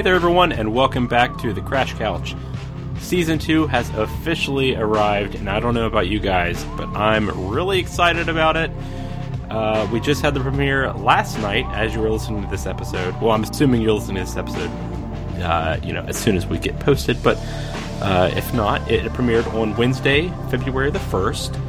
Hey 0.00 0.04
there, 0.04 0.14
everyone, 0.14 0.50
and 0.50 0.72
welcome 0.72 1.06
back 1.06 1.36
to 1.42 1.52
the 1.52 1.60
Crash 1.60 1.92
Couch. 1.92 2.34
Season 3.00 3.38
2 3.38 3.66
has 3.66 3.90
officially 3.90 4.74
arrived, 4.74 5.34
and 5.34 5.50
I 5.50 5.60
don't 5.60 5.74
know 5.74 5.86
about 5.86 6.08
you 6.08 6.18
guys, 6.18 6.64
but 6.78 6.88
I'm 6.96 7.50
really 7.50 7.78
excited 7.78 8.30
about 8.30 8.56
it. 8.56 8.70
Uh, 9.50 9.86
we 9.92 10.00
just 10.00 10.22
had 10.22 10.32
the 10.32 10.40
premiere 10.40 10.90
last 10.94 11.38
night 11.40 11.66
as 11.74 11.94
you 11.94 12.00
were 12.00 12.08
listening 12.08 12.42
to 12.42 12.48
this 12.48 12.64
episode. 12.64 13.14
Well, 13.20 13.32
I'm 13.32 13.44
assuming 13.44 13.82
you're 13.82 13.92
listening 13.92 14.16
to 14.16 14.22
this 14.22 14.38
episode, 14.38 14.70
uh, 15.42 15.78
you 15.84 15.92
know, 15.92 16.06
as 16.08 16.16
soon 16.16 16.34
as 16.34 16.46
we 16.46 16.56
get 16.56 16.80
posted, 16.80 17.22
but 17.22 17.36
uh, 18.00 18.30
if 18.34 18.54
not, 18.54 18.90
it 18.90 19.02
premiered 19.12 19.52
on 19.52 19.76
Wednesday, 19.76 20.30
February 20.50 20.90
the 20.90 20.98
1st. 20.98 21.60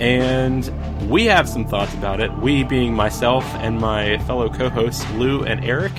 And 0.00 1.10
we 1.10 1.24
have 1.24 1.48
some 1.48 1.66
thoughts 1.66 1.92
about 1.94 2.20
it. 2.20 2.32
We 2.34 2.62
being 2.62 2.94
myself 2.94 3.44
and 3.56 3.80
my 3.80 4.18
fellow 4.18 4.48
co 4.48 4.68
hosts, 4.68 5.04
Lou 5.14 5.42
and 5.42 5.64
Eric. 5.64 5.94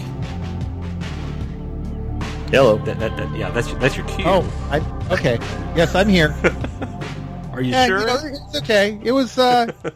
Hello. 2.50 2.78
That, 2.78 3.00
that, 3.00 3.18
that, 3.18 3.38
yeah, 3.38 3.50
that's, 3.52 3.70
your, 3.70 3.80
that's 3.80 3.98
your 3.98 4.08
cue. 4.08 4.24
Oh, 4.26 4.42
I, 4.72 4.80
okay. 5.14 5.38
Yes, 5.76 5.94
I'm 5.96 6.08
here. 6.08 6.30
Are 7.52 7.62
you 7.62 7.72
yeah, 7.72 7.88
sure? 7.88 8.00
you 8.00 8.06
know, 8.06 8.18
it's 8.24 8.56
okay. 8.58 9.00
It 9.04 9.12
was, 9.12 9.38
uh, 9.38 9.72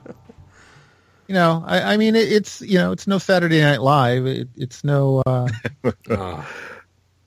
you 1.28 1.34
know, 1.34 1.64
I, 1.66 1.94
I 1.94 1.98
mean, 1.98 2.16
it, 2.16 2.32
it's 2.32 2.60
you 2.62 2.78
know, 2.78 2.92
it's 2.92 3.08
no 3.08 3.20
Saturday 3.20 3.62
Night 3.62 3.82
Live. 3.82 4.26
It, 4.26 4.50
it's 4.58 4.84
no, 4.84 5.24
uh, 5.26 5.48
Ah, 6.10 6.48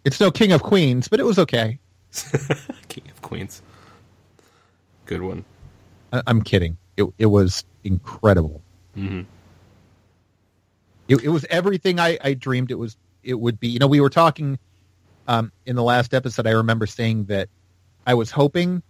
it's 0.05 0.21
no 0.21 0.31
King 0.31 0.53
of 0.53 0.63
Queens, 0.63 1.09
but 1.09 1.21
it 1.21 1.25
was 1.25 1.39
okay. 1.39 1.79
King 2.89 3.05
of 3.11 3.23
Queens. 3.23 3.63
Good 5.07 5.23
one. 5.23 5.45
I, 6.13 6.23
I'm 6.27 6.43
kidding. 6.43 6.77
It, 6.97 7.07
it 7.17 7.27
was 7.27 7.65
incredible. 7.83 8.61
hmm 8.95 9.23
It, 11.09 11.25
it 11.25 11.29
was 11.29 11.47
everything 11.49 11.99
I, 11.99 12.19
I 12.23 12.35
dreamed 12.35 12.71
it 12.71 12.79
was. 12.79 12.97
It 13.23 13.35
would 13.41 13.59
be. 13.59 13.69
You 13.69 13.79
know, 13.79 13.87
we 13.87 14.01
were 14.01 14.11
talking 14.11 14.59
um, 15.27 15.53
in 15.67 15.77
the 15.77 15.83
last 15.83 16.15
episode. 16.15 16.47
I 16.47 16.51
remember 16.53 16.87
saying 16.87 17.25
that 17.27 17.49
I 18.07 18.15
was 18.15 18.31
hoping 18.31 18.83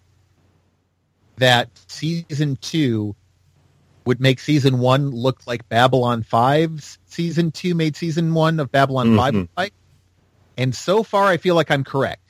that 1.36 1.68
season 1.88 2.56
two 2.56 3.14
would 4.04 4.20
make 4.20 4.38
season 4.38 4.78
one 4.78 5.10
look 5.10 5.46
like 5.46 5.68
Babylon 5.68 6.22
5's 6.22 6.98
season 7.06 7.50
two 7.50 7.74
made 7.74 7.96
season 7.96 8.34
one 8.34 8.60
of 8.60 8.70
Babylon 8.70 9.16
5 9.16 9.32
Mhm. 9.34 9.36
look 9.42 9.50
like. 9.56 9.72
And 10.56 10.74
so 10.74 11.02
far, 11.02 11.24
I 11.26 11.36
feel 11.38 11.54
like 11.54 11.70
I'm 11.70 11.82
correct. 11.84 12.20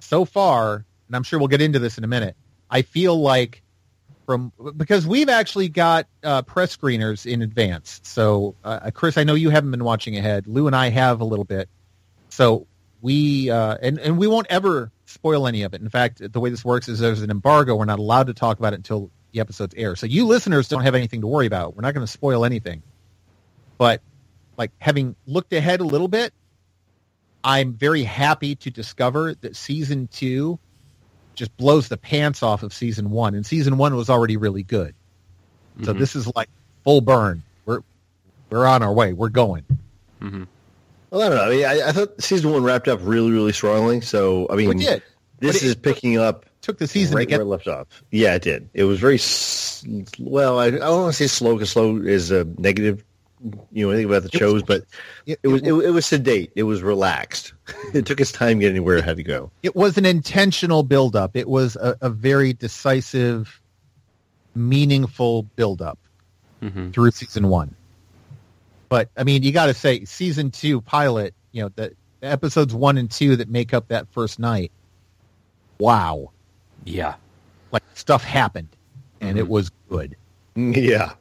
So 0.00 0.24
far, 0.24 0.84
and 1.08 1.16
I'm 1.16 1.22
sure 1.22 1.38
we'll 1.38 1.48
get 1.48 1.62
into 1.62 1.78
this 1.78 1.96
in 1.98 2.04
a 2.04 2.06
minute, 2.06 2.36
I 2.70 2.82
feel 2.82 3.18
like 3.20 3.62
from 4.26 4.52
because 4.76 5.06
we've 5.06 5.28
actually 5.28 5.68
got 5.68 6.06
uh, 6.22 6.42
press 6.42 6.74
screeners 6.76 7.26
in 7.30 7.42
advance. 7.42 8.00
So, 8.04 8.54
uh, 8.64 8.90
Chris, 8.92 9.18
I 9.18 9.24
know 9.24 9.34
you 9.34 9.50
haven't 9.50 9.70
been 9.70 9.84
watching 9.84 10.16
ahead. 10.16 10.46
Lou 10.46 10.66
and 10.66 10.76
I 10.76 10.88
have 10.90 11.20
a 11.20 11.24
little 11.24 11.44
bit. 11.44 11.68
So 12.30 12.66
we 13.04 13.50
uh, 13.50 13.76
and 13.82 13.98
and 13.98 14.16
we 14.16 14.26
won't 14.26 14.46
ever 14.48 14.90
spoil 15.04 15.46
any 15.46 15.62
of 15.62 15.74
it. 15.74 15.82
In 15.82 15.90
fact, 15.90 16.22
the 16.32 16.40
way 16.40 16.48
this 16.48 16.64
works 16.64 16.88
is 16.88 16.98
there's 16.98 17.20
an 17.20 17.30
embargo. 17.30 17.76
We're 17.76 17.84
not 17.84 17.98
allowed 17.98 18.28
to 18.28 18.34
talk 18.34 18.58
about 18.58 18.72
it 18.72 18.76
until 18.76 19.10
the 19.32 19.40
episodes 19.40 19.74
air. 19.76 19.94
So 19.94 20.06
you 20.06 20.26
listeners 20.26 20.68
don't 20.68 20.80
have 20.84 20.94
anything 20.94 21.20
to 21.20 21.26
worry 21.26 21.44
about. 21.46 21.76
We're 21.76 21.82
not 21.82 21.92
going 21.92 22.06
to 22.06 22.10
spoil 22.10 22.46
anything. 22.46 22.82
But 23.76 24.00
like 24.56 24.70
having 24.78 25.16
looked 25.26 25.52
ahead 25.52 25.80
a 25.80 25.84
little 25.84 26.08
bit, 26.08 26.32
I'm 27.44 27.74
very 27.74 28.04
happy 28.04 28.54
to 28.56 28.70
discover 28.70 29.34
that 29.34 29.54
season 29.54 30.08
two 30.10 30.58
just 31.34 31.54
blows 31.58 31.88
the 31.88 31.98
pants 31.98 32.42
off 32.42 32.62
of 32.62 32.72
season 32.72 33.10
one, 33.10 33.34
and 33.34 33.44
season 33.44 33.76
one 33.76 33.94
was 33.96 34.08
already 34.08 34.38
really 34.38 34.62
good. 34.62 34.94
So 35.82 35.92
Mhm. 35.92 35.98
this 35.98 36.16
is 36.16 36.26
like 36.34 36.48
full 36.84 37.02
burn. 37.02 37.42
We're 37.66 37.80
we're 38.48 38.64
on 38.66 38.82
our 38.82 38.94
way. 38.94 39.12
We're 39.12 39.28
going. 39.28 39.64
hmm 40.22 40.44
Well, 41.14 41.22
I 41.22 41.28
don't 41.28 41.38
know. 41.38 41.44
I 41.44 41.50
mean, 41.50 41.64
I, 41.84 41.88
I 41.88 41.92
thought 41.92 42.20
season 42.22 42.50
one 42.52 42.62
wrapped 42.64 42.88
up 42.88 42.98
really, 43.02 43.30
really 43.30 43.52
strongly. 43.52 44.00
So, 44.00 44.48
I 44.50 44.56
mean, 44.56 44.68
We 44.70 44.74
did. 44.76 45.02
this 45.38 45.56
But 45.56 45.62
it- 45.62 45.66
is 45.66 45.74
picking 45.76 46.18
up 46.18 46.46
Took 46.60 46.78
the 46.78 46.86
season 46.86 47.14
right 47.16 47.22
to 47.22 47.26
get 47.26 47.36
where 47.36 47.42
it 47.42 47.50
left 47.50 47.68
off. 47.68 47.86
Yeah, 48.10 48.34
it 48.34 48.42
did. 48.42 48.68
It 48.74 48.84
was 48.84 48.98
very 48.98 49.18
well. 50.18 50.58
I, 50.58 50.66
I 50.66 50.70
don't 50.70 51.02
want 51.02 51.14
to 51.14 51.16
say 51.16 51.26
slow 51.26 51.52
because 51.54 51.70
slow 51.70 51.98
is 51.98 52.30
a 52.30 52.44
negative. 52.58 53.04
You 53.70 53.84
know, 53.86 53.90
anything 53.90 54.06
about 54.10 54.22
the 54.22 54.30
It 54.32 54.38
shows, 54.38 54.54
was- 54.54 54.62
but 54.62 54.84
it, 55.26 55.38
it 55.42 55.48
was 55.48 55.60
it, 55.62 55.72
it 55.74 55.90
was 55.90 56.06
sedate. 56.06 56.52
It 56.56 56.62
was 56.62 56.82
relaxed. 56.82 57.52
it 57.94 58.06
took 58.06 58.18
its 58.20 58.32
time 58.32 58.58
getting 58.60 58.82
where 58.82 58.96
it 58.96 59.04
had 59.04 59.18
to 59.18 59.22
go. 59.22 59.50
it 59.62 59.76
was 59.76 59.98
an 59.98 60.06
intentional 60.06 60.82
buildup. 60.82 61.36
It 61.36 61.46
was 61.48 61.76
a, 61.76 61.94
a 62.00 62.08
very 62.08 62.54
decisive, 62.54 63.60
meaningful 64.54 65.42
buildup 65.56 65.98
hmm 66.60 66.90
through 66.92 67.10
season 67.10 67.48
one. 67.48 67.74
But 68.88 69.08
I 69.16 69.24
mean, 69.24 69.42
you 69.42 69.52
got 69.52 69.66
to 69.66 69.74
say, 69.74 70.04
season 70.04 70.50
two 70.50 70.80
pilot. 70.80 71.34
You 71.52 71.64
know, 71.64 71.68
the, 71.74 71.92
the 72.20 72.26
episodes 72.28 72.74
one 72.74 72.98
and 72.98 73.10
two 73.10 73.36
that 73.36 73.48
make 73.48 73.72
up 73.74 73.88
that 73.88 74.08
first 74.12 74.38
night. 74.38 74.70
Wow, 75.78 76.30
Yeah. 76.84 77.14
like 77.72 77.82
stuff 77.94 78.22
happened, 78.24 78.68
and 79.20 79.38
it 79.38 79.44
Mhm. 79.46 79.48
was 79.48 79.70
good. 79.88 80.16
Yeah. 80.56 81.14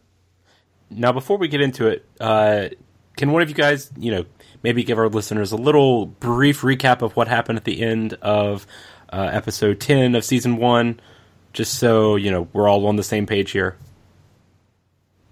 Now, 0.91 1.11
before 1.11 1.37
we 1.39 1.47
get 1.47 1.59
into 1.61 1.87
it, 1.87 2.05
uh, 2.19 2.69
can 3.17 3.31
one 3.31 3.41
of 3.41 3.49
you 3.49 3.55
guys, 3.55 3.91
you 3.97 4.11
know, 4.11 4.25
maybe 4.61 4.83
give 4.83 4.99
our 4.99 5.09
listeners 5.09 5.51
a 5.51 5.55
little 5.57 6.05
brief 6.05 6.61
recap 6.61 7.01
of 7.01 7.15
what 7.15 7.27
happened 7.27 7.57
at 7.57 7.63
the 7.63 7.81
end 7.81 8.13
of 8.21 8.67
uh, 9.11 9.29
episode 9.33 9.79
10 9.79 10.13
of 10.13 10.23
season 10.23 10.57
one, 10.57 10.99
just 11.51 11.79
so, 11.79 12.15
you 12.15 12.29
know, 12.29 12.47
we're 12.53 12.69
all 12.69 12.85
on 12.85 12.95
the 12.95 13.03
same 13.03 13.25
page 13.25 13.49
here? 13.51 13.75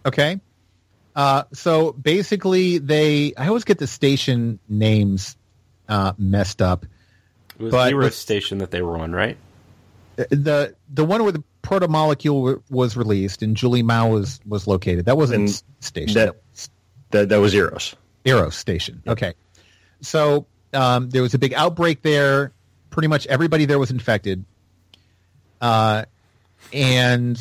Okay. 0.06 0.40
Uh, 1.16 1.44
so 1.54 1.92
basically, 1.92 2.78
they 2.78 3.34
I 3.38 3.48
always 3.48 3.64
get 3.66 3.78
the 3.80 3.88
station 3.88 4.60
names 4.70 5.36
uh, 5.90 6.14
messed 6.18 6.62
up. 6.62 6.86
It 7.60 7.64
was 7.64 7.72
But 7.72 7.90
Zero 7.90 8.04
with- 8.06 8.16
Station 8.16 8.60
that 8.60 8.72
they 8.72 8.82
were 8.82 8.98
on, 8.98 9.12
right? 9.12 9.38
the 10.16 10.76
The 10.94 11.04
one 11.06 11.24
where 11.24 11.32
the 11.32 11.44
proto 11.62 11.88
molecule 11.88 12.62
was 12.70 12.96
released 12.98 13.42
and 13.42 13.56
Julie 13.58 13.84
Mao 13.84 14.10
was 14.10 14.40
was 14.48 14.68
located. 14.68 15.06
That 15.06 15.18
wasn't 15.18 15.40
And 15.40 15.50
S- 15.50 15.64
station. 15.80 16.14
that- 16.16 16.36
That 17.12 17.30
that 17.30 17.38
was 17.38 17.54
Eros. 17.54 17.96
Eros 18.26 18.56
station. 18.56 19.02
Okay. 19.08 19.34
So 20.02 20.46
um, 20.74 21.10
there 21.10 21.22
was 21.22 21.34
a 21.34 21.40
big 21.40 21.54
outbreak 21.54 22.02
there. 22.04 22.54
Pretty 22.90 23.08
much 23.08 23.28
everybody 23.28 23.66
there 23.66 23.80
was 23.80 23.92
infected. 23.92 24.46
Uh, 25.60 26.06
and 26.74 27.38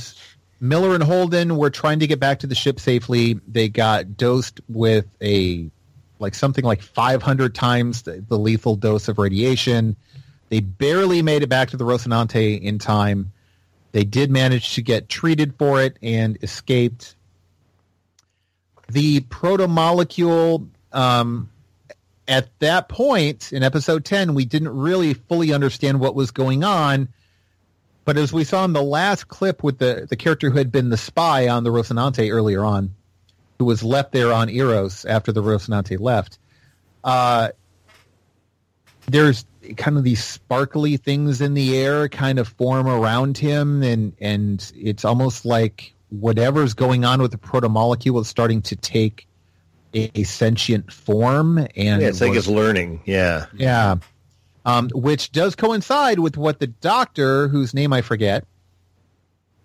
Miller 0.60 0.94
and 0.94 1.02
Holden 1.02 1.56
were 1.56 1.70
trying 1.70 2.00
to 2.00 2.06
get 2.06 2.20
back 2.20 2.40
to 2.40 2.46
the 2.46 2.54
ship 2.54 2.78
safely. 2.78 3.40
They 3.48 3.68
got 3.68 4.16
dosed 4.16 4.60
with 4.68 5.06
a 5.22 5.70
like 6.18 6.34
something 6.34 6.64
like 6.64 6.82
500 6.82 7.54
times 7.54 8.02
the, 8.02 8.22
the 8.28 8.38
lethal 8.38 8.76
dose 8.76 9.08
of 9.08 9.18
radiation. 9.18 9.96
They 10.50 10.60
barely 10.60 11.22
made 11.22 11.42
it 11.42 11.48
back 11.48 11.70
to 11.70 11.78
the 11.78 11.84
Rocinante 11.84 12.60
in 12.60 12.78
time. 12.78 13.32
They 13.92 14.04
did 14.04 14.30
manage 14.30 14.74
to 14.74 14.82
get 14.82 15.08
treated 15.08 15.54
for 15.56 15.80
it 15.80 15.96
and 16.02 16.36
escaped. 16.42 17.14
The 18.88 19.20
proto 19.20 19.66
molecule 19.66 20.68
um, 20.92 21.48
at 22.28 22.48
that 22.58 22.88
point 22.88 23.52
in 23.52 23.62
episode 23.62 24.04
10, 24.04 24.34
we 24.34 24.44
didn't 24.44 24.76
really 24.76 25.14
fully 25.14 25.52
understand 25.52 26.00
what 26.00 26.14
was 26.14 26.30
going 26.30 26.64
on. 26.64 27.08
But 28.04 28.16
as 28.16 28.32
we 28.32 28.44
saw 28.44 28.64
in 28.64 28.72
the 28.72 28.82
last 28.82 29.28
clip 29.28 29.62
with 29.62 29.78
the, 29.78 30.06
the 30.08 30.16
character 30.16 30.50
who 30.50 30.58
had 30.58 30.72
been 30.72 30.90
the 30.90 30.96
spy 30.96 31.48
on 31.48 31.64
the 31.64 31.70
Rocinante 31.70 32.32
earlier 32.32 32.64
on, 32.64 32.94
who 33.58 33.66
was 33.66 33.82
left 33.82 34.12
there 34.12 34.32
on 34.32 34.48
Eros 34.48 35.04
after 35.04 35.32
the 35.32 35.42
Rocinante 35.42 36.00
left, 36.00 36.38
uh, 37.04 37.50
there's 39.06 39.44
kind 39.76 39.96
of 39.96 40.04
these 40.04 40.24
sparkly 40.24 40.96
things 40.96 41.40
in 41.40 41.54
the 41.54 41.76
air 41.76 42.08
kind 42.08 42.38
of 42.38 42.48
form 42.48 42.86
around 42.86 43.36
him, 43.36 43.82
and, 43.82 44.14
and 44.20 44.72
it's 44.74 45.04
almost 45.04 45.44
like 45.44 45.94
whatever's 46.08 46.74
going 46.74 47.04
on 47.04 47.20
with 47.20 47.30
the 47.30 47.38
protomolecule 47.38 48.20
is 48.20 48.28
starting 48.28 48.62
to 48.62 48.76
take 48.76 49.26
a, 49.94 50.10
a 50.14 50.24
sentient 50.24 50.92
form. 50.92 51.58
And 51.58 52.02
Yeah, 52.02 52.08
it's 52.08 52.20
like 52.20 52.34
it's 52.34 52.48
learning. 52.48 53.02
Yeah. 53.04 53.46
yeah. 53.54 53.96
Um, 54.64 54.90
which 54.94 55.32
does 55.32 55.56
coincide 55.56 56.18
with 56.18 56.36
what 56.36 56.60
the 56.60 56.66
doctor, 56.66 57.48
whose 57.48 57.72
name 57.72 57.92
I 57.94 58.02
forget, 58.02 58.44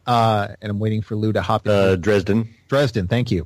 uh, 0.08 0.48
and 0.62 0.70
I'm 0.72 0.80
waiting 0.80 1.02
for 1.02 1.16
Lou 1.16 1.34
to 1.34 1.42
hop 1.42 1.66
in. 1.66 1.72
Uh, 1.74 1.96
Dresden. 1.98 2.54
Dresden, 2.70 3.08
thank 3.08 3.30
you. 3.32 3.46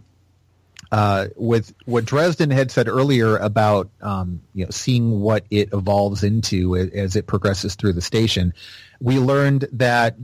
Uh, 0.92 1.28
with 1.36 1.74
what 1.86 2.06
Dresden 2.06 2.50
had 2.52 2.72
said 2.72 2.88
earlier 2.88 3.38
about 3.38 3.90
um, 4.02 4.42
you 4.54 4.66
know 4.66 4.72
seeing 4.72 5.22
what 5.22 5.44
it 5.52 5.70
evolves 5.74 6.24
into 6.24 6.76
as 6.76 7.16
it 7.16 7.28
progresses 7.28 7.76
through 7.76 7.94
the 7.94 8.02
station, 8.02 8.54
we 9.00 9.20
learned 9.20 9.68
that 9.74 10.16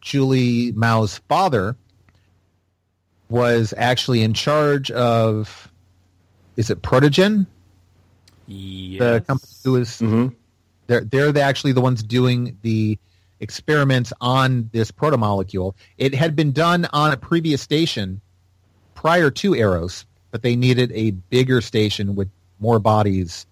Julie 0.00 0.72
Mao's 0.72 1.18
father 1.28 1.76
was 3.28 3.72
actually 3.76 4.22
in 4.22 4.34
charge 4.34 4.90
of 4.90 5.70
is 6.56 6.70
it 6.70 6.82
Protogen, 6.82 7.46
Yes. 8.46 9.00
the 9.00 9.20
company 9.26 9.52
who 9.64 9.76
is 9.76 9.98
hmm 9.98 10.28
they're 10.86 11.02
they're 11.02 11.32
the, 11.32 11.40
actually 11.40 11.72
the 11.72 11.80
ones 11.80 12.02
doing 12.02 12.58
the 12.62 12.98
experiments 13.40 14.12
on 14.20 14.70
this 14.72 14.90
protomolecule. 14.90 15.74
It 15.98 16.14
had 16.14 16.36
been 16.36 16.52
done 16.52 16.86
on 16.92 17.12
a 17.12 17.16
previous 17.16 17.60
station 17.60 18.20
prior 18.94 19.30
to 19.30 19.54
Eros, 19.54 20.06
but 20.30 20.42
they 20.42 20.56
needed 20.56 20.92
a 20.92 21.10
bigger 21.10 21.60
station 21.60 22.14
with 22.14 22.28
more 22.60 22.78
bodies 22.78 23.46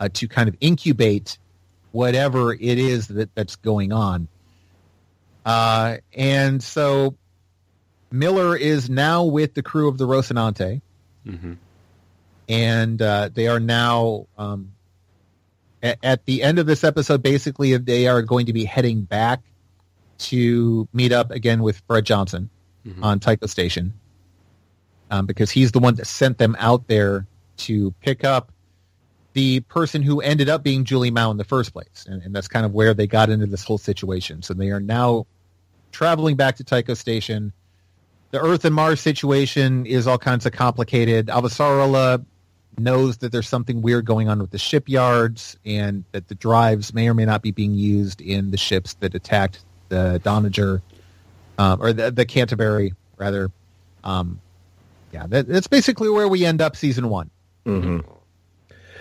uh, 0.00 0.08
to 0.14 0.28
kind 0.28 0.48
of 0.48 0.56
incubate 0.60 1.38
whatever 1.92 2.52
it 2.52 2.78
is 2.78 3.08
that 3.08 3.34
that's 3.34 3.56
going 3.56 3.92
on. 3.92 4.28
Uh, 5.44 5.96
and 6.14 6.62
so 6.62 7.16
Miller 8.10 8.56
is 8.56 8.88
now 8.88 9.24
with 9.24 9.54
the 9.54 9.62
crew 9.62 9.88
of 9.88 9.98
the 9.98 10.06
Rocinante, 10.06 10.80
hmm 11.24 11.54
and 12.48 13.00
uh, 13.00 13.30
they 13.32 13.48
are 13.48 13.60
now 13.60 14.26
um, 14.36 14.72
at, 15.82 15.98
at 16.02 16.24
the 16.26 16.42
end 16.42 16.58
of 16.58 16.66
this 16.66 16.84
episode. 16.84 17.22
Basically, 17.22 17.76
they 17.76 18.06
are 18.06 18.22
going 18.22 18.46
to 18.46 18.52
be 18.52 18.64
heading 18.64 19.02
back 19.02 19.40
to 20.18 20.88
meet 20.92 21.12
up 21.12 21.30
again 21.30 21.62
with 21.62 21.82
Fred 21.86 22.04
Johnson 22.04 22.48
Mhm. 22.86 23.02
on 23.02 23.20
Tycho 23.20 23.46
Station 23.46 23.92
um, 25.10 25.26
because 25.26 25.50
he's 25.50 25.70
the 25.72 25.78
one 25.78 25.94
that 25.96 26.06
sent 26.06 26.38
them 26.38 26.56
out 26.58 26.88
there 26.88 27.26
to 27.58 27.92
pick 28.00 28.24
up 28.24 28.50
the 29.34 29.60
person 29.60 30.02
who 30.02 30.20
ended 30.20 30.48
up 30.48 30.62
being 30.62 30.84
Julie 30.84 31.10
Mao 31.10 31.30
in 31.30 31.36
the 31.36 31.44
first 31.44 31.72
place, 31.72 32.04
and, 32.08 32.22
and 32.22 32.34
that's 32.34 32.48
kind 32.48 32.66
of 32.66 32.72
where 32.74 32.92
they 32.92 33.06
got 33.06 33.30
into 33.30 33.46
this 33.46 33.64
whole 33.64 33.78
situation. 33.78 34.42
So 34.42 34.52
they 34.52 34.70
are 34.70 34.80
now 34.80 35.26
traveling 35.92 36.36
back 36.36 36.56
to 36.56 36.64
Tycho 36.64 36.94
Station. 36.94 37.52
The 38.30 38.40
Earth 38.40 38.64
and 38.64 38.74
Mars 38.74 39.00
situation 39.00 39.86
is 39.86 40.06
all 40.06 40.18
kinds 40.18 40.44
of 40.44 40.52
complicated. 40.52 41.28
Avasarala 41.28 42.24
knows 42.78 43.18
that 43.18 43.32
there's 43.32 43.48
something 43.48 43.82
weird 43.82 44.04
going 44.04 44.28
on 44.28 44.40
with 44.40 44.50
the 44.50 44.58
shipyards 44.58 45.56
and 45.64 46.04
that 46.12 46.28
the 46.28 46.34
drives 46.34 46.94
may 46.94 47.08
or 47.08 47.14
may 47.14 47.24
not 47.24 47.42
be 47.42 47.50
being 47.50 47.74
used 47.74 48.20
in 48.20 48.50
the 48.50 48.56
ships 48.56 48.94
that 48.94 49.14
attacked 49.14 49.64
the 49.88 50.20
Donager 50.24 50.80
um, 51.58 51.82
or 51.82 51.92
the, 51.92 52.10
the 52.10 52.24
Canterbury 52.24 52.94
rather. 53.18 53.50
Um, 54.04 54.40
yeah, 55.12 55.26
that, 55.28 55.46
that's 55.46 55.66
basically 55.66 56.08
where 56.08 56.28
we 56.28 56.44
end 56.44 56.62
up 56.62 56.76
season 56.76 57.08
one. 57.08 57.30
hmm 57.64 58.00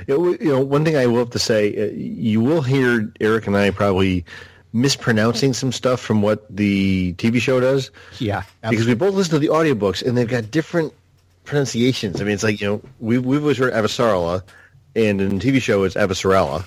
You 0.08 0.18
know, 0.18 0.28
you 0.30 0.52
know, 0.52 0.60
one 0.60 0.84
thing 0.84 0.98
I 0.98 1.08
will 1.08 1.20
have 1.20 1.30
to 1.32 1.40
say, 1.40 1.76
uh, 1.76 1.92
you 1.94 2.42
will 2.42 2.62
hear 2.62 3.12
Eric 3.22 3.48
and 3.48 3.56
I 3.56 3.72
probably 3.72 4.26
mispronouncing 4.74 5.54
some 5.54 5.72
stuff 5.72 6.00
from 6.00 6.22
what 6.22 6.46
the 6.50 7.14
TV 7.14 7.42
show 7.42 7.60
does 7.60 7.92
Yeah, 8.20 8.44
because 8.70 8.88
we 8.88 8.94
both 8.94 9.14
listen 9.14 9.34
to 9.34 9.40
the 9.40 9.48
audiobooks 9.48 10.06
and 10.06 10.18
they've 10.18 10.28
got 10.28 10.50
different 10.50 10.94
pronunciations. 11.44 12.22
I 12.22 12.24
mean, 12.24 12.34
it's 12.34 12.44
like 12.44 12.62
you 12.62 12.68
know, 12.68 12.82
we 13.00 13.18
we've 13.18 13.42
always 13.42 13.58
heard 13.58 13.74
Avasarala, 13.74 14.44
and 14.96 15.22
in 15.22 15.38
the 15.38 15.52
TV 15.52 15.62
show 15.62 15.84
it's 15.84 15.96
Avasarala, 15.96 16.66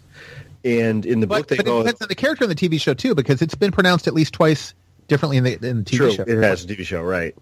and 0.64 1.04
in 1.06 1.20
the 1.20 1.26
but, 1.26 1.38
book 1.38 1.48
they 1.48 1.56
but 1.56 1.66
it 1.66 1.68
call 1.68 1.80
it 1.80 1.84
depends 1.84 2.02
on 2.02 2.08
the 2.08 2.14
character 2.14 2.44
in 2.44 2.50
the 2.50 2.56
TV 2.56 2.80
show 2.80 2.94
too, 2.94 3.14
because 3.14 3.42
it's 3.42 3.54
been 3.54 3.72
pronounced 3.72 4.06
at 4.06 4.14
least 4.14 4.34
twice 4.34 4.74
differently 5.08 5.36
in 5.36 5.44
the 5.44 5.52
in 5.54 5.84
the 5.84 5.84
TV 5.84 5.96
True, 5.96 6.12
show. 6.12 6.22
it 6.22 6.42
has 6.42 6.64
a 6.64 6.66
TV 6.66 6.84
show, 6.84 7.02
right? 7.02 7.34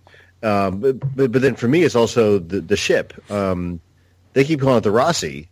Um, 0.42 0.80
but, 0.80 1.16
but 1.16 1.32
but 1.32 1.42
then 1.42 1.54
for 1.54 1.68
me, 1.68 1.82
it's 1.82 1.96
also 1.96 2.38
the 2.38 2.60
the 2.60 2.76
ship. 2.76 3.12
Um, 3.30 3.80
they 4.32 4.44
keep 4.44 4.60
calling 4.60 4.78
it 4.78 4.84
the 4.84 4.90
Rossi 4.90 5.48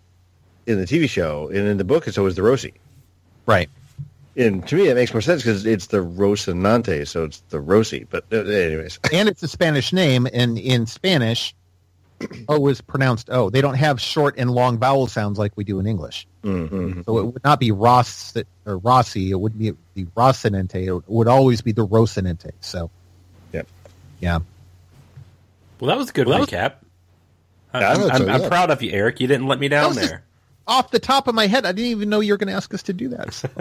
in 0.67 0.79
the 0.79 0.87
TV 0.87 1.09
show, 1.09 1.49
and 1.49 1.67
in 1.67 1.79
the 1.79 1.85
book, 1.85 2.07
it's 2.07 2.19
always 2.19 2.37
the 2.37 2.43
Rossi. 2.43 2.75
Right. 3.47 3.71
And 4.39 4.67
to 4.69 4.77
me, 4.77 4.87
it 4.89 4.95
makes 4.95 5.13
more 5.13 5.21
sense 5.21 5.43
because 5.43 5.67
it's 5.67 5.89
the 5.89 5.99
Rocinante, 5.99 7.07
so 7.09 7.25
it's 7.25 7.41
the 7.49 7.61
Rossi. 7.61 8.07
But 8.09 8.25
uh, 8.33 8.37
anyways, 8.45 8.99
and 9.13 9.29
it's 9.29 9.43
a 9.43 9.49
Spanish 9.49 9.93
name, 9.93 10.29
and 10.33 10.57
in 10.57 10.87
Spanish, 10.87 11.55
O 12.49 12.67
is 12.69 12.81
pronounced 12.81 13.31
O. 13.31 13.51
They 13.51 13.61
don't 13.61 13.75
have 13.75 14.01
short 14.01 14.37
and 14.39 14.51
long 14.51 14.79
vowel 14.79 15.09
sounds 15.09 15.39
like 15.39 15.53
we 15.57 15.65
do 15.65 15.81
in 15.81 15.87
English. 15.87 16.27
Mhm. 16.45 17.05
So 17.05 17.19
it 17.19 17.25
would 17.27 17.45
not 17.45 17.59
be 17.61 17.73
Ross 17.73 18.33
or 18.65 18.79
Rossi. 18.79 19.31
It 19.33 19.41
wouldn't 19.41 19.59
be 19.61 19.73
the 19.95 20.05
Rocinante. 20.17 20.87
It 20.87 21.03
would 21.11 21.29
always 21.29 21.61
be 21.61 21.73
the 21.73 21.87
Rocinante. 21.87 22.51
So, 22.61 22.91
Yep. 23.53 23.67
yeah. 24.21 24.39
Well, 25.81 25.89
that 25.89 25.99
was 25.99 26.11
a 26.11 26.13
good 26.13 26.27
Well, 26.29 26.39
that 26.39 26.41
was- 26.41 26.49
recap. 26.51 26.75
I- 27.75 27.81
Yeah, 27.81 27.89
I 27.91 27.93
I'm, 27.95 28.23
I'm, 28.23 28.43
I'm 28.43 28.49
proud 28.49 28.71
of 28.71 28.83
you, 28.83 28.91
Eric. 28.93 29.21
You 29.21 29.27
didn't 29.27 29.47
let 29.49 29.59
me 29.59 29.69
down 29.69 29.89
was 29.89 29.97
just- 29.97 30.09
there. 30.11 30.23
Off 30.67 30.91
the 30.91 30.99
top 31.01 31.29
of 31.29 31.35
my 31.35 31.47
head, 31.47 31.65
I 31.67 31.73
didn't 31.73 31.91
even 31.93 32.09
know 32.09 32.21
you 32.21 32.33
were 32.33 32.37
going 32.37 32.49
to 32.49 32.55
ask 32.55 32.73
us 32.75 32.83
to 32.85 32.93
do 32.93 33.09
that. 33.11 33.33
So. 33.35 33.49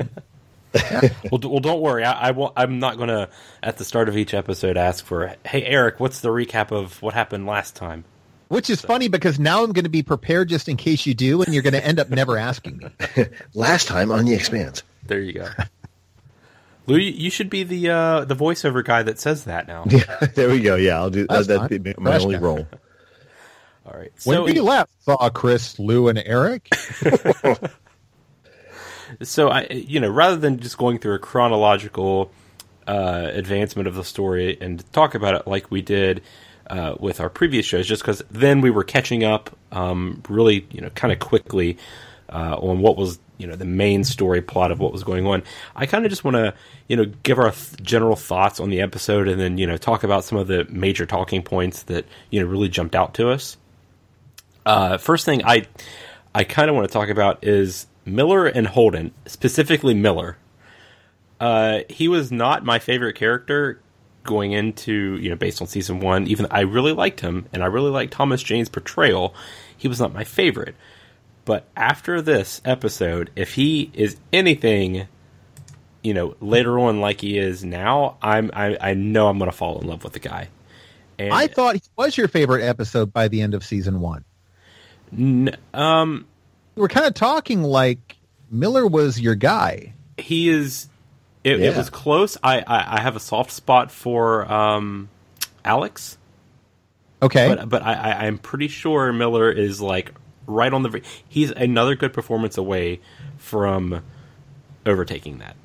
Well, 1.32 1.40
d- 1.40 1.48
well, 1.48 1.60
don't 1.60 1.82
worry. 1.82 2.04
I, 2.04 2.30
I 2.30 2.32
won't, 2.32 2.54
I'm 2.56 2.80
not 2.80 2.98
going 2.98 3.10
to 3.10 3.30
at 3.64 3.78
the 3.78 3.84
start 3.86 4.10
of 4.10 4.18
each 4.18 4.34
episode 4.34 4.78
ask 4.78 5.04
for, 5.06 5.36
"Hey, 5.46 5.64
Eric, 5.64 6.00
what's 6.00 6.20
the 6.22 6.30
recap 6.30 6.72
of 6.72 7.02
what 7.02 7.14
happened 7.14 7.46
last 7.46 7.76
time?" 7.76 8.04
Which 8.50 8.70
is 8.70 8.80
funny 8.82 9.10
because 9.10 9.38
now 9.40 9.64
I'm 9.64 9.74
going 9.74 9.84
to 9.84 9.90
be 9.90 10.04
prepared 10.04 10.48
just 10.50 10.70
in 10.70 10.78
case 10.78 11.06
you 11.06 11.14
do, 11.14 11.42
and 11.42 11.54
you're 11.54 11.64
going 11.64 11.74
to 11.74 11.86
end 11.86 12.00
up 12.00 12.10
never 12.10 12.38
asking 12.38 12.78
me. 12.78 13.26
last 13.54 13.88
time 13.88 14.10
on 14.12 14.24
the 14.26 14.34
Expanse. 14.34 14.84
There 15.04 15.20
you 15.20 15.34
go. 15.34 15.48
Lou, 16.88 16.96
you 16.98 17.12
you 17.12 17.30
should 17.30 17.50
be 17.50 17.64
the 17.64 17.90
uh, 17.90 18.24
the 18.26 18.36
voiceover 18.36 18.84
guy 18.86 19.04
that 19.04 19.20
says 19.20 19.44
that 19.46 19.68
now. 19.68 19.84
Yeah, 19.90 20.18
there 20.36 20.50
we 20.50 20.62
go. 20.62 20.76
Yeah, 20.76 20.98
I'll 21.00 21.10
do 21.10 21.28
That's 21.28 21.48
that. 21.48 21.58
fine. 21.60 21.68
That'd 21.84 22.00
my 22.00 22.12
Crash 22.12 22.24
only 22.24 22.36
guy. 22.36 22.42
role. 22.42 22.68
All 23.86 23.94
right. 24.00 24.12
When 24.24 24.36
So, 24.38 24.44
we 24.46 24.60
left, 24.62 24.92
saw 25.04 25.30
Chris, 25.30 25.78
Lou, 25.80 26.08
and 26.08 26.18
Eric, 26.26 26.70
so 29.22 29.50
I, 29.50 29.68
you 29.69 30.00
know, 30.00 30.10
rather 30.10 30.38
than 30.38 30.60
just 30.60 30.78
going 30.78 31.00
through 31.00 31.16
a 31.16 31.19
chronological 31.19 32.31
uh, 32.88 33.30
advancement 33.34 33.88
of 33.88 33.96
the 33.96 34.04
story 34.04 34.58
and 34.62 34.84
talk 34.94 35.16
about 35.16 35.36
it 35.36 35.48
like 35.48 35.69
we 35.69 35.81
did 35.81 36.22
uh, 36.69 36.96
with 37.00 37.19
our 37.19 37.30
previous 37.30 37.66
shows, 37.66 37.88
just 37.88 38.02
because 38.02 38.24
then 38.31 38.62
we 38.62 38.69
were 38.69 38.84
catching 38.84 39.24
up 39.24 39.56
um, 39.72 40.22
really, 40.30 40.68
you 40.72 40.81
know, 40.81 40.90
kind 40.92 41.12
of 41.12 41.19
quickly 41.19 41.78
uh, 42.30 42.58
on 42.58 42.80
what 42.80 42.98
was, 42.98 43.19
you 43.38 43.48
know, 43.48 43.56
the 43.56 43.66
main 43.66 44.04
story 44.04 44.42
plot 44.42 44.72
of 44.72 44.80
what 44.80 44.92
was 44.92 45.04
going 45.04 45.25
on. 45.25 45.44
I 45.75 45.86
kind 45.86 46.06
of 46.06 46.10
just 46.10 46.24
want 46.24 46.36
to, 46.36 46.54
you 46.88 46.98
know, 46.98 47.06
give 47.24 47.40
our 47.40 47.52
th- 47.52 47.81
general 47.81 48.16
thoughts 48.16 48.60
on 48.60 48.69
the 48.69 48.81
episode 48.81 49.28
and 49.28 49.40
then, 49.40 49.58
you 49.58 49.68
know, 49.68 49.78
talk 49.78 50.04
about 50.04 50.24
some 50.24 50.38
of 50.38 50.48
the 50.48 50.66
major 50.69 51.06
talking 51.06 51.44
points 51.44 51.84
that, 51.84 52.06
you 52.30 52.42
know, 52.42 52.48
really 52.48 52.69
jumped 52.69 52.96
out 52.96 53.14
to 53.16 53.30
us. 53.30 53.58
Uh, 54.66 54.98
first 54.98 55.24
thing 55.25 55.44
I 55.46 55.66
I 56.36 56.44
kind 56.44 56.69
of 56.69 56.75
want 56.75 56.88
to 56.88 56.94
talk 56.94 57.10
about 57.10 57.44
is 57.44 57.88
Miller 58.07 58.48
and 58.48 58.68
Holden, 58.68 59.12
specifically 59.25 59.94
Miller. 59.94 60.38
Uh, 61.39 61.80
he 61.89 62.07
was 62.07 62.31
not 62.31 62.65
my 62.65 62.80
favorite 62.80 63.13
character 63.13 63.81
going 64.24 64.51
into 64.51 65.18
you 65.21 65.30
know 65.30 65.36
based 65.36 65.62
on 65.62 65.68
season 65.68 66.00
one. 66.00 66.27
Even 66.27 66.48
I 66.50 66.62
really 66.62 66.94
liked 66.94 67.19
him, 67.21 67.48
and 67.54 67.63
I 67.63 67.68
really 67.68 67.92
liked 67.92 68.13
Thomas 68.13 68.42
Jane's 68.42 68.69
portrayal. 68.69 69.36
He 69.77 69.88
was 69.88 70.00
not 70.00 70.13
my 70.13 70.24
favorite, 70.24 70.75
but 71.45 71.65
after 71.75 72.21
this 72.21 72.62
episode, 72.65 73.30
if 73.36 73.54
he 73.54 73.92
is 73.94 74.18
anything, 74.33 75.07
you 76.04 76.13
know, 76.13 76.36
later 76.42 76.80
on 76.80 77.00
like 77.00 77.21
he 77.21 77.38
is 77.38 77.63
now, 77.63 78.18
I'm 78.21 78.50
I, 78.54 78.77
I 78.81 78.94
know 78.95 79.27
I'm 79.27 79.38
going 79.38 79.51
to 79.51 79.56
fall 79.56 79.80
in 79.80 79.87
love 79.87 80.04
with 80.04 80.14
the 80.14 80.19
guy. 80.19 80.49
And 81.19 81.33
I 81.33 81.47
thought 81.47 81.76
he 81.76 81.81
was 81.95 82.18
your 82.18 82.28
favorite 82.28 82.64
episode 82.64 83.11
by 83.14 83.28
the 83.28 83.42
end 83.42 83.54
of 83.54 83.64
season 83.64 84.02
one. 84.02 84.23
n- 85.11 85.56
um, 85.73 86.26
were 86.78 86.88
kind 86.88 87.06
of 87.06 87.14
talking 87.14 87.64
like 87.64 88.18
Miller 88.50 88.88
was 88.88 89.19
your 89.19 89.36
guy. 89.36 89.94
he 90.18 90.50
is 90.50 90.88
it, 91.44 91.60
it 91.62 91.76
was 91.78 91.90
close 91.90 92.38
I, 92.44 92.60
I 92.60 92.98
i 92.98 93.02
have 93.02 93.16
a 93.16 93.19
soft 93.19 93.52
spot 93.52 93.92
for 93.92 94.52
um 94.52 95.10
alex 95.64 96.18
Okay. 97.22 97.48
but 97.48 97.69
but 97.69 97.81
i 97.84 97.94
I- 97.94 98.26
i'm 98.26 98.38
pretty 98.38 98.68
sure 98.68 99.12
miller 99.14 99.50
is 99.52 99.80
like 99.81 100.14
right 100.46 100.72
on 100.74 100.84
the 100.84 101.02
he's 101.30 101.52
another 101.52 101.96
good 101.96 102.14
performance 102.14 102.57
away 102.57 103.00
from 103.38 104.02
overtaking 104.86 105.38
that 105.40 105.56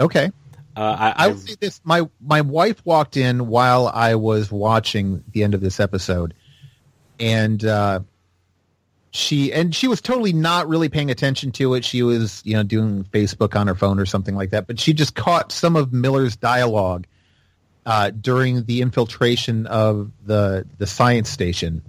okay. 0.00 0.30
uh, 0.76 0.80
I, 0.98 1.14
I 1.24 1.28
will 1.28 1.36
say 1.38 1.56
this: 1.60 1.80
my 1.84 2.08
my 2.20 2.40
wife 2.40 2.80
walked 2.84 3.16
in 3.16 3.48
while 3.48 3.88
I 3.88 4.14
was 4.14 4.50
watching 4.52 5.22
the 5.32 5.42
end 5.44 5.54
of 5.54 5.60
this 5.60 5.78
episode, 5.80 6.32
and 7.18 7.62
uh, 7.64 8.00
she 9.10 9.52
and 9.52 9.74
she 9.74 9.88
was 9.88 10.00
totally 10.00 10.32
not 10.32 10.68
really 10.68 10.88
paying 10.88 11.10
attention 11.10 11.50
to 11.52 11.74
it. 11.74 11.84
She 11.84 12.02
was, 12.02 12.42
you 12.44 12.54
know, 12.54 12.62
doing 12.62 13.04
Facebook 13.04 13.58
on 13.58 13.66
her 13.66 13.74
phone 13.74 13.98
or 13.98 14.06
something 14.06 14.36
like 14.36 14.50
that. 14.50 14.66
But 14.66 14.78
she 14.78 14.92
just 14.92 15.14
caught 15.14 15.50
some 15.50 15.76
of 15.76 15.92
Miller's 15.92 16.36
dialogue 16.36 17.06
uh, 17.86 18.10
during 18.10 18.64
the 18.64 18.82
infiltration 18.82 19.66
of 19.66 20.12
the 20.24 20.66
the 20.78 20.86
science 20.86 21.28
station. 21.28 21.82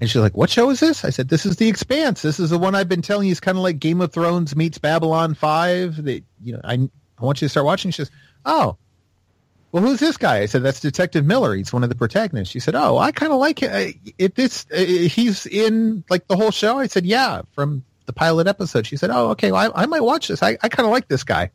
And 0.00 0.08
she's 0.08 0.22
like, 0.22 0.36
"What 0.36 0.48
show 0.48 0.70
is 0.70 0.80
this?" 0.80 1.04
I 1.04 1.10
said, 1.10 1.28
"This 1.28 1.44
is 1.44 1.56
The 1.56 1.68
Expanse. 1.68 2.22
This 2.22 2.38
is 2.38 2.50
the 2.50 2.58
one 2.58 2.74
I've 2.74 2.88
been 2.88 3.02
telling 3.02 3.26
you. 3.26 3.32
It's 3.32 3.40
kind 3.40 3.58
of 3.58 3.64
like 3.64 3.80
Game 3.80 4.00
of 4.00 4.12
Thrones 4.12 4.54
meets 4.54 4.78
Babylon 4.78 5.34
Five. 5.34 6.04
That 6.04 6.22
you 6.42 6.52
know, 6.52 6.60
I 6.62 6.74
I 7.18 7.24
want 7.24 7.42
you 7.42 7.46
to 7.46 7.50
start 7.50 7.66
watching." 7.66 7.90
She 7.90 7.96
says, 7.96 8.10
"Oh, 8.44 8.76
well, 9.72 9.82
who's 9.82 10.00
this 10.00 10.16
guy?" 10.16 10.38
I 10.38 10.46
said, 10.46 10.62
"That's 10.62 10.80
Detective 10.80 11.24
Miller. 11.24 11.54
He's 11.54 11.72
one 11.72 11.82
of 11.82 11.88
the 11.88 11.94
protagonists." 11.94 12.52
She 12.52 12.60
said, 12.60 12.74
"Oh, 12.74 12.98
I 12.98 13.12
kind 13.12 13.32
of 13.32 13.38
like 13.38 13.62
it. 13.62 13.96
If 14.18 14.34
this, 14.34 14.66
uh, 14.72 14.78
he's 14.78 15.46
in 15.46 16.04
like 16.10 16.26
the 16.28 16.36
whole 16.36 16.50
show." 16.50 16.78
I 16.78 16.86
said, 16.86 17.06
"Yeah, 17.06 17.42
from 17.52 17.84
the 18.06 18.12
pilot 18.12 18.46
episode." 18.46 18.86
She 18.86 18.96
said, 18.96 19.10
"Oh, 19.10 19.30
okay. 19.30 19.52
Well, 19.52 19.72
I, 19.74 19.82
I 19.82 19.86
might 19.86 20.02
watch 20.02 20.28
this. 20.28 20.42
I, 20.42 20.58
I 20.62 20.68
kind 20.68 20.86
of 20.86 20.90
like 20.90 21.08
this 21.08 21.24
guy." 21.24 21.50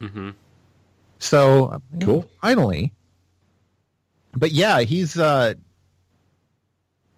Mhm. 0.00 0.34
So 1.18 1.80
Cool. 2.02 2.28
Finally, 2.42 2.92
but 4.34 4.52
yeah, 4.52 4.80
he's 4.80 5.18
uh, 5.18 5.54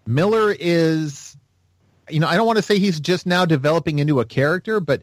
Miller 0.06 0.54
is. 0.58 1.36
You 2.10 2.20
know, 2.20 2.26
I 2.26 2.36
don't 2.36 2.46
want 2.46 2.56
to 2.56 2.62
say 2.62 2.78
he's 2.78 3.00
just 3.00 3.26
now 3.26 3.44
developing 3.44 3.98
into 3.98 4.20
a 4.20 4.24
character, 4.24 4.80
but 4.80 5.02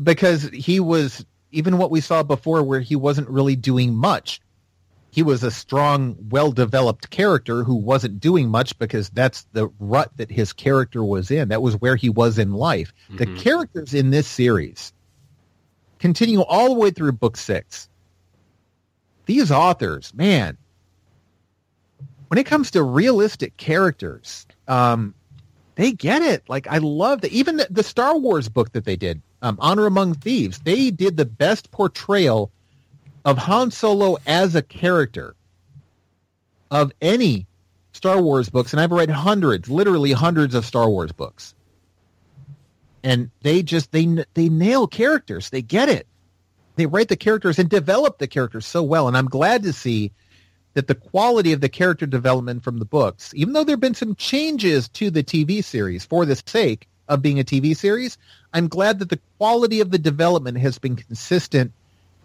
because 0.00 0.44
he 0.50 0.78
was 0.78 1.26
even 1.50 1.76
what 1.76 1.90
we 1.90 2.00
saw 2.00 2.22
before, 2.22 2.62
where 2.62 2.78
he 2.80 2.94
wasn't 2.94 3.28
really 3.28 3.56
doing 3.56 3.94
much. 3.94 4.40
He 5.12 5.22
was 5.22 5.42
a 5.42 5.50
strong, 5.50 6.16
well-developed 6.30 7.10
character 7.10 7.64
who 7.64 7.74
wasn't 7.74 8.20
doing 8.20 8.48
much 8.48 8.78
because 8.78 9.10
that's 9.10 9.44
the 9.52 9.68
rut 9.80 10.10
that 10.16 10.30
his 10.30 10.52
character 10.52 11.04
was 11.04 11.30
in. 11.30 11.48
That 11.48 11.62
was 11.62 11.74
where 11.80 11.96
he 11.96 12.08
was 12.08 12.38
in 12.38 12.52
life. 12.52 12.92
The 13.16 13.26
Mhm. 13.26 13.36
characters 13.36 13.92
in 13.92 14.10
this 14.10 14.28
series 14.28 14.92
continue 15.98 16.42
all 16.42 16.68
the 16.68 16.80
way 16.80 16.90
through 16.90 17.12
book 17.12 17.36
six. 17.36 17.88
These 19.26 19.50
authors, 19.50 20.14
man, 20.14 20.56
when 22.28 22.38
it 22.38 22.46
comes 22.46 22.70
to 22.72 22.82
realistic 22.82 23.56
characters, 23.56 24.46
um, 24.68 25.14
they 25.74 25.92
get 25.92 26.22
it. 26.22 26.44
Like 26.48 26.68
I 26.68 26.78
love 26.78 27.22
that. 27.22 27.32
Even 27.32 27.56
the, 27.56 27.66
the 27.68 27.82
Star 27.82 28.16
Wars 28.16 28.48
book 28.48 28.72
that 28.72 28.84
they 28.84 28.96
did, 28.96 29.20
um, 29.42 29.56
Honor 29.60 29.86
Among 29.86 30.14
Thieves, 30.14 30.60
they 30.60 30.90
did 30.90 31.16
the 31.16 31.24
best 31.24 31.70
portrayal 31.72 32.52
of 33.24 33.38
Han 33.38 33.70
Solo 33.70 34.16
as 34.26 34.54
a 34.54 34.62
character 34.62 35.34
of 36.70 36.92
any 37.00 37.46
Star 37.92 38.20
Wars 38.20 38.48
books, 38.48 38.72
and 38.72 38.80
I've 38.80 38.92
read 38.92 39.10
hundreds, 39.10 39.68
literally 39.68 40.12
hundreds 40.12 40.54
of 40.54 40.64
Star 40.64 40.88
Wars 40.88 41.12
books. 41.12 41.54
And 43.02 43.30
they 43.42 43.62
just 43.62 43.92
they 43.92 44.24
they 44.34 44.48
nail 44.48 44.86
characters. 44.86 45.50
They 45.50 45.62
get 45.62 45.88
it. 45.88 46.06
They 46.76 46.86
write 46.86 47.08
the 47.08 47.16
characters 47.16 47.58
and 47.58 47.68
develop 47.68 48.18
the 48.18 48.26
characters 48.26 48.66
so 48.66 48.82
well. 48.82 49.08
And 49.08 49.16
I'm 49.16 49.26
glad 49.26 49.62
to 49.64 49.72
see 49.72 50.12
that 50.74 50.86
the 50.86 50.94
quality 50.94 51.52
of 51.52 51.60
the 51.60 51.68
character 51.68 52.06
development 52.06 52.62
from 52.62 52.78
the 52.78 52.84
books, 52.84 53.32
even 53.34 53.52
though 53.54 53.64
there 53.64 53.74
have 53.74 53.80
been 53.80 53.94
some 53.94 54.14
changes 54.14 54.88
to 54.90 55.10
the 55.10 55.24
TV 55.24 55.64
series 55.64 56.04
for 56.04 56.24
the 56.24 56.40
sake 56.46 56.86
of 57.08 57.22
being 57.22 57.40
a 57.40 57.44
TV 57.44 57.76
series, 57.76 58.16
I'm 58.54 58.68
glad 58.68 59.00
that 59.00 59.08
the 59.08 59.20
quality 59.38 59.80
of 59.80 59.90
the 59.90 59.98
development 59.98 60.58
has 60.58 60.78
been 60.78 60.94
consistent 60.96 61.72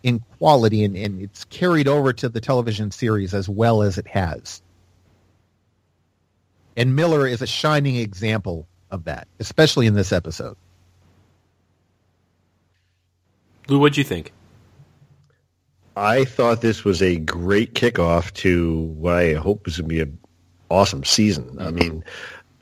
in 0.06 0.20
quality 0.38 0.84
and, 0.84 0.96
and 0.96 1.20
it's 1.20 1.46
carried 1.46 1.88
over 1.88 2.14
to 2.14 2.30
the 2.30 2.40
television 2.40 2.92
series 2.92 3.34
as 3.34 3.50
well 3.50 3.82
as 3.82 3.98
it 3.98 4.06
has. 4.06 4.62
And 6.78 6.96
Miller 6.96 7.26
is 7.26 7.42
a 7.42 7.48
shining 7.48 7.96
example 7.96 8.68
of 8.92 9.06
that, 9.06 9.28
especially 9.40 9.88
in 9.88 9.96
this 9.96 10.12
episode. 10.12 10.58
Lou, 13.68 13.80
what'd 13.80 13.98
you 13.98 14.04
think? 14.04 14.32
I 15.96 16.24
thought 16.24 16.62
this 16.62 16.84
was 16.84 17.02
a 17.02 17.18
great 17.18 17.74
kickoff 17.74 18.32
to 18.34 18.82
what 18.82 19.16
I 19.16 19.34
hope 19.34 19.68
is 19.68 19.80
going 19.80 19.90
to 19.90 19.96
be 19.96 20.02
an 20.02 20.20
awesome 20.70 21.04
season. 21.04 21.58
I 21.60 21.64
mm-hmm. 21.64 21.76
mean, 21.76 22.04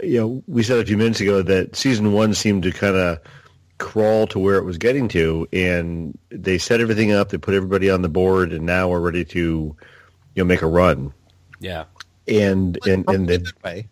you 0.01 0.21
know, 0.21 0.43
we 0.47 0.63
said 0.63 0.79
a 0.79 0.85
few 0.85 0.95
minutes 0.95 1.19
ago 1.19 1.41
that 1.41 1.75
season 1.75 2.13
one 2.13 2.35
seemed 2.35 2.63
to 2.63 2.71
kind 2.71 2.95
of 2.95 3.19
crawl 3.83 4.25
to 4.27 4.39
where 4.39 4.55
it 4.55 4.63
was 4.63 4.77
getting 4.77 5.09
to, 5.09 5.45
and 5.51 6.17
they 6.29 6.57
set 6.57 6.79
everything 6.79 7.11
up. 7.11 7.29
They 7.29 7.37
put 7.37 7.53
everybody 7.53 7.89
on 7.89 8.01
the 8.01 8.09
board, 8.09 8.53
and 8.53 8.65
now 8.65 8.87
we're 8.87 9.01
ready 9.01 9.25
to, 9.25 9.39
you 9.39 9.75
know, 10.37 10.45
make 10.45 10.61
a 10.61 10.67
run. 10.67 11.13
Yeah. 11.59 11.83
And 12.27 12.79
and 12.87 13.05
and 13.09 13.09
in 13.09 13.23
a 13.23 13.25
then 13.27 13.45
way. 13.63 13.87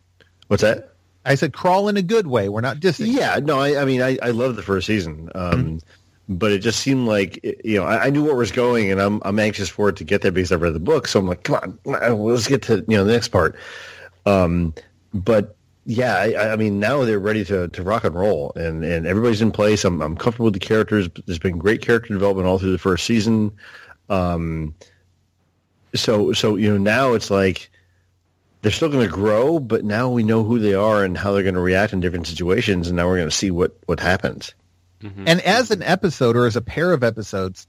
what's 0.48 0.64
that? 0.64 0.94
I 1.26 1.36
said 1.36 1.54
crawl 1.54 1.90
in 1.90 1.98
a 1.98 2.02
good 2.02 2.28
way. 2.28 2.48
We're 2.48 2.62
not 2.62 2.80
just 2.80 3.00
Yeah, 3.02 3.40
no, 3.44 3.60
I, 3.60 3.82
I 3.82 3.86
mean, 3.86 4.02
I, 4.02 4.18
I 4.24 4.32
love 4.32 4.56
the 4.56 4.64
first 4.64 4.88
season, 4.88 5.30
um, 5.36 5.82
but 6.30 6.54
it 6.54 6.60
just 6.60 6.80
seemed 6.80 7.08
like 7.08 7.44
you 7.44 7.78
know 7.78 7.84
I, 7.84 8.06
I 8.06 8.10
knew 8.10 8.24
where 8.24 8.34
it 8.34 8.38
was 8.38 8.52
going, 8.54 8.90
and 8.90 9.02
I'm 9.02 9.22
I'm 9.26 9.38
anxious 9.38 9.68
for 9.68 9.90
it 9.90 9.98
to 9.98 10.06
get 10.06 10.22
there 10.22 10.32
because 10.32 10.54
I 10.54 10.56
read 10.56 10.74
the 10.74 10.80
book. 10.80 11.08
So 11.08 11.20
I'm 11.20 11.28
like, 11.28 11.44
come 11.44 11.78
on, 11.86 12.20
let's 12.24 12.48
get 12.48 12.62
to 12.64 12.86
you 12.88 12.98
know 12.98 13.04
the 13.04 13.12
next 13.12 13.28
part. 13.28 13.56
Um, 14.26 14.74
but 15.14 15.58
yeah, 15.86 16.16
I, 16.16 16.54
I 16.54 16.56
mean, 16.58 16.80
now 16.80 17.04
they're 17.06 17.20
ready 17.20 17.44
to, 17.46 17.68
to 17.70 17.84
rock 17.84 18.04
and 18.04 18.14
roll, 18.16 18.54
and, 18.56 18.84
and 18.84 19.08
everybody's 19.08 19.42
in 19.42 19.52
place. 19.52 19.84
I'm 19.84 20.02
I'm 20.02 20.16
comfortable 20.16 20.46
with 20.46 20.54
the 20.54 20.60
characters. 20.60 21.10
There's 21.26 21.40
been 21.40 21.58
great 21.58 21.82
character 21.82 22.14
development 22.14 22.48
all 22.48 22.60
through 22.60 22.72
the 22.72 22.78
first 22.78 23.06
season. 23.06 23.52
Um, 24.10 24.76
so 25.96 26.34
so 26.34 26.56
you 26.56 26.70
know 26.72 26.78
now 26.78 27.14
it's 27.14 27.32
like 27.32 27.70
they're 28.62 28.72
still 28.72 28.90
going 28.90 29.08
to 29.08 29.12
grow, 29.14 29.60
but 29.60 29.84
now 29.84 30.10
we 30.10 30.24
know 30.24 30.44
who 30.44 30.60
they 30.60 30.76
are 30.76 31.04
and 31.04 31.18
how 31.18 31.32
they're 31.32 31.42
going 31.44 31.56
to 31.56 31.62
react 31.62 31.94
in 31.94 32.00
different 32.00 32.28
situations, 32.28 32.88
and 32.88 32.96
now 32.96 33.08
we're 33.08 33.18
going 33.18 33.30
to 33.30 33.36
see 33.36 33.52
what 33.52 33.76
what 33.88 34.00
happens. 34.00 34.54
Mhm. 35.02 35.24
And 35.26 35.42
as 35.42 35.72
an 35.72 35.82
episode 35.82 36.36
or 36.38 36.46
as 36.46 36.56
a 36.56 36.62
pair 36.62 36.94
of 36.94 37.04
episodes, 37.04 37.66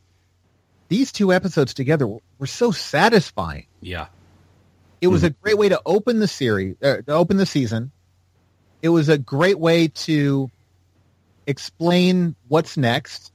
these 0.89 1.11
two 1.13 1.33
episodes 1.33 1.73
together 1.73 2.07
were, 2.07 2.21
were 2.39 2.47
so 2.47 2.71
satisfying. 2.71 3.67
yeah. 3.81 4.07
It 5.01 5.09
was 5.09 5.25
a 5.25 5.31
great 5.31 5.59
way 5.59 5.69
to 5.69 5.81
open 5.85 6.21
the 6.21 6.29
series, 6.29 6.77
uh, 6.81 6.99
to 6.99 7.13
open 7.13 7.37
the 7.37 7.47
season. 7.47 7.91
It 8.83 8.89
was 8.89 9.09
a 9.09 9.17
great 9.17 9.59
way 9.59 9.89
to 9.89 10.51
explain 11.47 12.35
what's 12.49 12.77
next 12.77 13.33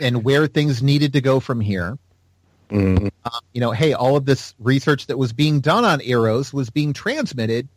and 0.00 0.24
where 0.24 0.46
things 0.46 0.82
needed 0.82 1.14
to 1.14 1.20
go 1.20 1.40
from 1.40 1.60
here. 1.60 1.98
Mhm. 2.70 3.10
Um, 3.24 3.40
you 3.52 3.60
know, 3.60 3.70
hey, 3.70 3.92
all 3.92 4.16
of 4.16 4.24
this 4.24 4.54
research 4.58 5.06
that 5.06 5.16
was 5.16 5.32
being 5.32 5.60
done 5.60 5.84
on 5.84 6.00
Eros 6.00 6.52
was 6.52 6.70
being 6.70 6.92
transmitted 6.92 7.68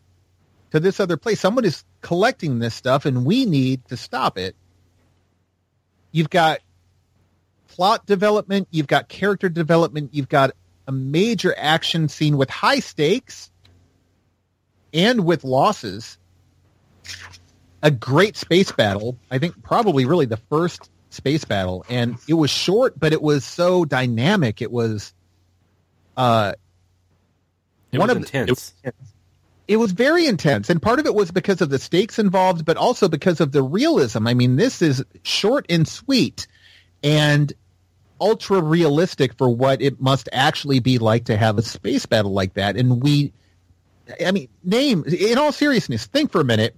to 0.71 0.79
this 0.79 0.99
other 0.99 1.17
place. 1.17 1.39
Someone 1.39 1.65
is 1.65 1.83
collecting 2.01 2.59
this 2.59 2.73
stuff, 2.73 3.05
and 3.05 3.25
we 3.25 3.45
need 3.45 3.87
to 3.89 3.97
stop 3.97 4.37
it. 4.37 4.55
You've 6.11 6.29
got 6.29 6.59
plot 7.67 8.05
development, 8.05 8.67
you've 8.71 8.87
got 8.87 9.07
character 9.07 9.47
development, 9.47 10.09
you've 10.13 10.29
got 10.29 10.51
a 10.87 10.91
major 10.91 11.53
action 11.55 12.09
scene 12.09 12.35
with 12.35 12.49
high 12.49 12.79
stakes 12.79 13.51
and 14.91 15.23
with 15.23 15.43
losses. 15.43 16.17
A 17.81 17.91
great 17.91 18.35
space 18.35 18.71
battle. 18.71 19.17
I 19.31 19.37
think 19.39 19.61
probably 19.63 20.05
really 20.05 20.25
the 20.25 20.37
first 20.49 20.89
space 21.11 21.45
battle, 21.45 21.85
and 21.89 22.17
it 22.27 22.33
was 22.35 22.49
short, 22.49 22.99
but 22.99 23.13
it 23.13 23.21
was 23.21 23.43
so 23.45 23.85
dynamic. 23.85 24.61
It 24.61 24.71
was, 24.71 25.13
uh, 26.17 26.53
It 27.91 27.97
One 27.97 28.09
was 28.09 28.17
of 28.17 28.21
the- 28.31 28.37
intense. 28.37 28.73
it 29.67 29.77
was 29.77 29.91
very 29.93 30.27
intense, 30.27 30.69
and 30.69 30.79
part 30.79 30.99
of 30.99 31.07
it 31.07 31.15
was 31.15 31.31
because 31.31 31.59
of 31.61 31.69
the 31.71 31.79
stakes 31.79 32.19
involved, 32.19 32.65
but 32.65 32.77
also 32.77 33.07
because 33.07 33.39
of 33.39 33.51
the 33.51 33.63
realism. 33.63 34.27
I 34.27 34.35
mean, 34.35 34.55
this 34.57 34.81
is 34.83 35.03
short 35.23 35.65
and 35.69 35.87
sweet, 35.87 36.45
and 37.03 37.51
ultra 38.21 38.61
realistic 38.61 39.33
for 39.37 39.49
what 39.49 39.81
it 39.81 39.99
must 40.01 40.29
actually 40.33 40.79
be 40.79 40.99
like 40.99 41.25
to 41.25 41.37
have 41.37 41.57
a 41.57 41.61
space 41.63 42.05
battle 42.05 42.33
like 42.33 42.53
that. 42.55 42.75
And 42.75 43.01
we, 43.01 43.31
I 44.23 44.31
mean, 44.31 44.49
name 44.63 45.03
in 45.05 45.37
all 45.39 45.51
seriousness, 45.51 46.05
think 46.05 46.31
for 46.31 46.41
a 46.41 46.45
minute. 46.45 46.75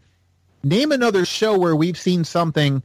Name 0.63 0.91
another 0.91 1.25
show 1.25 1.57
where 1.57 1.75
we've 1.75 1.97
seen 1.97 2.23
something 2.23 2.83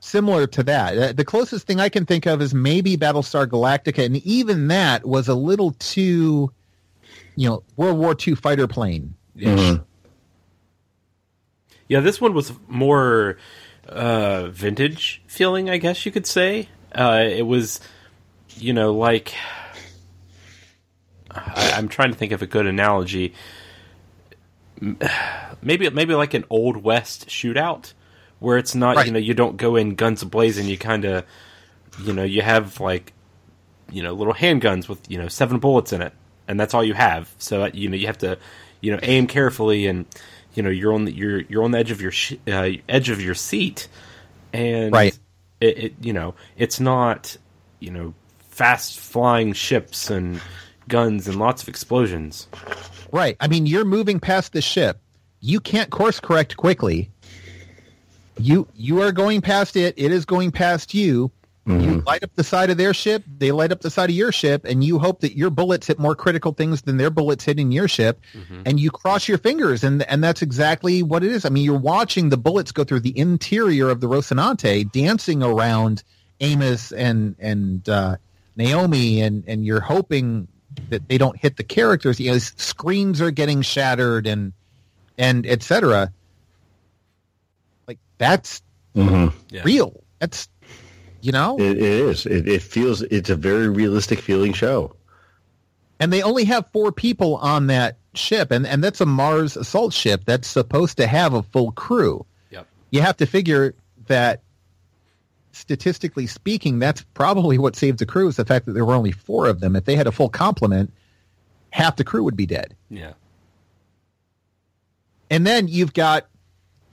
similar 0.00 0.46
to 0.46 0.62
that. 0.62 0.96
Uh, 0.98 1.12
The 1.12 1.24
closest 1.24 1.66
thing 1.66 1.80
I 1.80 1.88
can 1.88 2.06
think 2.06 2.26
of 2.26 2.40
is 2.40 2.54
maybe 2.54 2.96
Battlestar 2.96 3.46
Galactica, 3.46 4.04
and 4.04 4.16
even 4.18 4.68
that 4.68 5.04
was 5.06 5.26
a 5.28 5.34
little 5.34 5.72
too, 5.72 6.52
you 7.36 7.48
know, 7.48 7.62
World 7.76 7.98
War 7.98 8.14
II 8.26 8.34
fighter 8.36 8.68
plane. 8.68 9.14
Mhm. 9.36 9.84
Yeah, 11.88 12.00
this 12.00 12.20
one 12.20 12.34
was 12.34 12.52
more 12.68 13.38
uh, 13.88 14.48
vintage 14.48 15.22
feeling, 15.26 15.70
I 15.70 15.78
guess 15.78 16.04
you 16.04 16.12
could 16.12 16.26
say. 16.26 16.68
Uh, 16.94 17.24
it 17.26 17.46
was, 17.46 17.80
you 18.56 18.72
know, 18.74 18.92
like 18.94 19.34
I, 21.30 21.72
I'm 21.76 21.88
trying 21.88 22.10
to 22.12 22.16
think 22.16 22.32
of 22.32 22.42
a 22.42 22.46
good 22.46 22.66
analogy. 22.66 23.32
Maybe, 25.62 25.88
maybe 25.90 26.14
like 26.14 26.34
an 26.34 26.44
old 26.50 26.78
west 26.78 27.28
shootout, 27.28 27.92
where 28.38 28.58
it's 28.58 28.74
not, 28.74 28.96
Right. 28.96 29.06
you 29.06 29.12
know, 29.12 29.18
you 29.18 29.34
don't 29.34 29.56
go 29.56 29.76
in 29.76 29.94
guns 29.96 30.22
ablazing. 30.22 30.66
You 30.66 30.78
kind 30.78 31.04
of, 31.04 31.24
you 32.04 32.12
know, 32.12 32.24
you 32.24 32.42
have 32.42 32.80
like, 32.80 33.12
you 33.90 34.02
know, 34.02 34.12
little 34.12 34.34
handguns 34.34 34.88
with 34.88 35.00
you 35.10 35.18
know 35.18 35.28
seven 35.28 35.58
bullets 35.58 35.92
in 35.92 36.02
it, 36.02 36.12
and 36.46 36.60
that's 36.60 36.74
all 36.74 36.84
you 36.84 36.94
have. 36.94 37.32
So 37.38 37.62
uh, 37.64 37.70
you 37.72 37.88
know 37.88 37.96
you 37.96 38.06
have 38.06 38.18
to, 38.18 38.38
you 38.80 38.92
know, 38.92 38.98
aim 39.02 39.26
carefully 39.26 39.86
and 39.86 40.04
you 40.54 40.62
know 40.62 40.70
you're 40.70 40.92
on 40.92 41.04
the 41.06 41.12
you're 41.12 41.40
you're 41.42 41.64
on 41.64 41.70
the 41.72 41.78
edge 41.78 41.90
of 41.90 42.00
your 42.00 42.10
sh- 42.12 42.34
uh, 42.46 42.68
edge 42.88 43.08
of 43.10 43.20
your 43.20 43.34
seat, 43.34 43.88
and 44.52 44.92
Right. 44.92 45.18
it, 45.60 45.78
it 45.78 45.94
you 46.00 46.12
know 46.12 46.34
it's 46.56 46.78
not 46.80 47.36
you 47.80 47.90
know 47.90 48.14
fast 48.50 48.98
flying 49.00 49.52
ships 49.54 50.10
and 50.10 50.40
guns 50.88 51.26
and 51.26 51.38
lots 51.38 51.62
of 51.62 51.68
explosions. 51.68 52.46
Right. 53.10 53.36
I 53.40 53.48
mean, 53.48 53.66
you're 53.66 53.84
moving 53.86 54.20
past 54.20 54.52
the 54.52 54.60
ship. 54.60 55.00
You 55.40 55.60
can't 55.60 55.90
course 55.90 56.20
correct 56.20 56.56
quickly. 56.56 57.10
You 58.38 58.68
you 58.74 59.02
are 59.02 59.12
going 59.12 59.40
past 59.40 59.76
it. 59.76 59.94
It 59.96 60.12
is 60.12 60.24
going 60.24 60.52
past 60.52 60.94
you. 60.94 61.30
You 61.82 62.02
light 62.06 62.22
up 62.24 62.30
the 62.34 62.44
side 62.44 62.70
of 62.70 62.78
their 62.78 62.94
ship. 62.94 63.24
They 63.26 63.52
light 63.52 63.72
up 63.72 63.82
the 63.82 63.90
side 63.90 64.08
of 64.08 64.16
your 64.16 64.32
ship, 64.32 64.64
and 64.64 64.82
you 64.82 64.98
hope 64.98 65.20
that 65.20 65.36
your 65.36 65.50
bullets 65.50 65.86
hit 65.86 65.98
more 65.98 66.14
critical 66.14 66.52
things 66.52 66.80
than 66.82 66.96
their 66.96 67.10
bullets 67.10 67.44
hitting 67.44 67.72
your 67.72 67.88
ship. 67.88 68.20
And 68.64 68.80
you 68.80 68.90
cross 68.90 69.28
your 69.28 69.36
fingers, 69.36 69.84
and 69.84 70.02
and 70.04 70.24
that's 70.24 70.40
exactly 70.40 71.02
what 71.02 71.22
it 71.22 71.30
is. 71.30 71.44
I 71.44 71.50
mean, 71.50 71.64
you're 71.64 71.78
watching 71.78 72.30
the 72.30 72.38
bullets 72.38 72.72
go 72.72 72.84
through 72.84 73.00
the 73.00 73.18
interior 73.18 73.90
of 73.90 74.00
the 74.00 74.08
Rocinante, 74.08 74.90
dancing 74.92 75.42
around 75.42 76.02
Amos 76.40 76.90
and 76.92 77.36
and 77.38 77.86
uh, 77.86 78.16
Naomi, 78.56 79.20
and 79.20 79.44
and 79.46 79.66
you're 79.66 79.80
hoping 79.80 80.48
that 80.88 81.06
they 81.08 81.18
don't 81.18 81.36
hit 81.36 81.58
the 81.58 81.64
characters. 81.64 82.18
You 82.18 82.32
know, 82.32 82.38
screens 82.38 83.20
are 83.20 83.30
getting 83.30 83.60
shattered, 83.60 84.26
and 84.26 84.54
and 85.18 85.46
etc. 85.46 86.12
Like 87.86 87.98
that's 88.18 88.62
Mhm. 88.96 89.32
Yeah. 89.50 89.62
real. 89.64 90.02
That's 90.18 90.48
you 91.20 91.32
know, 91.32 91.58
It, 91.58 91.78
it 91.78 91.82
is. 91.82 92.26
It, 92.26 92.48
it 92.48 92.62
feels. 92.62 93.02
It's 93.02 93.28
a 93.28 93.34
very 93.36 93.68
realistic 93.68 94.20
feeling 94.20 94.52
show. 94.52 94.94
and 96.00 96.12
they 96.12 96.22
only 96.22 96.44
have 96.44 96.64
four 96.72 96.92
people 96.92 97.36
on 97.38 97.66
that 97.66 97.98
ship, 98.14 98.52
and 98.52 98.64
and 98.66 98.82
that's 98.84 99.00
a 99.00 99.06
Mars 99.06 99.56
assault 99.56 99.92
ship 99.92 100.22
that's 100.26 100.46
supposed 100.46 100.96
to 100.98 101.06
have 101.08 101.34
a 101.34 101.42
full 101.42 101.72
crew. 101.72 102.24
Yep. 102.52 102.66
You 102.90 103.00
have 103.02 103.16
to 103.16 103.26
figure 103.26 103.74
that 104.06 104.42
statistically 105.52 106.26
speaking, 106.28 106.78
that's 106.78 107.02
probably 107.14 107.58
what 107.58 107.74
saved 107.74 107.98
the 107.98 108.06
crew 108.06 108.28
is 108.28 108.36
the 108.36 108.44
fact 108.44 108.66
that 108.66 108.72
there 108.74 108.84
were 108.84 108.94
only 108.94 109.10
four 109.10 109.46
of 109.48 109.58
them. 109.60 109.74
If 109.74 109.86
they 109.86 109.96
had 109.96 110.06
a 110.06 110.12
full 110.12 110.28
complement, 110.28 110.92
half 111.70 111.96
the 111.96 112.04
crew 112.04 112.22
would 112.22 112.36
be 112.36 112.46
dead. 112.46 112.76
Yeah. 112.90 113.14
And 115.30 115.46
then 115.46 115.68
you've 115.68 115.92
got 115.94 116.26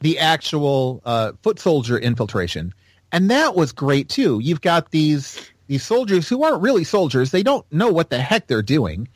the 0.01 0.19
actual 0.19 1.01
uh, 1.05 1.31
foot 1.41 1.59
soldier 1.59 1.97
infiltration, 1.97 2.73
and 3.11 3.29
that 3.31 3.55
was 3.55 3.71
great 3.71 4.09
too. 4.09 4.39
You've 4.39 4.61
got 4.61 4.91
these 4.91 5.49
these 5.67 5.83
soldiers 5.83 6.27
who 6.29 6.43
aren't 6.43 6.61
really 6.61 6.83
soldiers; 6.83 7.31
they 7.31 7.43
don't 7.43 7.65
know 7.71 7.89
what 7.91 8.09
the 8.09 8.19
heck 8.19 8.47
they're 8.47 8.61
doing. 8.61 9.07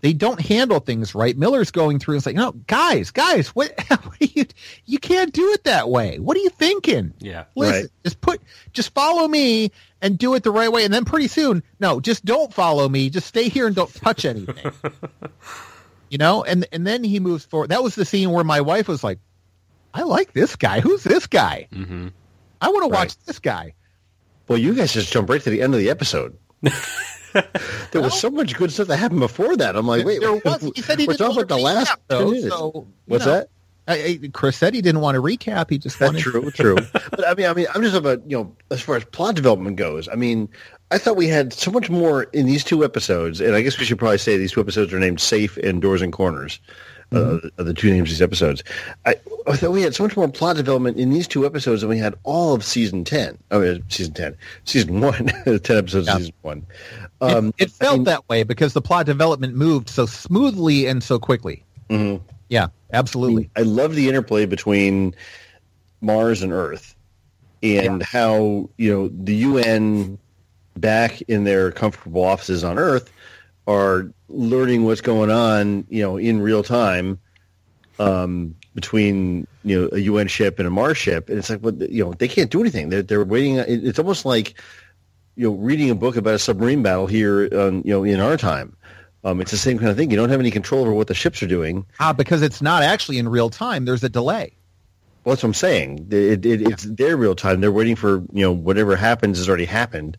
They 0.00 0.12
don't 0.12 0.40
handle 0.40 0.78
things 0.78 1.12
right. 1.12 1.36
Miller's 1.36 1.72
going 1.72 1.98
through 1.98 2.14
and 2.14 2.22
saying, 2.22 2.36
"No, 2.36 2.52
guys, 2.68 3.10
guys, 3.10 3.48
what? 3.48 3.74
what 3.88 4.36
you 4.36 4.46
you 4.86 4.98
can't 5.00 5.32
do 5.32 5.50
it 5.50 5.64
that 5.64 5.88
way. 5.88 6.20
What 6.20 6.36
are 6.36 6.40
you 6.40 6.50
thinking? 6.50 7.12
Yeah. 7.18 7.44
Listen, 7.56 7.74
Right. 7.82 7.90
just 8.04 8.20
put, 8.20 8.40
just 8.72 8.94
follow 8.94 9.26
me 9.26 9.72
and 10.00 10.16
do 10.16 10.34
it 10.34 10.44
the 10.44 10.52
right 10.52 10.70
way. 10.70 10.84
And 10.84 10.94
then 10.94 11.04
pretty 11.04 11.26
soon, 11.26 11.64
no, 11.80 11.98
just 11.98 12.24
don't 12.24 12.54
follow 12.54 12.88
me. 12.88 13.10
Just 13.10 13.26
stay 13.26 13.48
here 13.48 13.66
and 13.66 13.74
don't 13.74 13.92
touch 13.92 14.24
anything. 14.24 14.72
you 16.10 16.18
know, 16.18 16.44
and 16.44 16.66
and 16.72 16.86
then 16.86 17.04
he 17.04 17.20
moves 17.20 17.44
forward. 17.44 17.70
That 17.70 17.82
was 17.82 17.94
the 17.94 18.04
scene 18.04 18.30
where 18.30 18.44
my 18.44 18.60
wife 18.60 18.88
was 18.88 19.02
like, 19.04 19.18
"I 19.94 20.02
like 20.02 20.32
this 20.32 20.56
guy. 20.56 20.80
Who's 20.80 21.04
this 21.04 21.26
guy? 21.26 21.68
Mm-hmm. 21.72 22.08
I 22.60 22.68
want 22.70 22.82
to 22.84 22.88
watch 22.88 23.08
Right. 23.10 23.16
this 23.26 23.38
guy." 23.38 23.74
Well, 24.48 24.58
you 24.58 24.74
guys 24.74 24.92
just 24.92 25.12
jump 25.12 25.28
right 25.28 25.42
to 25.42 25.50
the 25.50 25.60
end 25.62 25.74
of 25.74 25.80
the 25.80 25.90
episode. 25.90 26.38
there 27.92 28.00
was 28.02 28.18
so 28.18 28.30
much 28.30 28.56
good 28.56 28.72
stuff 28.72 28.88
that 28.88 28.96
happened 28.96 29.20
before 29.20 29.56
that. 29.56 29.76
I'm 29.76 29.86
like, 29.86 30.04
wait, 30.04 30.20
there 30.20 30.34
was. 30.34 30.70
He 30.74 30.82
said 30.82 30.98
he 30.98 31.06
we're 31.06 31.14
talking 31.14 31.36
about 31.42 31.48
the 31.48 31.58
last 31.62 31.90
recap, 31.92 31.98
though. 32.08 32.34
So, 32.48 32.86
What's 33.06 33.26
know, 33.26 33.32
that? 33.32 33.48
I, 33.86 34.18
I, 34.22 34.28
Chris 34.32 34.56
said 34.56 34.74
he 34.74 34.82
didn't 34.82 35.00
want 35.00 35.14
to 35.16 35.22
recap. 35.22 35.70
He 35.70 35.78
just 35.78 35.98
That's 35.98 36.12
wanted. 36.12 36.22
true, 36.22 36.50
true. 36.50 36.76
But 37.10 37.26
I 37.26 37.34
mean, 37.34 37.46
I 37.46 37.54
mean, 37.54 37.66
I'm 37.74 37.82
just 37.82 37.96
about 37.96 38.22
you 38.30 38.36
know, 38.38 38.56
as 38.70 38.80
far 38.80 38.96
as 38.96 39.04
plot 39.04 39.34
development 39.34 39.76
goes. 39.76 40.08
I 40.08 40.14
mean, 40.14 40.48
I 40.90 40.98
thought 40.98 41.16
we 41.16 41.28
had 41.28 41.52
so 41.52 41.70
much 41.70 41.90
more 41.90 42.24
in 42.24 42.46
these 42.46 42.64
two 42.64 42.84
episodes, 42.84 43.40
and 43.40 43.54
I 43.54 43.60
guess 43.60 43.78
we 43.78 43.84
should 43.84 43.98
probably 43.98 44.18
say 44.18 44.36
these 44.38 44.52
two 44.52 44.60
episodes 44.60 44.92
are 44.92 44.98
named 44.98 45.20
"Safe" 45.20 45.56
and 45.58 45.82
"Doors 45.82 46.02
and 46.02 46.12
Corners." 46.12 46.60
Uh, 47.10 47.38
the 47.56 47.72
two 47.72 47.88
names 47.90 48.02
of 48.02 48.08
these 48.08 48.20
episodes. 48.20 48.62
I, 49.06 49.14
I 49.46 49.56
thought 49.56 49.70
we 49.72 49.80
had 49.80 49.94
so 49.94 50.02
much 50.02 50.14
more 50.14 50.28
plot 50.28 50.56
development 50.56 50.98
in 50.98 51.08
these 51.08 51.26
two 51.26 51.46
episodes 51.46 51.80
than 51.80 51.88
we 51.88 51.96
had 51.96 52.14
all 52.22 52.52
of 52.52 52.62
season 52.62 53.02
ten. 53.02 53.38
I 53.50 53.56
mean, 53.58 53.82
season 53.88 54.12
ten, 54.12 54.36
season 54.64 55.00
one, 55.00 55.26
ten 55.62 55.76
episodes, 55.78 56.06
Yeah. 56.06 56.12
of 56.16 56.18
season 56.18 56.34
one. 56.42 56.66
It- 56.68 57.08
Um, 57.22 57.54
it, 57.58 57.70
felt 57.70 58.04
that 58.04 58.28
way 58.28 58.42
because 58.42 58.74
the 58.74 58.82
plot 58.82 59.06
development 59.06 59.54
moved 59.56 59.88
so 59.88 60.04
smoothly 60.06 60.86
and 60.86 61.02
so 61.02 61.18
quickly. 61.18 61.64
mhm. 61.88 62.20
Yeah, 62.50 62.66
absolutely. 62.92 63.48
I 63.56 63.62
love 63.62 63.94
the 63.94 64.08
interplay 64.08 64.44
between 64.46 65.14
Mars 66.02 66.42
and 66.42 66.52
Earth, 66.52 66.94
and 67.62 68.02
how 68.02 68.68
you 68.76 68.92
know 68.92 69.08
the 69.08 69.34
UN 69.34 70.18
back 70.80 71.20
in 71.22 71.44
their 71.44 71.70
comfortable 71.72 72.24
offices 72.24 72.64
on 72.64 72.78
Earth 72.78 73.12
are 73.66 74.10
learning 74.28 74.84
what's 74.84 75.00
going 75.00 75.30
on, 75.30 75.86
you 75.88 76.02
know, 76.02 76.16
in 76.16 76.40
real 76.40 76.62
time 76.62 77.18
um, 77.98 78.54
between 78.74 79.46
you 79.64 79.80
know 79.80 79.88
a 79.92 79.98
UN 79.98 80.28
ship 80.28 80.58
and 80.58 80.66
a 80.66 80.70
Mars 80.70 80.96
ship, 80.96 81.28
and 81.28 81.38
it's 81.38 81.50
like, 81.50 81.60
well, 81.62 81.74
you 81.74 82.04
know, 82.04 82.12
they 82.12 82.28
can't 82.28 82.50
do 82.50 82.60
anything. 82.60 82.88
They're 82.88 83.02
they're 83.02 83.24
waiting. 83.24 83.56
It's 83.56 83.98
almost 83.98 84.24
like 84.24 84.60
you 85.36 85.48
know 85.48 85.56
reading 85.56 85.90
a 85.90 85.94
book 85.94 86.16
about 86.16 86.34
a 86.34 86.38
submarine 86.38 86.82
battle 86.82 87.06
here, 87.06 87.48
on, 87.52 87.82
you 87.84 87.90
know, 87.90 88.04
in 88.04 88.20
our 88.20 88.36
time. 88.36 88.76
Um, 89.24 89.40
it's 89.40 89.50
the 89.50 89.58
same 89.58 89.78
kind 89.78 89.90
of 89.90 89.96
thing. 89.96 90.10
You 90.10 90.16
don't 90.16 90.30
have 90.30 90.40
any 90.40 90.50
control 90.50 90.82
over 90.82 90.92
what 90.92 91.08
the 91.08 91.14
ships 91.14 91.42
are 91.42 91.48
doing. 91.48 91.84
Ah, 91.98 92.12
because 92.12 92.40
it's 92.40 92.62
not 92.62 92.82
actually 92.82 93.18
in 93.18 93.28
real 93.28 93.50
time. 93.50 93.84
There's 93.84 94.04
a 94.04 94.08
delay. 94.08 94.52
Well, 95.24 95.34
that's 95.34 95.42
what 95.42 95.48
I'm 95.48 95.54
saying. 95.54 96.08
It, 96.10 96.46
it, 96.46 96.62
it's 96.62 96.84
their 96.84 97.16
real 97.16 97.34
time. 97.34 97.60
They're 97.60 97.72
waiting 97.72 97.96
for 97.96 98.22
you 98.32 98.44
know 98.44 98.52
whatever 98.52 98.96
happens 98.96 99.38
has 99.38 99.48
already 99.48 99.64
happened, 99.64 100.16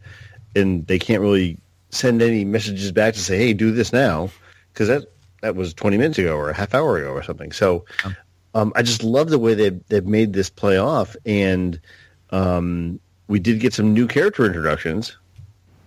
and 0.56 0.86
they 0.88 1.00
can't 1.00 1.22
really 1.22 1.58
send 1.90 2.22
any 2.22 2.46
messages 2.46 2.92
back 2.92 3.14
to 3.16 3.20
say, 3.20 3.38
"Hey, 3.38 3.54
do 3.54 3.72
this 3.72 3.92
now," 3.94 4.30
because 4.74 4.88
that 4.88 5.04
that 5.42 5.56
was 5.56 5.74
20 5.74 5.98
minutes 5.98 6.18
ago 6.20 6.36
or 6.36 6.50
a 6.50 6.54
half 6.54 6.74
hour 6.76 6.98
ago 6.98 7.12
or 7.12 7.24
something. 7.24 7.52
So, 7.52 7.86
Um. 8.04 8.16
um, 8.56 8.74
I 8.76 8.82
just 8.82 9.04
love 9.04 9.30
the 9.30 9.40
way 9.40 9.54
they 9.54 9.70
they've 9.90 10.06
made 10.06 10.34
this 10.34 10.50
play 10.50 10.78
off, 10.78 11.16
and 11.26 11.80
um, 12.32 13.00
we 13.28 13.40
did 13.40 13.60
get 13.60 13.74
some 13.74 13.94
new 13.94 14.08
character 14.08 14.46
introductions 14.46 15.16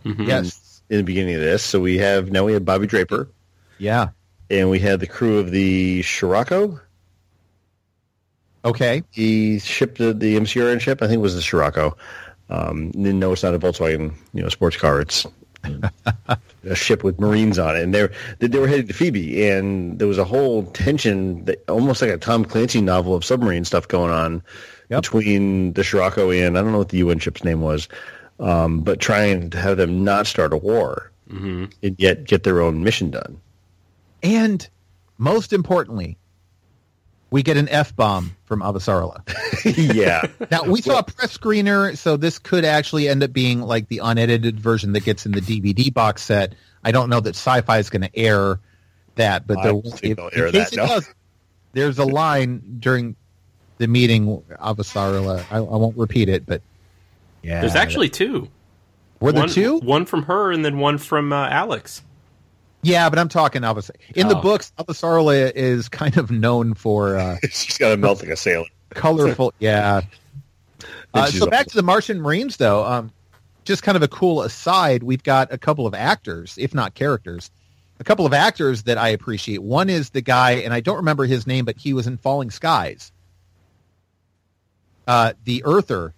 Mm-hmm. 0.04 0.22
Yes. 0.24 0.82
in 0.90 0.96
the 0.96 1.04
beginning 1.04 1.36
of 1.36 1.40
this. 1.40 1.62
So 1.62 1.78
we 1.80 1.98
have 1.98 2.30
now 2.32 2.44
we 2.44 2.52
have 2.54 2.64
Bobby 2.64 2.86
Draper, 2.88 3.28
Yeah. 3.78 4.08
and 4.50 4.68
we 4.70 4.80
had 4.80 4.98
the 5.00 5.06
crew 5.06 5.38
of 5.38 5.50
the 5.52 6.02
Scirocco. 6.02 6.80
Okay. 8.64 9.02
he 9.10 9.58
shipped 9.58 9.98
the, 9.98 10.12
the 10.14 10.36
MCRN 10.36 10.80
ship. 10.80 11.02
I 11.02 11.06
think 11.06 11.18
it 11.18 11.22
was 11.22 11.34
the 11.34 11.42
Scirocco. 11.42 11.96
Um, 12.50 12.90
didn't 12.90 13.22
it's 13.22 13.42
not 13.42 13.54
a 13.54 13.58
Volkswagen, 13.58 14.12
you 14.34 14.42
know, 14.42 14.48
sports 14.48 14.76
car. 14.76 15.00
It's 15.00 15.26
a 16.64 16.74
ship 16.74 17.02
with 17.04 17.18
Marines 17.20 17.58
on 17.58 17.76
it, 17.76 17.82
and 17.82 17.94
they're 17.94 18.12
they, 18.40 18.46
they 18.48 18.58
were 18.58 18.66
headed 18.68 18.88
to 18.88 18.94
Phoebe, 18.94 19.48
and 19.48 19.98
there 19.98 20.08
was 20.08 20.18
a 20.18 20.24
whole 20.24 20.64
tension, 20.72 21.44
that, 21.46 21.62
almost 21.68 22.02
like 22.02 22.10
a 22.10 22.18
Tom 22.18 22.44
Clancy 22.44 22.80
novel 22.80 23.14
of 23.14 23.24
submarine 23.24 23.64
stuff 23.64 23.88
going 23.88 24.10
on 24.12 24.42
Yep. 24.90 25.02
between 25.02 25.72
the 25.72 25.82
Scirocco 25.84 26.30
and 26.30 26.58
I 26.58 26.62
don't 26.62 26.72
know 26.72 26.78
what 26.78 26.90
the 26.90 26.98
UN 26.98 27.18
ship's 27.18 27.44
name 27.44 27.62
was, 27.62 27.88
um, 28.40 28.80
but 28.80 29.00
trying 29.00 29.48
to 29.50 29.58
have 29.58 29.78
them 29.78 30.04
not 30.04 30.26
start 30.26 30.52
a 30.52 30.56
war 30.58 31.10
Mm-hmm. 31.30 31.66
and 31.82 31.96
yet 31.98 32.24
get 32.24 32.42
their 32.42 32.60
own 32.60 32.84
mission 32.84 33.10
done. 33.10 33.40
And 34.22 34.68
most 35.16 35.54
importantly, 35.54 36.18
we 37.32 37.42
get 37.42 37.56
an 37.56 37.68
F 37.70 37.96
bomb 37.96 38.36
from 38.44 38.60
Avasarala. 38.60 39.22
yeah, 39.94 40.26
Now 40.50 40.64
we 40.64 40.82
saw 40.82 40.98
a 40.98 41.02
press 41.02 41.36
screener, 41.36 41.96
so 41.96 42.16
this 42.18 42.38
could 42.38 42.64
actually 42.64 43.08
end 43.08 43.22
up 43.22 43.32
being 43.32 43.62
like 43.62 43.88
the 43.88 43.98
unedited 44.04 44.60
version 44.60 44.92
that 44.92 45.04
gets 45.04 45.24
in 45.24 45.32
the 45.32 45.40
DVD 45.40 45.92
box 45.92 46.22
set. 46.22 46.54
I 46.84 46.92
don't 46.92 47.08
know 47.08 47.20
that 47.20 47.34
Syfy 47.34 47.80
is 47.80 47.88
going 47.90 48.02
to 48.02 48.14
air 48.16 48.60
that, 49.14 49.46
but 49.46 49.62
there, 49.62 49.72
if- 49.82 50.16
they'll 50.16 50.28
in 50.28 50.38
air 50.38 50.52
case 50.52 50.70
that, 50.70 50.72
it 50.74 50.76
no. 50.76 50.86
does, 50.86 51.08
there's 51.72 51.98
a 51.98 52.04
line 52.04 52.76
during 52.78 53.16
the 53.78 53.88
meeting. 53.88 54.42
Avasarala, 54.60 55.44
I, 55.50 55.56
I 55.56 55.60
won't 55.60 55.96
repeat 55.96 56.28
it, 56.28 56.44
but 56.44 56.60
yeah, 57.42 57.60
There's 57.60 57.74
actually 57.74 58.10
two. 58.10 58.48
were 59.20 59.32
there 59.32 59.42
one, 59.42 59.48
two? 59.48 59.78
One 59.78 60.04
from 60.04 60.24
her 60.24 60.52
and 60.52 60.64
then 60.64 60.78
one 60.78 60.98
from 60.98 61.32
uh, 61.32 61.48
Alex. 61.48 62.02
Yeah, 62.82 63.08
but 63.08 63.18
I'm 63.18 63.28
talking 63.28 63.62
Avasarala. 63.62 63.94
In 64.16 64.28
the 64.28 64.36
Oh. 64.36 64.40
books, 64.42 64.72
Avasarala 64.78 65.52
is 65.54 65.88
kind 65.88 66.16
of 66.16 66.30
known 66.30 66.74
for. 66.74 67.16
Uh, 67.16 67.36
she's 67.50 67.78
got 67.78 67.90
to 67.90 67.96
melt 67.96 68.20
like 68.20 68.30
a 68.30 68.36
sailor. 68.36 68.66
colorful. 68.90 69.52
yeah. 69.60 70.00
Uh, 71.14 71.26
so 71.26 71.46
back 71.46 71.66
to 71.68 71.76
the 71.76 71.82
Martian 71.82 72.20
Marines, 72.20 72.56
though. 72.56 72.84
Um, 72.84 73.12
just 73.64 73.82
kind 73.84 73.94
of 73.96 74.02
a 74.02 74.08
cool 74.08 74.42
aside. 74.42 75.02
We've 75.04 75.22
got 75.22 75.52
a 75.52 75.58
couple 75.58 75.86
of 75.86 75.94
actors, 75.94 76.56
if 76.58 76.74
not 76.74 76.94
characters, 76.94 77.50
a 78.00 78.04
couple 78.04 78.26
of 78.26 78.32
actors 78.32 78.82
that 78.84 78.98
I 78.98 79.08
appreciate. 79.10 79.62
One 79.62 79.88
is 79.88 80.10
the 80.10 80.20
guy, 80.22 80.52
and 80.52 80.74
I 80.74 80.80
don't 80.80 80.96
remember 80.96 81.24
his 81.24 81.46
name, 81.46 81.64
but 81.64 81.76
he 81.78 81.92
was 81.92 82.08
in 82.08 82.16
Falling 82.16 82.50
Skies. 82.50 83.12
Uh, 85.06 85.34
the 85.44 85.62
Earther, 85.64 86.14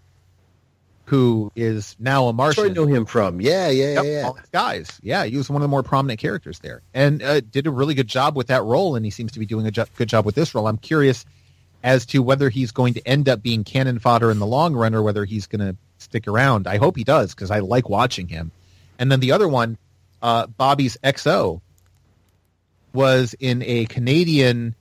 who 1.07 1.53
is 1.55 1.97
now 1.99 2.23
a 2.29 2.33
where 2.33 2.33
I 2.33 2.55
Martian. 2.55 2.73
know 2.73 2.87
him 2.87 3.05
from. 3.05 3.41
Yeah, 3.41 3.69
yeah, 3.69 4.01
Yep, 4.03 4.05
yeah, 4.07 4.31
Skies. 4.47 4.99
Yeah, 5.03 5.25
he 5.25 5.37
was 5.37 5.51
one 5.51 5.57
of 5.57 5.63
the 5.63 5.69
more 5.69 5.83
prominent 5.83 6.19
characters 6.21 6.59
there, 6.61 6.83
and 6.95 7.23
uh, 7.23 7.41
did 7.41 7.67
a 7.67 7.71
really 7.71 7.95
good 7.95 8.09
job 8.09 8.37
with 8.37 8.47
that 8.47 8.63
role. 8.63 8.97
And 8.97 9.05
he 9.05 9.11
seems 9.11 9.33
to 9.33 9.39
be 9.39 9.47
doing 9.47 9.67
a 9.67 9.71
jo- 9.71 9.85
good 9.97 10.09
job 10.09 10.25
with 10.25 10.35
this 10.35 10.55
role. 10.55 10.67
I'm 10.67 10.79
curious 10.79 11.25
as 11.83 12.07
to 12.07 12.23
whether 12.23 12.49
he's 12.49 12.73
going 12.73 12.95
to 12.95 13.07
end 13.07 13.29
up 13.29 13.43
being 13.43 13.65
cannon 13.65 13.99
fodder 13.99 14.31
in 14.31 14.39
the 14.39 14.47
long 14.47 14.75
run, 14.75 14.95
or 14.95 15.03
whether 15.03 15.25
he's 15.27 15.47
going 15.47 15.61
to 15.61 15.77
stick 15.99 16.27
around. 16.27 16.67
I 16.67 16.79
hope 16.79 16.97
he 16.97 17.05
does 17.05 17.35
because 17.35 17.51
I 17.51 17.59
like 17.61 17.89
watching 17.91 18.29
him. 18.29 18.51
And 18.99 19.13
then 19.13 19.21
the 19.21 19.33
other 19.33 19.49
one, 19.49 19.77
uh, 20.23 20.47
Bobby's 20.47 20.97
XO, 21.05 21.61
was 22.95 23.35
in 23.41 23.63
a 23.63 23.85
Canadian 23.87 24.75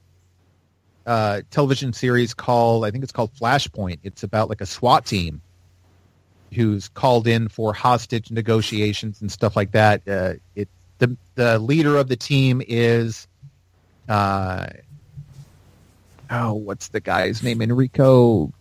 uh, 1.06 1.42
television 1.52 1.92
series 1.92 2.34
called 2.34 2.86
I 2.86 2.92
think 2.92 3.04
it's 3.04 3.12
called 3.12 3.32
Flashpoint. 3.34 4.00
It's 4.04 4.24
about 4.24 4.48
like 4.50 4.62
a 4.62 4.66
SWAT 4.66 5.06
team 5.06 5.42
who's 6.54 6.88
called 6.90 7.28
in 7.28 7.48
for 7.48 7.74
hostage 7.74 8.32
negotiations 8.32 9.22
and 9.22 9.32
stuff 9.32 9.56
like 9.56 9.72
that. 9.72 10.08
Uh, 10.08 10.34
it 10.56 10.70
the 11.00 11.18
the 11.36 11.60
leader 11.60 11.98
of 11.98 12.08
the 12.08 12.16
team 12.16 12.62
is 12.68 13.28
uh, 14.10 14.68
oh 16.30 16.54
what's 16.54 16.90
the 16.90 17.00
guy's 17.00 17.44
name 17.44 17.62
Enrico 17.62 18.52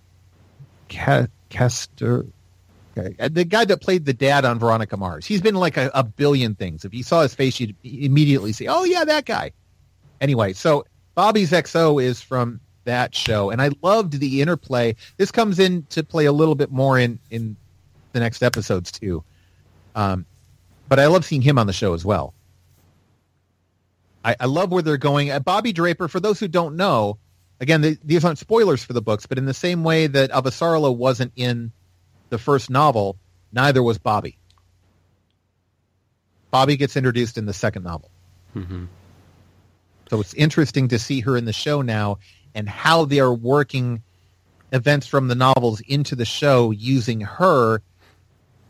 Castor. 0.88 2.26
Okay. 2.96 3.14
Uh, 3.18 3.28
The 3.32 3.44
guy 3.44 3.64
that 3.64 3.80
played 3.80 4.04
the 4.04 4.12
dad 4.12 4.44
on 4.44 4.58
Veronica 4.58 4.96
Mars. 4.96 5.24
He's 5.26 5.40
been 5.40 5.54
like 5.54 5.76
a, 5.76 5.90
a 5.94 6.04
billion 6.04 6.54
things. 6.54 6.84
If 6.84 6.92
you 6.92 7.02
saw 7.02 7.22
his 7.22 7.34
face, 7.34 7.58
you'd 7.58 7.74
immediately 7.82 8.52
say, 8.52 8.66
"Oh 8.66 8.84
yeah, 8.84 9.04
that 9.04 9.24
guy." 9.24 9.52
Anyway, 10.20 10.52
so 10.52 10.84
Bobby's 11.14 11.50
XO 11.50 12.02
is 12.02 12.20
from 12.20 12.60
that 12.84 13.14
show, 13.14 13.50
and 13.50 13.62
I 13.62 13.70
loved 13.82 14.18
the 14.18 14.40
interplay. 14.42 14.94
This 15.16 15.30
comes 15.30 15.58
in 15.58 15.84
to 15.90 16.02
play 16.02 16.26
a 16.26 16.32
little 16.32 16.54
bit 16.54 16.70
more 16.70 16.98
in 16.98 17.18
in 17.30 17.56
the 18.12 18.20
next 18.20 18.42
episodes 18.42 18.92
too. 18.92 19.24
Um, 19.94 20.26
but 20.88 20.98
I 20.98 21.06
love 21.06 21.24
seeing 21.24 21.42
him 21.42 21.58
on 21.58 21.66
the 21.66 21.72
show 21.72 21.94
as 21.94 22.04
well. 22.04 22.34
I, 24.24 24.36
I 24.38 24.46
love 24.46 24.70
where 24.70 24.82
they're 24.82 24.96
going. 24.98 25.30
Uh, 25.30 25.40
Bobby 25.40 25.72
Draper, 25.72 26.08
for 26.08 26.20
those 26.20 26.38
who 26.38 26.48
don't 26.48 26.76
know, 26.76 27.18
again, 27.60 27.80
the, 27.80 27.98
these 28.04 28.24
aren't 28.24 28.38
spoilers 28.38 28.84
for 28.84 28.92
the 28.92 29.02
books, 29.02 29.26
but 29.26 29.38
in 29.38 29.46
the 29.46 29.54
same 29.54 29.84
way 29.84 30.06
that 30.06 30.30
Avasarala 30.30 30.94
wasn't 30.94 31.32
in 31.36 31.72
the 32.30 32.38
first 32.38 32.70
novel, 32.70 33.16
neither 33.52 33.82
was 33.82 33.98
Bobby. 33.98 34.38
Bobby 36.50 36.76
gets 36.76 36.96
introduced 36.96 37.38
in 37.38 37.46
the 37.46 37.54
second 37.54 37.82
novel. 37.84 38.10
Mm-hmm. 38.54 38.84
So 40.10 40.20
it's 40.20 40.34
interesting 40.34 40.88
to 40.88 40.98
see 40.98 41.20
her 41.20 41.36
in 41.36 41.46
the 41.46 41.52
show 41.52 41.80
now 41.80 42.18
and 42.54 42.68
how 42.68 43.06
they 43.06 43.20
are 43.20 43.32
working 43.32 44.02
events 44.72 45.06
from 45.06 45.28
the 45.28 45.34
novels 45.34 45.80
into 45.80 46.14
the 46.14 46.24
show 46.24 46.70
using 46.70 47.20
her 47.20 47.82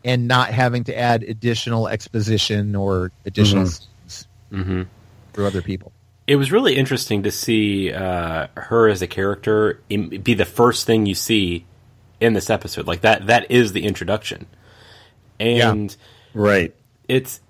and 0.03 0.27
not 0.27 0.49
having 0.49 0.83
to 0.85 0.97
add 0.97 1.23
additional 1.23 1.87
exposition 1.87 2.75
or 2.75 3.11
additional 3.25 3.65
scenes 3.67 4.27
Mm-hmm. 4.51 4.83
for 5.33 5.45
other 5.45 5.61
people. 5.63 5.91
It 6.27 6.35
was 6.35 6.51
really 6.51 6.75
interesting 6.75 7.23
to 7.23 7.31
see 7.31 7.91
uh, 7.91 8.47
her 8.55 8.87
as 8.87 9.01
a 9.01 9.07
character 9.07 9.79
be 9.89 10.33
the 10.35 10.45
first 10.45 10.85
thing 10.85 11.05
you 11.05 11.15
see 11.15 11.65
in 12.21 12.33
this 12.33 12.49
episode. 12.49 12.85
Like 12.87 13.01
that, 13.01 13.27
that 13.27 13.49
is 13.51 13.73
the 13.73 13.83
introduction, 13.85 14.45
and 15.39 15.95
Right. 16.33 16.73
it's 17.07 17.41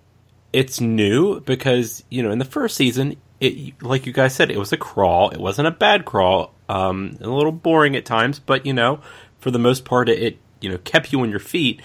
it's 0.51 0.79
new 0.79 1.39
because 1.41 2.03
you 2.09 2.23
know 2.23 2.31
in 2.31 2.39
the 2.39 2.45
first 2.45 2.75
season, 2.75 3.17
it 3.39 3.81
like 3.81 4.05
you 4.05 4.13
guys 4.13 4.33
said, 4.33 4.49
it 4.51 4.57
was 4.57 4.71
a 4.71 4.77
crawl. 4.77 5.29
It 5.29 5.39
wasn't 5.39 5.67
a 5.67 5.71
bad 5.71 6.05
crawl, 6.05 6.53
um, 6.69 7.17
a 7.21 7.27
little 7.29 7.51
boring 7.51 7.95
at 7.95 8.05
times, 8.05 8.39
but 8.39 8.65
you 8.65 8.73
know, 8.73 9.01
for 9.39 9.51
the 9.51 9.59
most 9.59 9.85
part, 9.85 10.09
it, 10.09 10.21
it 10.21 10.37
you 10.61 10.69
know 10.69 10.77
kept 10.79 11.11
you 11.11 11.19
on 11.21 11.29
your 11.29 11.39
feet. 11.39 11.81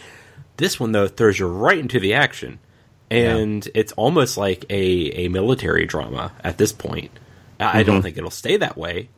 This 0.59 0.79
one 0.79 0.92
though 0.92 1.09
throws 1.09 1.38
you 1.38 1.47
right 1.47 1.79
into 1.79 1.99
the 1.99 2.14
action, 2.14 2.59
and 3.11 3.66
it's 3.75 3.92
almost 3.92 4.37
like 4.37 4.66
a 4.68 5.25
a 5.25 5.29
military 5.29 5.87
drama 5.87 6.33
at 6.44 6.59
this 6.59 6.73
point. 6.73 7.11
I 7.59 7.81
I 7.81 7.83
don't 7.83 8.03
think 8.03 8.18
it'll 8.18 8.31
stay 8.31 8.57
that 8.59 8.77
way, 8.77 9.09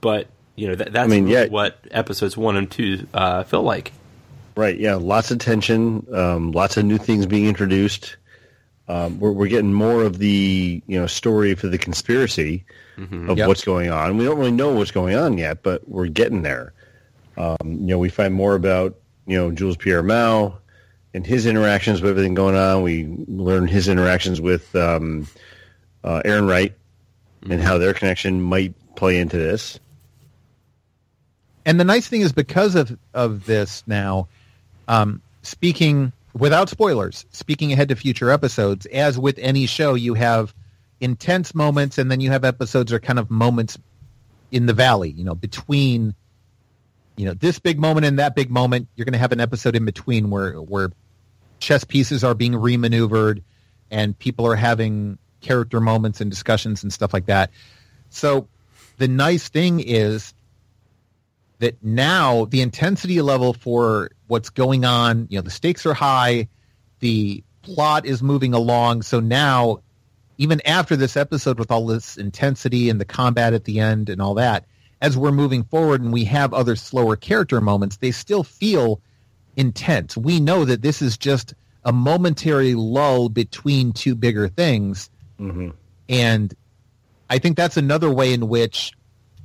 but 0.00 0.28
you 0.56 0.68
know 0.68 0.74
that, 0.76 0.92
that's 0.92 1.10
mean, 1.10 1.24
really 1.24 1.44
yeah. 1.44 1.48
what 1.48 1.78
episodes 1.90 2.36
one 2.36 2.56
and 2.56 2.70
two 2.70 3.06
uh, 3.12 3.42
feel 3.44 3.62
like. 3.62 3.92
Right. 4.56 4.78
Yeah. 4.78 4.96
Lots 4.96 5.30
of 5.30 5.38
tension. 5.38 6.06
Um, 6.12 6.52
lots 6.52 6.76
of 6.76 6.84
new 6.84 6.98
things 6.98 7.26
being 7.26 7.46
introduced. 7.46 8.16
Um, 8.86 9.18
we're, 9.18 9.32
we're 9.32 9.48
getting 9.48 9.72
more 9.72 10.02
of 10.02 10.18
the 10.18 10.82
you 10.86 11.00
know 11.00 11.06
story 11.06 11.54
for 11.54 11.68
the 11.68 11.78
conspiracy 11.78 12.64
of 12.98 13.38
Yep. 13.38 13.48
what's 13.48 13.64
going 13.64 13.90
on. 13.90 14.16
We 14.16 14.24
don't 14.24 14.38
really 14.38 14.52
know 14.52 14.74
what's 14.74 14.90
going 14.90 15.16
on 15.16 15.38
yet, 15.38 15.62
but 15.62 15.88
we're 15.88 16.08
getting 16.08 16.42
there. 16.42 16.72
Um, 17.36 17.56
you 17.62 17.86
know, 17.86 17.98
we 17.98 18.10
find 18.10 18.34
more 18.34 18.54
about 18.54 18.96
you 19.26 19.36
know 19.36 19.50
Jules 19.50 19.76
Pierre 19.76 20.02
Mao 20.02 20.58
and 21.14 21.26
his 21.26 21.46
interactions 21.46 22.00
with 22.00 22.10
everything 22.10 22.34
going 22.34 22.56
on. 22.56 22.82
We 22.82 23.06
learn 23.28 23.66
his 23.68 23.88
interactions 23.88 24.40
with 24.40 24.74
um, 24.74 25.26
uh, 26.04 26.22
Errinwright 26.24 26.72
and 27.48 27.60
how 27.60 27.78
their 27.78 27.92
connection 27.92 28.40
might 28.40 28.74
play 28.96 29.18
into 29.18 29.36
this. 29.36 29.78
And 31.64 31.78
the 31.78 31.84
nice 31.84 32.08
thing 32.08 32.22
is 32.22 32.32
because 32.32 32.74
of, 32.74 32.98
of 33.14 33.46
this 33.46 33.84
now, 33.86 34.28
um, 34.88 35.22
speaking 35.42 36.12
without 36.34 36.68
spoilers, 36.68 37.24
speaking 37.30 37.72
ahead 37.72 37.88
to 37.90 37.96
future 37.96 38.30
episodes, 38.30 38.86
as 38.86 39.18
with 39.18 39.38
any 39.38 39.66
show, 39.66 39.94
you 39.94 40.14
have 40.14 40.54
intense 41.00 41.54
moments 41.54 41.98
and 41.98 42.10
then 42.10 42.20
you 42.20 42.30
have 42.30 42.44
episodes 42.44 42.92
or 42.92 42.98
kind 42.98 43.18
of 43.18 43.30
moments 43.30 43.78
in 44.50 44.66
the 44.66 44.72
valley, 44.72 45.10
you 45.10 45.24
know, 45.24 45.34
between 45.34 46.14
you 47.16 47.26
know, 47.26 47.34
this 47.34 47.58
big 47.58 47.78
moment 47.78 48.06
and 48.06 48.18
that 48.18 48.34
big 48.34 48.50
moment, 48.50 48.88
you're 48.96 49.04
gonna 49.04 49.18
have 49.18 49.32
an 49.32 49.40
episode 49.40 49.76
in 49.76 49.84
between 49.84 50.30
where 50.30 50.54
where 50.54 50.90
chess 51.58 51.84
pieces 51.84 52.24
are 52.24 52.34
being 52.34 52.52
remaneuvered 52.52 53.42
and 53.90 54.18
people 54.18 54.46
are 54.46 54.56
having 54.56 55.18
character 55.40 55.80
moments 55.80 56.20
and 56.20 56.30
discussions 56.30 56.82
and 56.82 56.92
stuff 56.92 57.12
like 57.12 57.26
that. 57.26 57.50
So 58.10 58.48
the 58.98 59.08
nice 59.08 59.48
thing 59.48 59.80
is 59.80 60.34
that 61.58 61.82
now 61.82 62.46
the 62.46 62.60
intensity 62.60 63.20
level 63.20 63.52
for 63.52 64.10
what's 64.26 64.50
going 64.50 64.84
on, 64.84 65.28
you 65.30 65.38
know, 65.38 65.42
the 65.42 65.50
stakes 65.50 65.86
are 65.86 65.94
high, 65.94 66.48
the 67.00 67.42
plot 67.62 68.04
is 68.04 68.22
moving 68.22 68.54
along. 68.54 69.02
So 69.02 69.20
now, 69.20 69.80
even 70.38 70.60
after 70.66 70.96
this 70.96 71.16
episode 71.16 71.58
with 71.58 71.70
all 71.70 71.86
this 71.86 72.16
intensity 72.16 72.90
and 72.90 73.00
the 73.00 73.04
combat 73.04 73.52
at 73.52 73.64
the 73.64 73.78
end 73.78 74.08
and 74.08 74.20
all 74.20 74.34
that, 74.34 74.64
as 75.02 75.16
we're 75.16 75.32
moving 75.32 75.64
forward 75.64 76.00
and 76.00 76.12
we 76.12 76.24
have 76.24 76.54
other 76.54 76.76
slower 76.76 77.16
character 77.16 77.60
moments, 77.60 77.96
they 77.96 78.12
still 78.12 78.44
feel 78.44 79.00
intense. 79.56 80.16
We 80.16 80.38
know 80.40 80.64
that 80.64 80.80
this 80.80 81.02
is 81.02 81.18
just 81.18 81.54
a 81.84 81.92
momentary 81.92 82.74
lull 82.74 83.28
between 83.28 83.92
two 83.92 84.14
bigger 84.14 84.48
things. 84.48 85.10
hmm 85.36 85.70
And 86.08 86.54
I 87.28 87.38
think 87.38 87.56
that's 87.56 87.76
another 87.76 88.10
way 88.10 88.32
in 88.32 88.48
which 88.48 88.92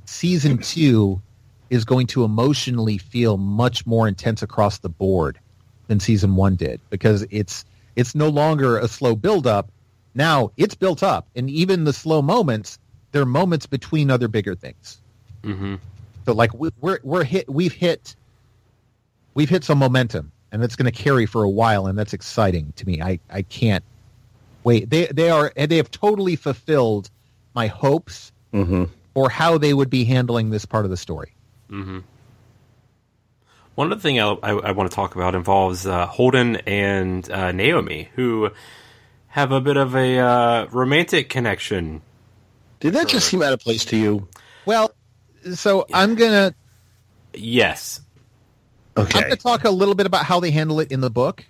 season 0.04 0.58
two 0.58 1.20
is 1.70 1.84
going 1.84 2.06
to 2.06 2.24
emotionally 2.24 2.96
feel 2.96 3.36
much 3.36 3.84
more 3.84 4.06
intense 4.06 4.42
across 4.42 4.78
the 4.78 4.88
board 4.88 5.38
than 5.88 5.98
season 5.98 6.36
one 6.36 6.54
did 6.54 6.80
because 6.88 7.26
it's 7.30 7.64
it's 7.96 8.14
no 8.14 8.28
longer 8.28 8.78
a 8.78 8.86
slow 8.86 9.16
build 9.16 9.46
up. 9.46 9.72
Now 10.14 10.52
it's 10.56 10.76
built 10.76 11.02
up, 11.02 11.26
and 11.34 11.50
even 11.50 11.82
the 11.82 11.92
slow 11.92 12.22
moments, 12.22 12.78
they're 13.10 13.26
moments 13.26 13.66
between 13.66 14.10
other 14.10 14.28
bigger 14.28 14.54
things. 14.54 15.00
Mm-hmm. 15.42 15.76
So 16.26 16.32
like 16.34 16.52
we, 16.54 16.70
we're 16.80 17.00
we're 17.02 17.24
hit 17.24 17.48
we've 17.48 17.72
hit 17.72 18.14
we've 19.34 19.48
hit 19.48 19.64
some 19.64 19.78
momentum, 19.78 20.32
and 20.52 20.62
that's 20.62 20.76
going 20.76 20.90
to 20.90 21.02
carry 21.02 21.26
for 21.26 21.42
a 21.42 21.48
while, 21.50 21.86
and 21.86 21.98
that's 21.98 22.12
exciting 22.12 22.72
to 22.76 22.86
me. 22.86 23.00
I 23.00 23.20
I 23.30 23.42
can't 23.42 23.84
wait. 24.64 24.90
They 24.90 25.06
they 25.06 25.30
are 25.30 25.52
they 25.56 25.76
have 25.76 25.90
totally 25.90 26.36
fulfilled 26.36 27.10
my 27.54 27.66
hopes 27.66 28.32
hmm 28.52 28.84
for 29.14 29.28
how 29.28 29.58
they 29.58 29.74
would 29.74 29.90
be 29.90 30.04
handling 30.04 30.50
this 30.50 30.64
part 30.64 30.84
of 30.84 30.92
the 30.92 30.96
story. 30.96 31.32
Mm-hmm. 31.70 31.98
One 33.74 33.92
other 33.92 34.00
thing 34.00 34.20
I, 34.20 34.28
I, 34.28 34.50
I 34.52 34.70
want 34.72 34.90
to 34.90 34.94
talk 34.94 35.16
about 35.16 35.34
involves 35.34 35.86
uh, 35.88 36.06
Holden 36.06 36.56
and 36.66 37.28
uh, 37.28 37.50
Naomi, 37.50 38.10
who 38.14 38.50
have 39.28 39.50
a 39.50 39.60
bit 39.60 39.76
of 39.76 39.96
a 39.96 40.18
uh, 40.18 40.66
romantic 40.70 41.30
connection. 41.30 42.02
Did 42.80 42.92
that 42.94 43.08
just 43.08 43.28
seem 43.28 43.42
out 43.42 43.52
of 43.52 43.60
place 43.60 43.84
to 43.86 43.96
you? 43.96 44.28
Well, 44.66 44.92
so 45.54 45.86
I'm 45.92 46.14
gonna 46.14 46.54
Yes. 47.34 48.00
Okay. 48.96 49.18
I'm 49.18 49.22
gonna 49.24 49.36
talk 49.36 49.64
a 49.64 49.70
little 49.70 49.94
bit 49.94 50.06
about 50.06 50.24
how 50.24 50.40
they 50.40 50.50
handle 50.50 50.80
it 50.80 50.90
in 50.90 51.00
the 51.00 51.10
book. 51.10 51.44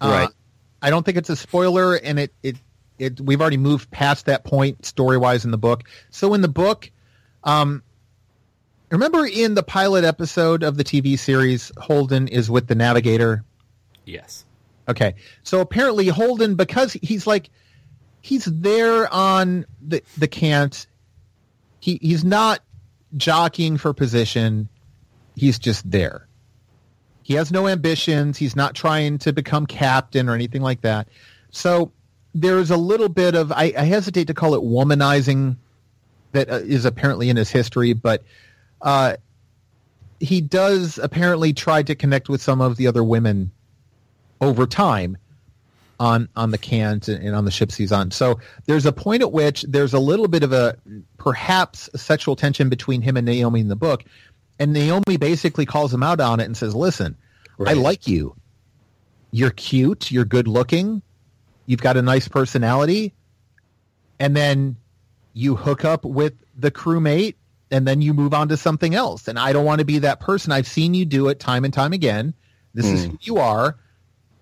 Uh, 0.00 0.08
Right. 0.08 0.28
I 0.80 0.90
don't 0.90 1.04
think 1.04 1.16
it's 1.16 1.30
a 1.30 1.36
spoiler, 1.36 1.94
and 1.94 2.18
it 2.18 2.32
it 2.42 2.56
it 2.98 3.20
we've 3.20 3.40
already 3.40 3.56
moved 3.56 3.90
past 3.90 4.26
that 4.26 4.44
point 4.44 4.84
story 4.84 5.16
wise 5.16 5.44
in 5.44 5.50
the 5.50 5.58
book. 5.58 5.84
So 6.10 6.34
in 6.34 6.40
the 6.40 6.48
book, 6.48 6.90
um, 7.44 7.82
remember 8.90 9.26
in 9.26 9.54
the 9.54 9.62
pilot 9.62 10.04
episode 10.04 10.62
of 10.62 10.76
the 10.76 10.84
TV 10.84 11.18
series, 11.18 11.70
Holden 11.76 12.28
is 12.28 12.50
with 12.50 12.66
the 12.66 12.74
Navigator. 12.74 13.44
Yes. 14.04 14.44
Okay. 14.88 15.14
So 15.44 15.60
apparently 15.60 16.08
Holden, 16.08 16.56
because 16.56 16.94
he's 16.94 17.26
like, 17.26 17.50
he's 18.20 18.44
there 18.44 19.12
on 19.12 19.66
the, 19.80 20.02
the 20.18 20.28
cant. 20.28 20.86
He, 21.82 21.98
he's 22.00 22.24
not 22.24 22.60
jockeying 23.16 23.76
for 23.76 23.92
position. 23.92 24.68
He's 25.34 25.58
just 25.58 25.90
there. 25.90 26.28
He 27.24 27.34
has 27.34 27.50
no 27.50 27.66
ambitions. 27.66 28.38
He's 28.38 28.54
not 28.54 28.74
trying 28.74 29.18
to 29.18 29.32
become 29.32 29.66
captain 29.66 30.28
or 30.28 30.34
anything 30.34 30.62
like 30.62 30.82
that. 30.82 31.08
So 31.50 31.92
there's 32.34 32.70
a 32.70 32.76
little 32.76 33.08
bit 33.08 33.34
of, 33.34 33.50
I, 33.50 33.74
I 33.76 33.82
hesitate 33.82 34.28
to 34.28 34.34
call 34.34 34.54
it 34.54 34.62
womanizing 34.62 35.56
that 36.30 36.48
uh, 36.48 36.54
is 36.54 36.84
apparently 36.84 37.28
in 37.28 37.36
his 37.36 37.50
history, 37.50 37.92
but, 37.92 38.22
uh, 38.80 39.16
he 40.20 40.40
does 40.40 40.98
apparently 40.98 41.52
try 41.52 41.82
to 41.82 41.96
connect 41.96 42.28
with 42.28 42.40
some 42.40 42.60
of 42.60 42.76
the 42.76 42.86
other 42.86 43.02
women 43.02 43.50
over 44.40 44.66
time 44.66 45.16
on 46.00 46.28
on 46.36 46.50
the 46.50 46.58
cans 46.58 47.08
and, 47.08 47.24
and 47.24 47.34
on 47.34 47.44
the 47.44 47.50
ships 47.50 47.76
he's 47.76 47.92
on. 47.92 48.10
So 48.10 48.40
there's 48.66 48.86
a 48.86 48.92
point 48.92 49.22
at 49.22 49.32
which 49.32 49.62
there's 49.62 49.94
a 49.94 49.98
little 49.98 50.28
bit 50.28 50.42
of 50.42 50.52
a 50.52 50.76
perhaps 51.18 51.88
sexual 51.94 52.36
tension 52.36 52.68
between 52.68 53.02
him 53.02 53.16
and 53.16 53.26
Naomi 53.26 53.60
in 53.60 53.68
the 53.68 53.76
book, 53.76 54.04
and 54.58 54.72
Naomi 54.72 55.16
basically 55.16 55.66
calls 55.66 55.92
him 55.92 56.02
out 56.02 56.20
on 56.20 56.40
it 56.40 56.44
and 56.44 56.56
says, 56.56 56.74
"Listen, 56.74 57.16
I 57.64 57.74
like 57.74 58.06
you. 58.06 58.34
You're 59.30 59.50
cute. 59.50 60.10
You're 60.10 60.24
good 60.24 60.48
looking. 60.48 61.02
You've 61.66 61.80
got 61.80 61.96
a 61.96 62.02
nice 62.02 62.28
personality, 62.28 63.12
and 64.18 64.36
then 64.36 64.76
you 65.32 65.56
hook 65.56 65.84
up 65.84 66.04
with 66.04 66.34
the 66.56 66.70
crewmate." 66.70 67.36
And 67.70 67.88
then 67.88 68.02
you 68.02 68.12
move 68.12 68.34
on 68.34 68.50
to 68.50 68.58
something 68.58 68.94
else. 68.94 69.28
And 69.28 69.38
I 69.38 69.54
don't 69.54 69.64
want 69.64 69.78
to 69.78 69.86
be 69.86 70.00
that 70.00 70.20
person. 70.20 70.52
I've 70.52 70.66
seen 70.66 70.92
you 70.92 71.06
do 71.06 71.28
it 71.28 71.40
time 71.40 71.64
and 71.64 71.72
time 71.72 71.94
again. 71.94 72.34
This 72.74 72.84
is 72.84 73.04
hmm. 73.06 73.12
who 73.12 73.18
you 73.22 73.36
are. 73.38 73.78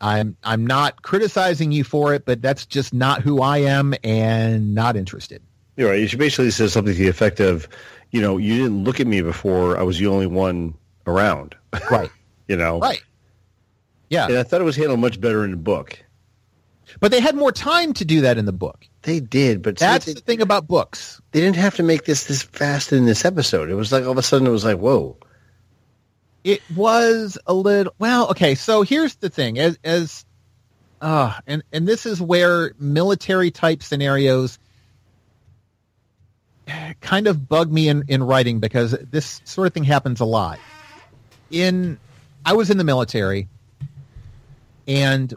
I'm 0.00 0.36
I'm 0.42 0.66
not 0.66 1.02
criticizing 1.02 1.72
you 1.72 1.84
for 1.84 2.14
it, 2.14 2.24
but 2.24 2.40
that's 2.40 2.66
just 2.66 2.94
not 2.94 3.22
who 3.22 3.42
I 3.42 3.58
am 3.58 3.94
and 4.02 4.74
not 4.74 4.96
interested. 4.96 5.42
You're 5.76 5.90
right. 5.90 6.08
She 6.08 6.16
basically 6.16 6.50
says 6.50 6.72
something 6.72 6.94
to 6.94 6.98
the 6.98 7.08
effect 7.08 7.40
of, 7.40 7.68
you 8.10 8.20
know, 8.20 8.36
you 8.36 8.56
didn't 8.56 8.84
look 8.84 9.00
at 9.00 9.06
me 9.06 9.22
before. 9.22 9.78
I 9.78 9.82
was 9.82 9.98
the 9.98 10.06
only 10.06 10.26
one 10.26 10.74
around. 11.06 11.54
Right. 11.90 12.10
you 12.48 12.56
know. 12.56 12.80
Right. 12.80 13.02
Yeah. 14.08 14.26
And 14.26 14.36
I 14.36 14.42
thought 14.42 14.60
it 14.60 14.64
was 14.64 14.76
handled 14.76 15.00
much 15.00 15.20
better 15.20 15.44
in 15.44 15.52
the 15.52 15.56
book. 15.56 15.98
But 16.98 17.12
they 17.12 17.20
had 17.20 17.36
more 17.36 17.52
time 17.52 17.92
to 17.94 18.04
do 18.04 18.22
that 18.22 18.36
in 18.36 18.46
the 18.46 18.52
book. 18.52 18.84
They 19.02 19.20
did, 19.20 19.62
but 19.62 19.78
That's 19.78 20.06
they, 20.06 20.14
the 20.14 20.20
thing 20.20 20.42
about 20.42 20.66
books. 20.66 21.20
they 21.30 21.40
didn't 21.40 21.56
have 21.56 21.76
to 21.76 21.82
make 21.82 22.04
this 22.04 22.24
this 22.24 22.42
fast 22.42 22.92
in 22.92 23.06
this 23.06 23.24
episode. 23.24 23.70
It 23.70 23.74
was 23.74 23.92
like 23.92 24.04
all 24.04 24.10
of 24.10 24.18
a 24.18 24.22
sudden 24.22 24.46
it 24.46 24.50
was 24.50 24.64
like, 24.64 24.78
whoa. 24.78 25.16
It 26.42 26.62
was 26.74 27.38
a 27.46 27.54
little 27.54 27.94
well, 27.98 28.30
okay, 28.30 28.54
so 28.54 28.82
here's 28.82 29.16
the 29.16 29.28
thing. 29.28 29.58
As 29.58 29.78
as 29.84 30.24
uh 31.00 31.34
and 31.46 31.62
and 31.72 31.86
this 31.86 32.06
is 32.06 32.20
where 32.20 32.72
military 32.78 33.50
type 33.50 33.82
scenarios 33.82 34.58
kind 37.00 37.26
of 37.26 37.48
bug 37.48 37.70
me 37.70 37.88
in, 37.88 38.04
in 38.08 38.22
writing 38.22 38.60
because 38.60 38.92
this 39.10 39.40
sort 39.44 39.66
of 39.66 39.74
thing 39.74 39.84
happens 39.84 40.20
a 40.20 40.24
lot. 40.24 40.58
In 41.50 41.98
I 42.44 42.54
was 42.54 42.70
in 42.70 42.78
the 42.78 42.84
military 42.84 43.48
and 44.86 45.34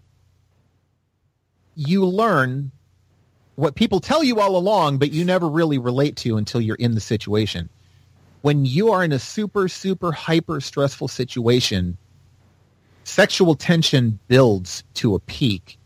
you 1.76 2.06
learn 2.06 2.72
what 3.56 3.76
people 3.76 4.00
tell 4.00 4.24
you 4.24 4.40
all 4.40 4.56
along, 4.56 4.98
but 4.98 5.12
you 5.12 5.26
never 5.26 5.48
really 5.48 5.78
relate 5.78 6.16
to 6.18 6.38
until 6.38 6.62
you're 6.62 6.76
in 6.76 6.96
the 6.96 7.02
situation. 7.02 7.70
When 8.44 8.66
you 8.66 8.92
are 8.92 9.04
in 9.04 9.12
a 9.12 9.18
super, 9.20 9.68
super 9.68 10.12
hyper 10.12 10.62
stressful 10.62 11.08
situation, 11.08 11.98
sexual 13.04 13.56
tension 13.56 14.20
builds 14.28 14.84
to 14.96 15.16
a 15.16 15.20
peak 15.20 15.80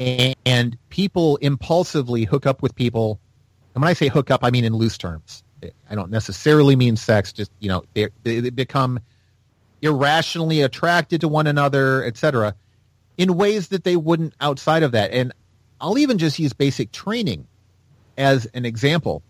and, 0.00 0.34
and 0.46 0.78
people 0.88 1.36
impulsively 1.36 2.24
hook 2.24 2.46
up 2.46 2.62
with 2.62 2.74
people. 2.74 3.20
And 3.74 3.82
when 3.82 3.90
I 3.90 3.92
say 3.92 4.08
hook 4.08 4.30
up, 4.30 4.42
I 4.42 4.50
mean 4.50 4.64
in 4.64 4.74
loose 4.74 4.96
terms. 4.96 5.44
I 5.88 5.94
don't 5.94 6.10
necessarily 6.10 6.74
mean 6.74 6.96
sex, 6.96 7.32
just, 7.32 7.52
you 7.60 7.68
know, 7.68 7.84
they, 7.92 8.08
they 8.24 8.48
become 8.50 8.98
irrationally 9.82 10.62
attracted 10.62 11.20
to 11.20 11.28
one 11.28 11.46
another, 11.46 12.02
etc 12.04 12.54
in 13.18 13.36
ways 13.36 13.68
that 13.68 13.84
they 13.84 13.96
wouldn't 13.96 14.34
outside 14.40 14.82
of 14.82 14.92
that. 14.92 15.12
And 15.12 15.32
I'll 15.80 15.98
even 15.98 16.18
just 16.18 16.38
use 16.38 16.52
basic 16.52 16.92
training 16.92 17.46
as 18.16 18.46
an 18.46 18.64
example. 18.64 19.22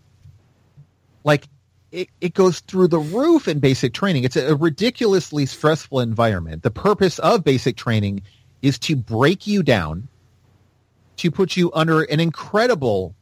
Like 1.23 1.47
it, 1.93 2.09
it 2.19 2.33
goes 2.33 2.59
through 2.61 2.87
the 2.87 2.99
roof 2.99 3.47
in 3.47 3.59
basic 3.59 3.93
training. 3.93 4.23
It's 4.23 4.35
a 4.35 4.55
ridiculously 4.55 5.45
stressful 5.45 5.99
environment. 5.99 6.63
The 6.63 6.71
purpose 6.71 7.19
of 7.19 7.43
basic 7.43 7.77
training 7.77 8.23
is 8.63 8.79
to 8.79 8.95
break 8.95 9.45
you 9.45 9.61
down, 9.61 10.07
to 11.17 11.29
put 11.29 11.55
you 11.55 11.71
under 11.73 12.01
an 12.01 12.19
incredible 12.19 13.13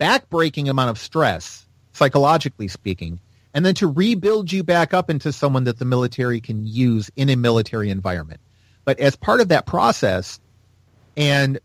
backbreaking 0.00 0.68
amount 0.68 0.90
of 0.90 0.98
stress, 0.98 1.64
psychologically 1.92 2.66
speaking, 2.66 3.20
and 3.54 3.64
then 3.64 3.74
to 3.76 3.86
rebuild 3.86 4.50
you 4.50 4.64
back 4.64 4.92
up 4.92 5.08
into 5.10 5.32
someone 5.32 5.64
that 5.64 5.78
the 5.78 5.84
military 5.84 6.40
can 6.40 6.66
use 6.66 7.10
in 7.14 7.30
a 7.30 7.36
military 7.36 7.88
environment. 7.88 8.40
But 8.84 8.98
as 8.98 9.14
part 9.14 9.40
of 9.40 9.48
that 9.48 9.64
process, 9.64 10.40
and 11.16 11.60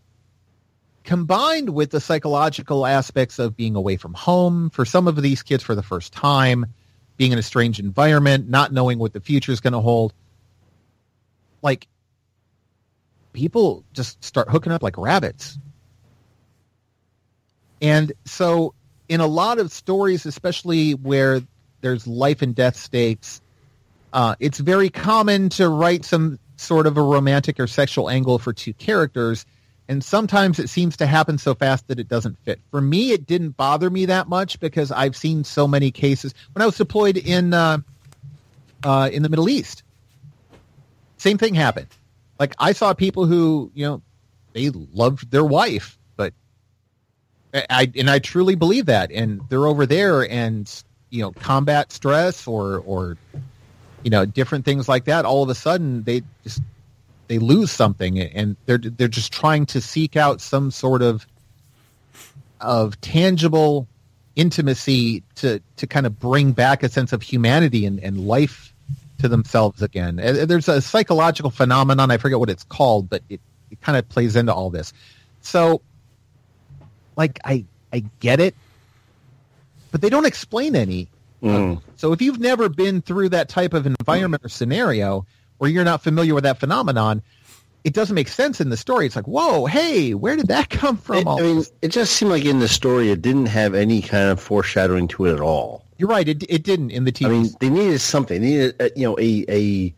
combined 1.04 1.70
with 1.70 1.92
the 1.92 2.00
psychological 2.00 2.86
aspects 2.86 3.40
of 3.40 3.56
being 3.56 3.76
away 3.76 3.98
from 3.98 4.14
home 4.14 4.70
for 4.70 4.86
some 4.86 5.08
of 5.08 5.22
these 5.22 5.44
kids 5.44 5.64
for 5.64 5.76
the 5.76 5.84
first 5.84 6.14
time, 6.14 6.66
being 7.18 7.32
in 7.32 7.38
a 7.38 7.44
strange 7.44 7.80
environment, 7.80 8.50
not 8.50 8.72
knowing 8.72 9.00
what 9.00 9.14
the 9.14 9.20
future 9.20 9.52
is 9.52 9.60
going 9.60 9.74
to 9.74 9.82
hold, 9.82 10.14
like 11.62 11.88
people 13.34 13.84
just 13.94 14.24
start 14.24 14.50
hooking 14.50 14.72
up 14.72 14.84
like 14.84 14.98
rabbits. 14.98 15.58
And 17.82 18.14
so 18.26 18.74
in 19.10 19.20
a 19.20 19.28
lot 19.28 19.60
of 19.60 19.72
stories, 19.72 20.26
especially 20.26 20.94
where 20.94 21.42
there's 21.82 22.08
life 22.08 22.42
and 22.42 22.56
death 22.56 22.78
stakes, 22.78 23.42
uh, 24.14 24.36
it's 24.40 24.60
very 24.60 24.90
common 24.90 25.50
to 25.50 25.68
write 25.68 26.06
some 26.06 26.40
sort 26.56 26.88
of 26.88 26.98
a 26.98 27.02
romantic 27.02 27.60
or 27.60 27.68
sexual 27.68 28.10
angle 28.10 28.40
for 28.40 28.54
two 28.54 28.74
characters 28.74 29.46
and 29.88 30.04
sometimes 30.04 30.60
it 30.60 30.70
seems 30.70 30.96
to 30.98 31.06
happen 31.06 31.38
so 31.38 31.54
fast 31.54 31.88
that 31.88 32.00
it 32.00 32.08
doesn't 32.08 32.38
fit. 32.46 32.60
For 32.72 32.80
me, 32.80 33.12
it 33.12 33.26
didn't 33.26 33.52
bother 33.52 33.90
me 33.90 34.06
that 34.06 34.30
much 34.30 34.60
because 34.60 34.92
I've 34.92 35.16
seen 35.16 35.44
so 35.44 35.68
many 35.68 35.92
cases 35.92 36.34
when 36.54 36.62
I 36.62 36.66
was 36.66 36.78
deployed 36.78 37.18
in 37.18 37.54
uh, 37.54 37.80
uh, 38.84 39.10
in 39.12 39.24
the 39.24 39.30
Middle 39.30 39.50
East. 39.50 39.84
Same 41.18 41.38
thing 41.38 41.54
happened. 41.54 41.88
Like 42.40 42.56
I 42.60 42.72
saw 42.72 42.94
people 42.94 43.26
who 43.26 43.72
you 43.74 43.86
know 43.86 44.02
they 44.54 44.70
loved 44.70 45.32
their 45.32 45.46
wife, 45.46 45.98
but 46.16 46.34
I 47.54 47.92
and 47.96 48.10
I 48.10 48.20
truly 48.20 48.56
believe 48.56 48.86
that, 48.86 49.12
and 49.12 49.42
they're 49.50 49.68
over 49.68 49.86
there 49.86 50.30
and 50.30 50.70
you 51.10 51.22
know 51.22 51.32
combat 51.32 51.92
stress 51.92 52.48
or 52.48 52.80
or 52.86 53.18
you 54.04 54.10
know 54.10 54.26
different 54.26 54.64
things 54.64 54.88
like 54.88 55.06
that. 55.06 55.26
All 55.26 55.44
of 55.44 55.50
a 55.50 55.56
sudden, 55.56 56.04
they 56.04 56.24
just 56.44 56.62
they 57.28 57.40
lose 57.40 57.72
something 57.72 58.20
and 58.20 58.56
they're 58.66 58.78
they're 58.78 59.08
just 59.08 59.32
trying 59.32 59.66
to 59.68 59.82
seek 59.82 60.16
out 60.16 60.42
some 60.42 60.72
sort 60.72 61.02
of 61.02 61.26
of 62.60 63.00
tangible 63.02 63.88
intimacy 64.36 65.24
to 65.36 65.62
to 65.78 65.88
kind 65.88 66.06
of 66.06 66.20
bring 66.20 66.52
back 66.52 66.84
a 66.84 66.90
sense 66.90 67.14
of 67.14 67.22
humanity 67.22 67.86
and, 67.86 68.00
and 68.00 68.28
life 68.28 68.74
to 69.20 69.28
themselves 69.28 69.82
again. 69.82 70.18
There's 70.18 70.68
a 70.68 70.82
psychological 70.82 71.50
phenomenon, 71.50 72.12
I 72.12 72.18
forget 72.18 72.40
what 72.40 72.50
it's 72.50 72.66
called, 72.66 73.10
but 73.10 73.22
it, 73.30 73.40
it 73.72 73.80
kind 73.82 73.98
of 73.98 74.08
plays 74.10 74.36
into 74.36 74.54
all 74.54 74.70
this. 74.70 74.92
So 75.42 75.82
like 77.16 77.40
I 77.46 77.66
I 77.92 78.04
get 78.20 78.40
it, 78.40 78.56
but 79.92 80.02
they 80.02 80.10
don't 80.10 80.26
explain 80.26 80.76
any. 80.76 81.08
Mm. 81.42 81.82
So 81.98 82.14
if 82.14 82.22
you've 82.22 82.40
never 82.40 82.70
been 82.70 83.02
through 83.02 83.30
that 83.30 83.50
type 83.50 83.74
of 83.74 83.86
environment 83.86 84.44
or 84.46 84.50
scenario, 84.50 85.26
or 85.64 85.70
you're 85.70 85.86
not 85.86 86.04
familiar 86.04 86.34
with 86.36 86.44
that 86.44 86.60
phenomenon, 86.60 87.22
it 87.86 87.94
doesn't 87.94 88.16
make 88.16 88.28
sense 88.28 88.60
in 88.60 88.70
the 88.70 88.76
story. 88.78 89.06
It's 89.06 89.16
like, 89.16 89.28
whoa, 89.28 89.66
hey, 89.66 90.14
where 90.14 90.36
did 90.36 90.48
that 90.50 90.70
come 90.70 90.98
from? 90.98 91.20
It, 91.20 91.28
I 91.28 91.42
mean, 91.42 91.64
it 91.82 91.88
just 91.90 92.14
seemed 92.14 92.32
like 92.32 92.44
in 92.46 92.60
the 92.60 92.68
story 92.68 93.12
it 93.12 93.22
didn't 93.22 93.46
have 93.48 93.74
any 93.74 94.02
kind 94.02 94.30
of 94.30 94.42
foreshadowing 94.42 95.08
to 95.10 95.26
it 95.28 95.34
at 95.34 95.40
all. 95.40 95.86
You're 95.98 96.10
right. 96.10 96.28
It 96.28 96.44
it 96.50 96.64
didn't 96.64 96.92
in 96.92 97.06
the 97.06 97.12
TV. 97.14 97.26
I 97.28 97.30
mean, 97.30 97.50
they 97.62 97.70
needed 97.70 98.00
something. 98.00 98.42
They 98.42 98.48
needed, 98.48 98.76
a, 98.82 98.92
you 98.96 99.08
know, 99.08 99.18
a 99.20 99.46
a 99.48 99.94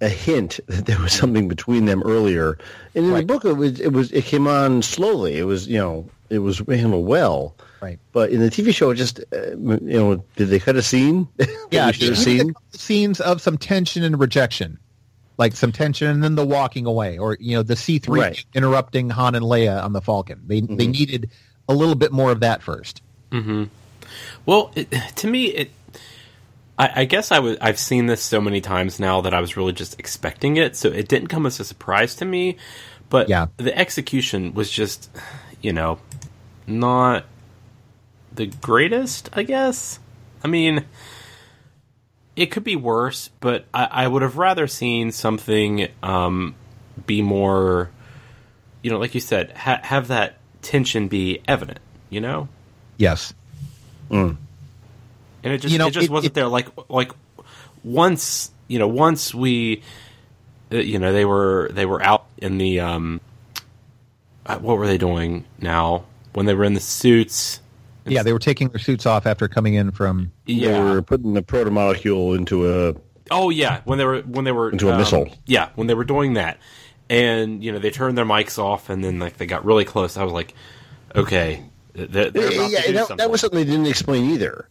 a 0.00 0.08
hint 0.08 0.58
that 0.68 0.86
there 0.86 0.98
was 1.00 1.12
something 1.12 1.48
between 1.48 1.84
them 1.84 2.02
earlier. 2.04 2.56
And 2.94 3.04
in 3.06 3.12
Right. 3.12 3.26
the 3.26 3.32
book, 3.32 3.44
it 3.44 3.52
was 3.54 3.78
it 3.80 3.92
was 3.92 4.10
it 4.12 4.24
came 4.24 4.46
on 4.46 4.80
slowly. 4.82 5.36
It 5.38 5.44
was 5.44 5.66
you 5.68 5.76
know 5.78 6.08
it 6.30 6.38
was 6.38 6.58
handled 6.60 7.06
well. 7.06 7.54
Right. 7.82 7.98
But 8.12 8.30
in 8.30 8.40
the 8.40 8.48
TV 8.48 8.74
show, 8.74 8.88
it 8.90 8.94
just 8.94 9.20
uh, 9.34 9.50
you 9.58 9.78
know, 9.80 10.24
did 10.36 10.48
they 10.48 10.58
cut 10.58 10.76
a 10.76 10.82
scene? 10.82 11.28
yeah, 11.70 11.90
should 11.90 12.08
have 12.08 12.18
seen. 12.18 12.54
scenes 12.72 13.20
of 13.20 13.42
some 13.42 13.58
tension 13.58 14.02
and 14.02 14.18
rejection, 14.18 14.78
like 15.36 15.54
some 15.54 15.72
tension 15.72 16.08
and 16.08 16.22
then 16.22 16.34
the 16.34 16.46
walking 16.46 16.86
away, 16.86 17.18
or 17.18 17.36
you 17.40 17.56
know, 17.56 17.62
the 17.62 17.76
C 17.76 17.98
three 17.98 18.20
Right. 18.20 18.44
interrupting 18.54 19.10
Han 19.10 19.34
and 19.34 19.44
Leia 19.44 19.82
on 19.82 19.92
the 19.92 20.00
Falcon. 20.00 20.42
They 20.46 20.60
they 20.60 20.66
mm-hmm. 20.66 20.90
needed 20.90 21.30
a 21.68 21.74
little 21.74 21.94
bit 21.94 22.12
more 22.12 22.30
of 22.30 22.40
that 22.40 22.62
first. 22.62 23.02
Mm-hmm. 23.30 23.64
Well, 24.46 24.70
it, 24.74 24.90
to 25.16 25.26
me, 25.26 25.46
it. 25.46 25.70
I, 26.78 27.02
I 27.02 27.04
guess 27.04 27.32
I 27.32 27.38
was. 27.38 27.56
I've 27.60 27.78
seen 27.78 28.06
this 28.06 28.22
so 28.22 28.40
many 28.40 28.60
times 28.60 29.00
now 29.00 29.20
that 29.22 29.34
I 29.34 29.40
was 29.40 29.56
really 29.56 29.72
just 29.72 29.98
expecting 29.98 30.56
it, 30.56 30.76
so 30.76 30.88
it 30.88 31.08
didn't 31.08 31.28
come 31.28 31.46
as 31.46 31.58
a 31.60 31.64
surprise 31.64 32.14
to 32.16 32.24
me. 32.24 32.56
But 33.10 33.28
Yeah. 33.28 33.46
the 33.58 33.76
execution 33.76 34.54
was 34.54 34.70
just, 34.70 35.08
you 35.62 35.72
know, 35.72 35.98
not 36.66 37.24
the 38.32 38.46
greatest. 38.46 39.30
I 39.32 39.42
guess. 39.44 39.98
I 40.42 40.48
mean, 40.48 40.84
it 42.36 42.46
could 42.46 42.64
be 42.64 42.76
worse, 42.76 43.30
but 43.40 43.64
I, 43.72 43.84
I 43.90 44.08
would 44.08 44.22
have 44.22 44.36
rather 44.36 44.66
seen 44.66 45.12
something 45.12 45.88
um, 46.02 46.54
be 47.06 47.22
more, 47.22 47.90
you 48.82 48.90
know, 48.90 48.98
like 48.98 49.14
you 49.14 49.20
said, 49.20 49.52
ha- 49.56 49.80
have 49.82 50.08
that 50.08 50.36
tension 50.62 51.08
be 51.08 51.40
evident. 51.46 51.78
You 52.10 52.20
know. 52.20 52.48
Yes. 52.96 53.34
and 54.10 54.36
it 55.42 55.58
just 55.58 55.72
You 55.72 55.78
know, 55.78 55.86
it 55.88 55.92
just 55.92 56.06
it- 56.06 56.10
wasn't 56.10 56.32
it- 56.32 56.34
there. 56.34 56.48
Like 56.48 56.68
like 56.88 57.10
once 57.82 58.50
you 58.68 58.78
know 58.78 58.88
once 58.88 59.34
we 59.34 59.82
uh, 60.72 60.76
you 60.76 60.98
know 60.98 61.12
they 61.12 61.24
were 61.24 61.70
they 61.72 61.86
were 61.86 62.02
out 62.02 62.26
in 62.38 62.58
the 62.58 62.80
um 62.80 63.20
uh, 64.46 64.58
what 64.58 64.78
were 64.78 64.86
they 64.86 64.98
doing 64.98 65.44
now 65.60 66.04
when 66.34 66.46
they 66.46 66.54
were 66.54 66.64
in 66.64 66.74
the 66.74 66.80
suits? 66.80 67.60
Yeah, 68.06 68.22
they 68.22 68.32
were 68.32 68.38
taking 68.38 68.68
their 68.68 68.78
suits 68.78 69.06
off 69.06 69.26
after 69.26 69.48
coming 69.48 69.74
in 69.74 69.90
from. 69.90 70.32
Yeah. 70.46 70.72
They 70.72 70.80
were 70.80 71.02
putting 71.02 71.34
the 71.34 71.42
protomolecule 71.42 72.36
into 72.36 72.70
a 72.70 72.94
Oh 73.30 73.50
yeah, 73.50 73.80
when 73.84 73.98
they 73.98 74.04
were 74.04 74.20
when 74.22 74.44
they 74.44 74.52
were 74.52 74.70
Into 74.70 74.88
a 74.88 74.92
um, 74.92 74.98
missile. 74.98 75.28
Yeah, 75.46 75.70
when 75.76 75.86
they 75.86 75.94
were 75.94 76.04
doing 76.04 76.34
that, 76.34 76.58
and 77.08 77.64
you 77.64 77.72
know 77.72 77.78
they 77.78 77.90
turned 77.90 78.18
their 78.18 78.24
mics 78.24 78.58
off, 78.58 78.90
and 78.90 79.02
then 79.02 79.18
like 79.18 79.38
they 79.38 79.46
got 79.46 79.64
really 79.64 79.84
close. 79.84 80.16
I 80.16 80.24
was 80.24 80.32
like, 80.32 80.54
okay, 81.14 81.64
they're, 81.94 82.30
they're 82.30 82.52
about 82.52 82.70
yeah, 82.70 82.80
to 82.80 82.86
do 82.86 82.92
that, 82.92 83.16
that 83.18 83.30
was 83.30 83.40
something 83.40 83.58
they 83.58 83.64
didn't 83.64 83.86
explain 83.86 84.30
either. 84.30 84.68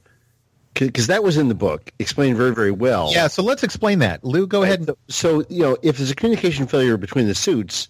Because 0.75 1.05
that 1.07 1.23
was 1.23 1.37
in 1.37 1.49
the 1.49 1.55
book, 1.55 1.91
explained 1.99 2.35
very, 2.35 2.53
very 2.53 2.71
well. 2.71 3.11
Yeah, 3.11 3.27
so 3.27 3.43
let's 3.43 3.61
explain 3.61 3.99
that. 3.99 4.23
Lou, 4.23 4.47
go 4.47 4.63
ahead. 4.63 4.79
And, 4.79 4.97
So, 5.07 5.45
you 5.47 5.61
know, 5.61 5.77
if 5.83 5.97
there's 5.97 6.09
a 6.09 6.15
communication 6.15 6.65
failure 6.65 6.97
between 6.97 7.27
the 7.27 7.35
suits, 7.35 7.87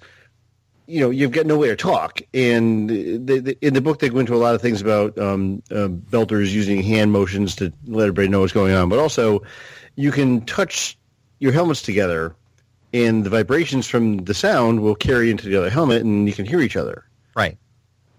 you 0.88 1.00
know, 1.00 1.10
you've 1.10 1.32
got 1.32 1.46
no 1.46 1.58
way 1.58 1.69
to 1.69 1.76
talk. 1.76 2.22
And 2.34 2.89
they, 2.89 3.39
they, 3.39 3.56
in 3.62 3.74
the 3.74 3.82
book, 3.82 4.00
they 4.00 4.10
go 4.10 4.19
into 4.19 4.36
a 4.36 4.38
lot 4.38 4.56
of 4.56 4.62
things 4.62 4.82
about 4.82 5.17
um, 5.17 5.63
uh, 5.72 5.88
belters 5.88 6.52
using 6.52 6.82
hand 6.84 7.12
motions 7.12 7.56
to 7.58 7.72
let 7.86 8.04
everybody 8.04 8.28
know 8.28 8.41
what's 8.41 8.54
going 8.54 8.74
on. 8.74 8.89
But 8.89 9.00
also, 9.00 9.43
you 9.96 10.12
can 10.12 10.41
touch 10.46 10.98
your 11.39 11.52
helmets 11.52 11.82
together 11.82 12.36
and 12.93 13.24
the 13.24 13.30
vibrations 13.30 13.88
from 13.88 14.17
the 14.19 14.34
sound 14.34 14.82
will 14.82 14.96
carry 14.96 15.32
into 15.32 15.48
the 15.50 15.56
other 15.58 15.69
helmet, 15.69 16.04
and 16.04 16.28
you 16.28 16.34
can 16.34 16.46
hear 16.46 16.62
each 16.62 16.76
other. 16.76 17.04
Right. 17.36 17.58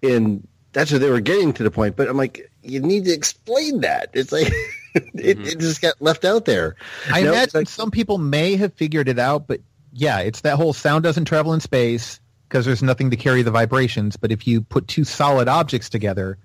And 0.02 0.46
that's 0.72 0.90
what 0.90 1.00
they 1.00 1.10
were 1.10 1.20
getting 1.20 1.52
to 1.52 1.62
the 1.62 1.70
point. 1.70 1.94
But 1.96 2.08
I'm 2.08 2.16
like, 2.16 2.50
you 2.62 2.80
need 2.80 3.04
to 3.04 3.12
explain 3.12 3.82
that. 3.82 4.10
It's 4.14 4.32
like 4.32 4.52
it, 4.94 5.38
it 5.46 5.60
just 5.60 5.80
got 5.80 5.94
left 6.02 6.24
out 6.24 6.44
there. 6.44 6.74
I 7.08 7.22
No, 7.22 7.28
imagine 7.32 7.60
like- 7.60 7.68
some 7.68 7.90
people 7.92 8.18
may 8.18 8.56
have 8.56 8.74
figured 8.74 9.08
it 9.08 9.18
out, 9.20 9.46
but 9.46 9.60
yeah, 9.92 10.18
it's 10.18 10.40
that 10.40 10.56
whole 10.56 10.72
sound 10.72 11.04
doesn't 11.04 11.26
travel 11.26 11.52
in 11.54 11.60
space 11.60 12.18
because 12.54 12.66
there's 12.66 12.84
nothing 12.84 13.10
to 13.10 13.16
carry 13.16 13.42
the 13.42 13.50
vibrations. 13.50 14.16
But 14.16 14.30
if 14.30 14.46
you 14.46 14.60
put 14.60 14.86
two 14.86 15.02
solid 15.02 15.48
objects 15.48 15.88
together, 15.88 16.38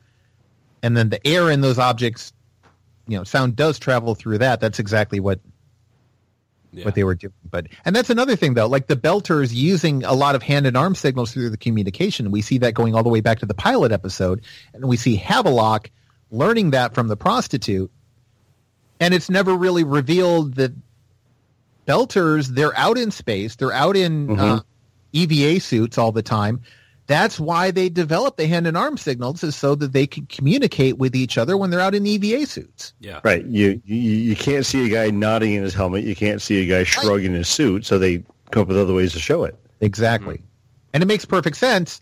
and 0.81 0.97
then 0.97 1.09
the 1.09 1.25
air 1.27 1.51
in 1.51 1.61
those 1.61 1.77
objects, 1.77 2.33
you 3.07 3.15
know, 3.15 3.23
sound 3.23 3.55
does 3.55 3.77
travel 3.77 4.15
through 4.15 4.39
that. 4.39 4.59
That's 4.59 4.79
exactly 4.79 5.19
what 5.19 5.39
Yeah. 6.71 6.85
what 6.85 6.95
they 6.95 7.03
were 7.03 7.13
doing. 7.13 7.33
But 7.51 7.67
and 7.85 7.95
that's 7.95 8.09
another 8.09 8.35
thing 8.35 8.55
though, 8.55 8.65
like 8.65 8.87
the 8.87 8.95
Belters 8.95 9.53
using 9.53 10.03
a 10.03 10.13
lot 10.13 10.33
of 10.33 10.41
hand 10.41 10.65
and 10.65 10.75
arm 10.75 10.95
signals 10.95 11.31
through 11.31 11.51
the 11.51 11.57
communication. 11.57 12.31
We 12.31 12.41
see 12.41 12.57
that 12.57 12.73
going 12.73 12.95
all 12.95 13.03
the 13.03 13.09
way 13.09 13.21
back 13.21 13.37
to 13.39 13.45
the 13.45 13.53
pilot 13.53 13.91
episode, 13.91 14.41
and 14.73 14.85
we 14.85 14.97
see 14.97 15.15
Havelock 15.15 15.91
learning 16.31 16.71
that 16.71 16.95
from 16.95 17.07
the 17.07 17.17
prostitute. 17.17 17.91
And 18.99 19.13
it's 19.13 19.29
never 19.29 19.53
really 19.55 19.83
revealed 19.83 20.55
that 20.55 20.73
Belters 21.87 22.47
they're 22.47 22.75
out 22.75 22.97
in 22.97 23.11
space, 23.11 23.57
they're 23.57 23.71
out 23.73 23.95
in 23.95 24.39
uh, 24.39 24.61
EVA 25.13 25.59
suits 25.59 25.97
all 25.97 26.11
the 26.11 26.21
time. 26.23 26.61
That's 27.07 27.39
why 27.39 27.71
they 27.71 27.89
developed 27.89 28.37
the 28.37 28.45
hand 28.45 28.67
and 28.67 28.77
arm 28.77 28.95
signals 28.97 29.43
is 29.43 29.55
so 29.55 29.73
that 29.75 29.93
they 29.93 30.05
can 30.05 30.27
communicate 30.27 30.99
with 30.99 31.15
each 31.15 31.39
other 31.39 31.57
when 31.57 31.71
they're 31.71 31.79
out 31.79 31.95
in 31.95 32.05
EVA 32.05 32.45
suits. 32.45 32.93
yeah. 32.99 33.19
Right. 33.23 33.43
You, 33.45 33.81
you 33.85 33.95
you 33.97 34.35
can't 34.35 34.63
see 34.65 34.85
a 34.85 34.89
guy 34.89 35.09
nodding 35.09 35.53
in 35.53 35.63
his 35.63 35.73
helmet. 35.73 36.03
You 36.03 36.15
can't 36.15 36.39
see 36.41 36.61
a 36.61 36.67
guy 36.67 36.83
shrugging 36.83 37.33
his 37.33 37.47
suit. 37.49 37.83
So 37.85 37.97
they 37.97 38.23
come 38.51 38.61
up 38.63 38.67
with 38.67 38.77
other 38.77 38.93
ways 38.93 39.13
to 39.13 39.19
show 39.19 39.43
it 39.43 39.55
Exactly. 39.81 40.41
And 40.93 41.01
it 41.01 41.07
makes 41.07 41.25
perfect 41.25 41.57
sense. 41.57 42.01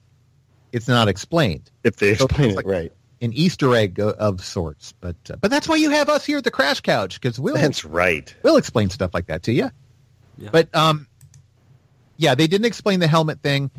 It's 0.73 0.87
not 0.89 1.07
explained. 1.07 1.71
if 1.85 1.95
they 1.97 2.09
explain 2.09 2.49
it's 2.49 2.53
it 2.53 2.55
like- 2.57 2.65
right. 2.65 2.91
An 3.21 3.33
Easter 3.33 3.73
egg 3.75 3.99
o- 3.99 4.09
of 4.19 4.43
sorts. 4.45 4.91
But 5.01 5.15
uh, 5.31 5.37
but 5.37 5.49
that's 5.49 5.67
why 5.67 5.77
you 5.77 5.89
have 5.89 6.07
us 6.09 6.23
here 6.23 6.37
at 6.37 6.43
the 6.43 6.51
Crash 6.51 6.81
Couch 6.81 7.19
because 7.19 7.39
we'll 7.39 7.55
That's 7.55 7.83
right. 7.83 8.35
we'll 8.43 8.57
explain 8.57 8.91
stuff 8.91 9.11
like 9.13 9.25
that 9.27 9.41
to 9.43 9.51
you. 9.53 9.71
Yeah. 10.37 10.49
But 10.51 10.75
um, 10.75 11.06
yeah, 12.17 12.35
they 12.35 12.47
didn't 12.47 12.65
explain 12.65 12.99
the 12.99 13.07
helmet 13.07 13.41
thing, 13.41 13.71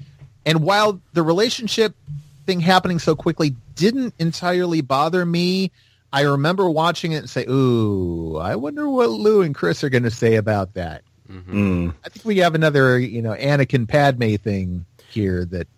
and 0.46 0.62
while 0.62 1.01
the 1.12 1.22
relationship 1.22 1.94
thing 2.46 2.61
happening 2.61 2.98
so 2.98 3.14
quickly 3.14 3.55
didn't 3.74 4.14
entirely 4.18 4.81
bother 4.81 5.24
me, 5.24 5.70
I 6.12 6.22
remember 6.22 6.70
watching 6.70 7.12
it 7.12 7.18
and 7.18 7.31
say, 7.31 7.44
"Ooh, 7.48 8.37
I 8.37 8.57
wonder 8.57 8.88
what 8.88 9.11
Lou 9.11 9.42
and 9.42 9.55
Chris 9.55 9.85
are 9.85 9.90
going 9.90 10.05
to 10.05 10.11
say 10.11 10.37
about 10.37 10.74
that." 10.74 11.03
Mm. 11.31 11.94
I 12.05 12.09
think 12.09 12.24
we 12.24 12.38
have 12.38 12.55
another, 12.55 12.98
you 12.98 13.20
know, 13.20 13.35
Anakin 13.35 13.87
Padme 13.87 14.37
thing 14.37 14.87
here 15.11 15.44
that 15.46 15.68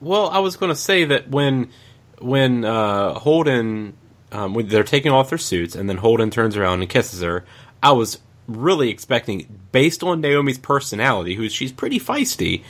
Well, 0.00 0.28
I 0.28 0.38
was 0.38 0.56
going 0.56 0.70
to 0.70 0.76
say 0.76 1.04
that 1.06 1.28
when 1.28 1.70
when 2.18 2.64
uh, 2.64 3.14
Holden 3.14 3.94
um, 4.32 4.54
when 4.54 4.68
they're 4.68 4.82
taking 4.82 5.12
off 5.12 5.28
their 5.28 5.38
suits 5.38 5.76
and 5.76 5.88
then 5.88 5.98
Holden 5.98 6.30
turns 6.30 6.56
around 6.56 6.80
and 6.80 6.88
kisses 6.88 7.20
her, 7.22 7.44
I 7.82 7.92
was 7.92 8.18
really 8.46 8.90
expecting, 8.90 9.60
based 9.72 10.02
on 10.02 10.20
Naomi's 10.20 10.58
personality, 10.58 11.34
who 11.34 11.48
she's 11.48 11.72
pretty 11.72 11.98
feisty, 11.98 12.62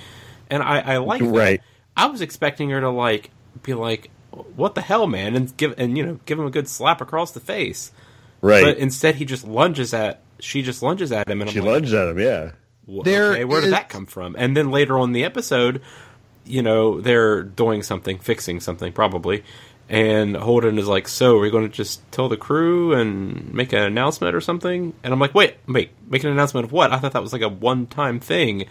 and 0.51 0.63
I, 0.63 0.81
I 0.81 0.97
like 0.99 1.21
that. 1.21 1.29
Right. 1.29 1.63
I 1.97 2.07
was 2.07 2.21
expecting 2.21 2.71
her 2.71 2.81
to 2.81 2.91
like 2.91 3.31
be 3.63 3.75
like, 3.75 4.11
"What 4.57 4.75
the 4.75 4.81
hell, 4.81 5.07
man?" 5.07 5.35
and 5.37 5.57
give 5.57 5.75
and 5.79 5.97
you 5.97 6.05
know 6.05 6.21
give 6.27 6.39
him 6.39 6.47
a 6.47 6.51
good 6.51 6.69
slap 6.69 7.01
across 7.01 7.33
the 7.33 7.41
face. 7.41 7.93
Right. 8.41 8.65
But 8.65 8.79
instead, 8.79 9.15
he 9.15 9.25
just 9.25 9.47
lunges 9.47 9.95
at 9.95 10.21
she 10.41 10.63
just 10.63 10.83
lunges 10.83 11.13
at 11.13 11.29
him, 11.29 11.41
and 11.41 11.51
she 11.51 11.59
I'm 11.59 11.65
like, 11.65 11.73
lunged 11.73 11.95
at 11.95 12.09
him. 12.09 12.19
Yeah. 12.19 12.53
There 12.87 13.33
okay, 13.33 13.45
where 13.45 13.61
did 13.61 13.73
that 13.73 13.89
come 13.89 14.07
from? 14.07 14.37
And 14.39 14.57
then 14.57 14.71
later 14.71 14.99
on 14.99 15.11
in 15.11 15.13
the 15.13 15.25
episode, 15.25 15.81
you 16.45 16.63
know, 16.63 17.01
they're 17.01 17.43
doing 17.43 17.83
something, 17.83 18.19
fixing 18.19 18.61
something 18.61 18.93
probably, 18.93 19.43
and 19.89 20.37
Holden 20.37 20.79
is 20.79 20.87
like, 20.87 21.09
"So, 21.09 21.37
are 21.37 21.41
we 21.41 21.51
going 21.51 21.69
to 21.69 21.75
just 21.75 22.01
tell 22.11 22.29
the 22.29 22.37
crew 22.37 22.93
and 22.95 23.53
make 23.53 23.73
an 23.73 23.83
announcement 23.83 24.35
or 24.35 24.41
something?" 24.41 24.93
And 25.03 25.13
I'm 25.13 25.21
like, 25.21 25.35
"Wait, 25.35 25.57
wait, 25.67 25.91
make 26.09 26.25
an 26.25 26.31
announcement 26.31 26.65
of 26.65 26.73
what? 26.73 26.93
I 26.93 26.99
thought 26.99 27.13
that 27.13 27.23
was 27.23 27.33
like 27.33 27.43
a 27.43 27.49
one-time 27.49 28.21
thing, 28.21 28.67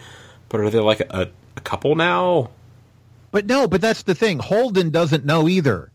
but 0.48 0.60
are 0.60 0.70
they 0.70 0.80
like 0.80 1.00
a, 1.00 1.30
a 1.56 1.60
couple 1.60 1.94
now?" 1.94 2.50
But 3.30 3.46
no, 3.46 3.66
but 3.66 3.80
that's 3.80 4.04
the 4.04 4.14
thing. 4.14 4.38
Holden 4.38 4.90
doesn't 4.90 5.24
know 5.24 5.48
either. 5.48 5.90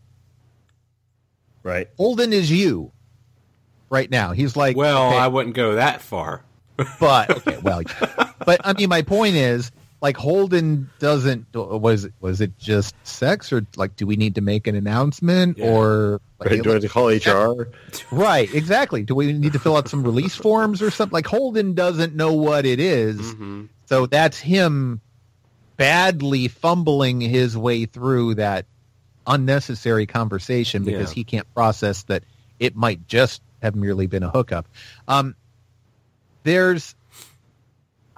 Right. 1.62 1.88
Holden 1.96 2.32
is 2.32 2.50
you 2.50 2.92
right 3.90 4.10
now. 4.10 4.32
He's 4.32 4.56
like, 4.56 4.76
Well, 4.76 5.08
okay, 5.08 5.18
I 5.18 5.28
wouldn't 5.28 5.54
go 5.54 5.74
that 5.74 6.00
far. 6.00 6.42
but 7.00 7.30
okay, 7.30 7.58
well, 7.58 7.82
but 8.46 8.60
I 8.64 8.72
mean, 8.72 8.88
my 8.88 9.02
point 9.02 9.34
is, 9.34 9.70
like, 10.00 10.16
Holden 10.16 10.88
doesn't. 10.98 11.46
Was 11.54 12.04
it 12.06 12.12
was 12.20 12.40
it 12.40 12.58
just 12.58 12.94
sex, 13.06 13.52
or 13.52 13.66
like, 13.76 13.96
do 13.96 14.06
we 14.06 14.16
need 14.16 14.34
to 14.36 14.40
make 14.40 14.66
an 14.66 14.74
announcement, 14.74 15.58
Yeah. 15.58 15.66
or 15.70 16.20
like, 16.38 16.50
Right. 16.50 16.62
Do 16.62 16.74
I 16.74 16.78
to 16.78 16.88
call 16.88 17.08
HR? 17.08 17.68
right? 18.10 18.52
Exactly. 18.54 19.02
Do 19.02 19.14
we 19.14 19.32
need 19.32 19.52
to 19.52 19.58
fill 19.58 19.76
out 19.76 19.88
some 19.88 20.02
release 20.02 20.34
forms 20.46 20.80
or 20.82 20.90
something? 20.90 21.12
Like, 21.12 21.26
Holden 21.26 21.74
doesn't 21.74 22.14
know 22.14 22.32
what 22.32 22.64
it 22.66 22.80
is. 22.80 23.18
hmm 23.32 23.64
So 23.86 24.06
that's 24.06 24.38
him 24.38 25.00
badly 25.76 26.48
fumbling 26.48 27.20
his 27.20 27.56
way 27.56 27.86
through 27.86 28.34
that 28.36 28.66
unnecessary 29.26 30.06
conversation 30.06 30.82
because 30.84 31.10
Yeah. 31.10 31.14
he 31.14 31.24
can't 31.24 31.54
process 31.54 32.02
that 32.04 32.24
it 32.58 32.74
might 32.76 33.06
just 33.06 33.40
have 33.62 33.74
merely 33.74 34.06
been 34.06 34.22
a 34.22 34.30
hookup. 34.30 34.66
Um, 35.08 35.34
there's, 36.42 36.94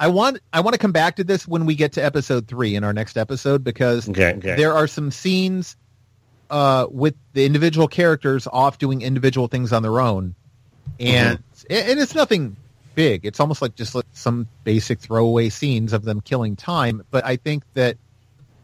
I 0.03 0.09
want, 0.09 0.41
I 0.53 0.61
want 0.61 0.75
to 0.75 0.79
come 0.79 0.91
back 0.91 1.15
to 1.17 1.25
this 1.25 1.47
when 1.47 1.65
we 1.65 1.77
get 1.77 1.93
to 1.93 2.05
episode 2.05 2.49
three 2.49 2.75
in 2.75 2.83
our 2.83 2.93
next 2.93 3.17
episode 3.17 3.63
because 3.63 4.09
Okay. 4.09 4.35
Okay. 4.35 4.57
there 4.57 4.75
are 4.75 4.89
some 4.89 5.13
scenes 5.13 5.77
uh, 6.51 6.87
with 6.91 7.15
the 7.35 7.47
individual 7.47 7.87
characters 7.87 8.49
off 8.53 8.79
doing 8.79 9.03
individual 9.03 9.47
things 9.47 9.73
on 9.73 9.83
their 9.83 10.01
own, 10.01 10.35
and 10.99 11.39
and 11.71 12.01
it's 12.01 12.15
nothing 12.17 12.57
big. 12.97 13.25
It's 13.25 13.39
almost 13.39 13.63
like 13.63 13.77
just 13.77 13.95
like 13.95 14.05
some 14.13 14.49
basic 14.65 14.99
throwaway 14.99 15.49
scenes 15.51 15.93
of 15.93 16.03
them 16.05 16.21
killing 16.21 16.57
time. 16.57 17.03
But 17.13 17.25
I 17.25 17.37
think 17.37 17.63
that 17.75 17.97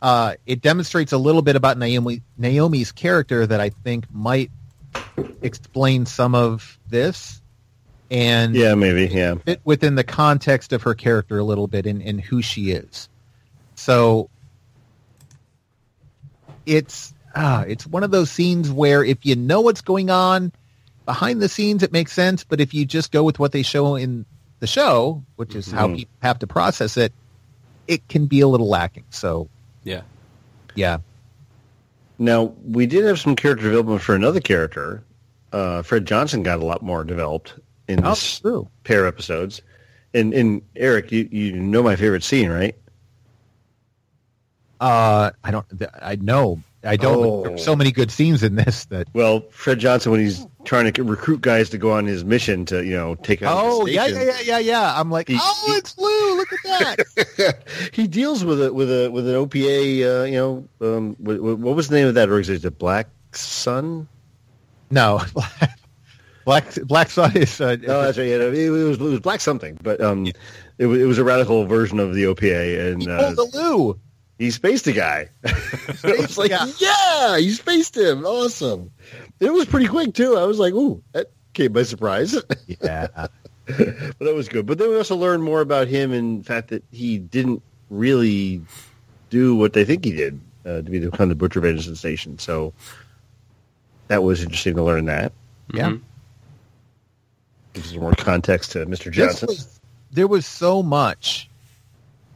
uh, 0.03 0.35
it 0.45 0.61
demonstrates 0.61 1.13
a 1.13 1.19
little 1.19 1.41
bit 1.41 1.55
about 1.57 1.79
Naomi 1.79 2.21
Naomi's 2.37 2.91
character 2.93 3.47
that 3.47 3.61
I 3.61 3.71
think 3.71 4.05
might 4.13 4.51
explain 5.41 6.05
some 6.05 6.35
of 6.35 6.79
this 6.91 7.41
and 8.11 8.55
yeah. 8.55 8.75
Maybe. 8.75 9.07
Yeah. 9.07 9.35
fit 9.37 9.61
within 9.65 9.95
the 9.95 10.05
context 10.05 10.73
of 10.73 10.83
her 10.83 10.95
character 10.95 11.39
a 11.39 11.45
little 11.45 11.67
bit 11.67 11.87
and, 11.87 12.03
and 12.03 12.21
who 12.21 12.41
she 12.43 12.71
is. 12.71 13.09
So 13.75 14.29
it's 16.67 17.15
ah, 17.35 17.63
it's 17.67 17.87
one 17.87 18.03
of 18.05 18.11
those 18.11 18.31
scenes 18.31 18.71
where 18.71 19.05
if 19.05 19.25
you 19.25 19.37
know 19.37 19.61
what's 19.61 19.81
going 19.81 20.11
on 20.11 20.53
behind 21.05 21.41
the 21.41 21.49
scenes, 21.49 21.83
it 21.83 21.93
makes 21.93 22.13
sense. 22.13 22.45
But 22.45 22.61
if 22.61 22.75
you 22.75 22.85
just 22.85 23.13
go 23.13 23.23
with 23.25 23.39
what 23.39 23.53
they 23.53 23.63
show 23.63 23.95
in 23.97 24.25
the 24.61 24.67
show, 24.67 25.23
which 25.37 25.55
is 25.55 25.71
how 25.71 25.89
Mhm. 25.89 25.97
people 25.97 26.15
have 26.21 26.39
to 26.41 26.47
process 26.47 26.97
it, 26.97 27.13
it 27.87 28.07
can 28.09 28.27
be 28.27 28.41
a 28.41 28.49
little 28.49 28.69
lacking. 28.69 29.05
So 29.11 29.49
Yeah. 29.85 30.03
yeah, 30.75 30.99
Now 32.19 32.53
we 32.67 32.87
did 32.87 33.05
have 33.05 33.21
some 33.21 33.37
character 33.37 33.65
development 33.67 34.03
for 34.03 34.15
another 34.17 34.41
character. 34.41 35.05
Uh, 35.53 35.83
Fred 35.83 36.05
Johnson 36.05 36.43
got 36.43 36.59
a 36.59 36.65
lot 36.65 36.83
more 36.83 37.05
developed 37.05 37.55
in 37.89 38.05
oh, 38.05 38.11
this 38.11 38.41
true. 38.41 38.69
pair 38.85 39.07
of 39.07 39.15
episodes. 39.15 39.63
And 40.15 40.33
and 40.33 40.63
Eric, 40.77 41.13
you, 41.13 41.29
you 41.31 41.53
know 41.53 41.83
my 41.83 41.97
favorite 41.97 42.23
scene, 42.23 42.51
right? 42.51 42.75
Uh, 44.81 45.31
I 45.43 45.51
don't. 45.51 45.67
I 46.01 46.17
know. 46.17 46.61
I 46.85 46.97
don't. 46.97 47.27
Oh. 47.47 47.57
So 47.57 47.75
many 47.75 47.91
good 47.91 48.11
scenes 48.11 48.43
in 48.43 48.55
this 48.55 48.85
that. 48.87 49.09
Well, 49.13 49.41
Fred 49.51 49.81
Johnson 49.81 50.13
when 50.13 50.21
he's 50.21 50.47
trying 50.65 50.93
to 50.93 51.03
recruit 51.03 51.41
guys 51.41 51.71
to 51.71 51.79
go 51.79 51.93
on 51.93 52.07
his 52.07 52.25
mission 52.25 52.65
to 52.67 52.85
you 52.85 52.93
know 52.93 53.17
take 53.17 53.43
out. 53.43 53.59
Oh 53.61 53.85
the 53.85 53.93
yeah, 53.93 54.07
yeah, 54.07 54.23
yeah, 54.23 54.41
yeah, 54.45 54.59
yeah. 54.59 55.01
I'm 55.01 55.11
like, 55.11 55.29
He- 55.29 55.39
oh, 55.41 55.65
he- 55.67 55.73
it's 55.73 55.99
Lou. 55.99 56.37
Look 56.37 56.49
at 56.53 56.97
that. 57.37 57.65
he 57.93 58.07
deals 58.07 58.45
with 58.45 58.63
a 58.63 58.73
with 58.73 58.91
a 58.91 59.11
with 59.11 59.29
an 59.29 59.35
OPA. 59.35 60.23
Uh, 60.23 60.25
you 60.25 60.37
know, 60.37 60.69
um, 60.81 61.17
what, 61.19 61.41
what 61.41 61.75
was 61.75 61.89
the 61.89 61.97
name 61.97 62.07
of 62.07 62.15
that 62.15 62.29
organization? 62.29 62.63
The 62.63 62.71
Black 62.71 63.09
Sun. 63.33 64.07
No, 64.91 65.21
Black 66.49 66.75
Black 66.87 67.11
Sun 67.11 67.37
is. 67.37 67.61
Uh, 67.61 67.77
No, 67.83 68.01
that's 68.03 68.17
right. 68.17 68.27
Yeah, 68.29 68.37
it, 68.37 68.71
was, 68.71 68.97
it 68.99 69.03
was 69.03 69.21
Black 69.21 69.41
something, 69.43 69.79
but 69.83 70.01
um, 70.01 70.27
it 70.79 70.87
was 70.87 70.99
it 71.01 71.05
was 71.05 71.19
a 71.19 71.25
radical 71.25 71.67
version 71.67 72.01
of 72.01 72.15
the 72.15 72.25
OPA, 72.25 72.93
and 72.93 73.03
he 73.03 73.11
uh, 73.11 73.35
pulled 73.35 73.55
a 73.55 73.59
Lou. 73.59 74.01
he 74.39 74.51
spaced 74.51 74.87
a 74.87 74.93
guy. 74.93 75.29
it 75.45 76.19
was 76.21 76.39
like, 76.39 76.51
Yeah. 76.51 76.67
yeah, 76.79 77.37
you 77.37 77.53
spaced 77.53 77.97
him. 77.97 78.25
Awesome. 78.25 78.91
It 79.41 79.53
was 79.53 79.67
pretty 79.67 79.89
quick 79.89 80.15
too. 80.15 80.37
I 80.39 80.45
was 80.45 80.59
like, 80.59 80.73
ooh, 80.73 81.03
that 81.13 81.31
came 81.53 81.73
by 81.75 81.83
surprise. 81.83 82.35
Yeah, 82.81 83.09
but 83.67 84.19
that 84.21 84.35
was 84.35 84.49
good. 84.49 84.65
But 84.65 84.79
then 84.79 84.89
we 84.89 84.97
also 84.97 85.17
learned 85.17 85.43
more 85.43 85.61
about 85.61 85.89
him 85.89 86.13
and 86.13 86.41
the 86.41 86.45
fact 86.45 86.69
that 86.69 86.83
he 86.91 87.19
didn't 87.19 87.63
really 87.91 88.63
do 89.29 89.55
what 89.55 89.75
they 89.75 89.85
think 89.85 90.05
he 90.07 90.13
did 90.13 90.41
uh, 90.65 90.77
to 90.77 90.83
be 90.85 90.99
the 90.99 91.11
kind 91.11 91.31
of 91.31 91.37
butcher 91.37 91.59
of 91.59 91.67
Anderson 91.67 91.95
Station. 91.95 92.39
So 92.39 92.73
that 94.07 94.23
was 94.23 94.43
interesting 94.43 94.75
to 94.77 94.83
learn 94.83 95.05
that. 95.05 95.33
yeah. 95.75 95.91
Mhm. 95.91 96.01
Gives 97.75 97.97
more 97.97 98.13
context 98.13 98.73
to 98.73 98.87
Mr. 98.87 99.11
Johnson. 99.11 99.47
was, 99.49 99.81
there 100.11 100.27
was 100.27 100.47
so 100.47 100.83
much 100.83 101.49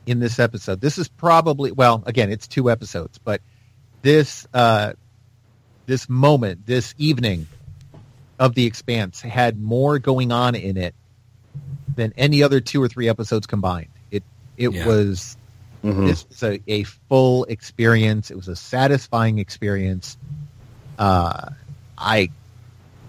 in 0.07 0.21
this 0.21 0.39
episode. 0.39 0.81
This 0.81 0.99
is 0.99 1.09
probably 1.09 1.73
well, 1.73 2.03
again, 2.07 2.31
it's 2.31 2.47
two 2.47 2.71
episodes, 2.71 3.19
but 3.19 3.41
this 4.03 4.47
uh, 4.53 4.93
this 5.87 6.09
moment, 6.09 6.67
this 6.67 6.95
evening 6.99 7.47
of 8.39 8.55
the 8.55 8.67
Expanse 8.67 9.21
had 9.21 9.61
more 9.61 9.99
going 9.99 10.33
on 10.33 10.55
in 10.55 10.77
it 10.77 10.95
than 11.97 12.13
any 12.17 12.43
other 12.43 12.61
two 12.61 12.83
or 12.83 12.89
three 12.89 13.09
episodes 13.09 13.47
combined. 13.47 13.89
It 14.11 14.23
it 14.57 14.73
Yeah. 14.73 14.87
was 14.87 15.37
Mhm. 15.85 16.07
this 16.07 16.25
was 16.29 16.43
a, 16.45 16.61
a 16.69 16.83
full 16.85 17.45
experience. 17.45 18.31
It 18.31 18.37
was 18.37 18.49
a 18.49 18.55
satisfying 18.57 19.39
experience. 19.39 20.17
Uh, 20.99 21.51
I, 21.99 22.31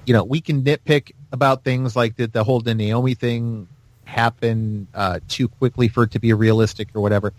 you 0.05 0.13
know, 0.13 0.24
we 0.24 0.41
can 0.41 0.63
nitpick 0.63 1.11
about 1.34 1.64
things 1.64 1.96
like 1.96 2.16
did 2.16 2.32
the 2.32 2.44
whole 2.44 2.62
the 2.62 2.74
Naomi 2.76 3.16
thing 3.16 3.68
happen 4.06 4.88
uh, 4.94 5.20
too 5.28 5.48
quickly 5.48 5.88
for 5.90 6.04
it 6.04 6.12
to 6.12 6.20
be 6.20 6.32
realistic 6.32 6.90
or 6.94 7.02
whatever. 7.02 7.34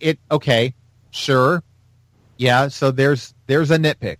It 0.00 0.18
okay, 0.30 0.74
sure, 1.10 1.62
yeah. 2.36 2.68
So 2.68 2.90
there's 2.90 3.32
there's 3.46 3.70
a 3.70 3.78
nitpick, 3.78 4.18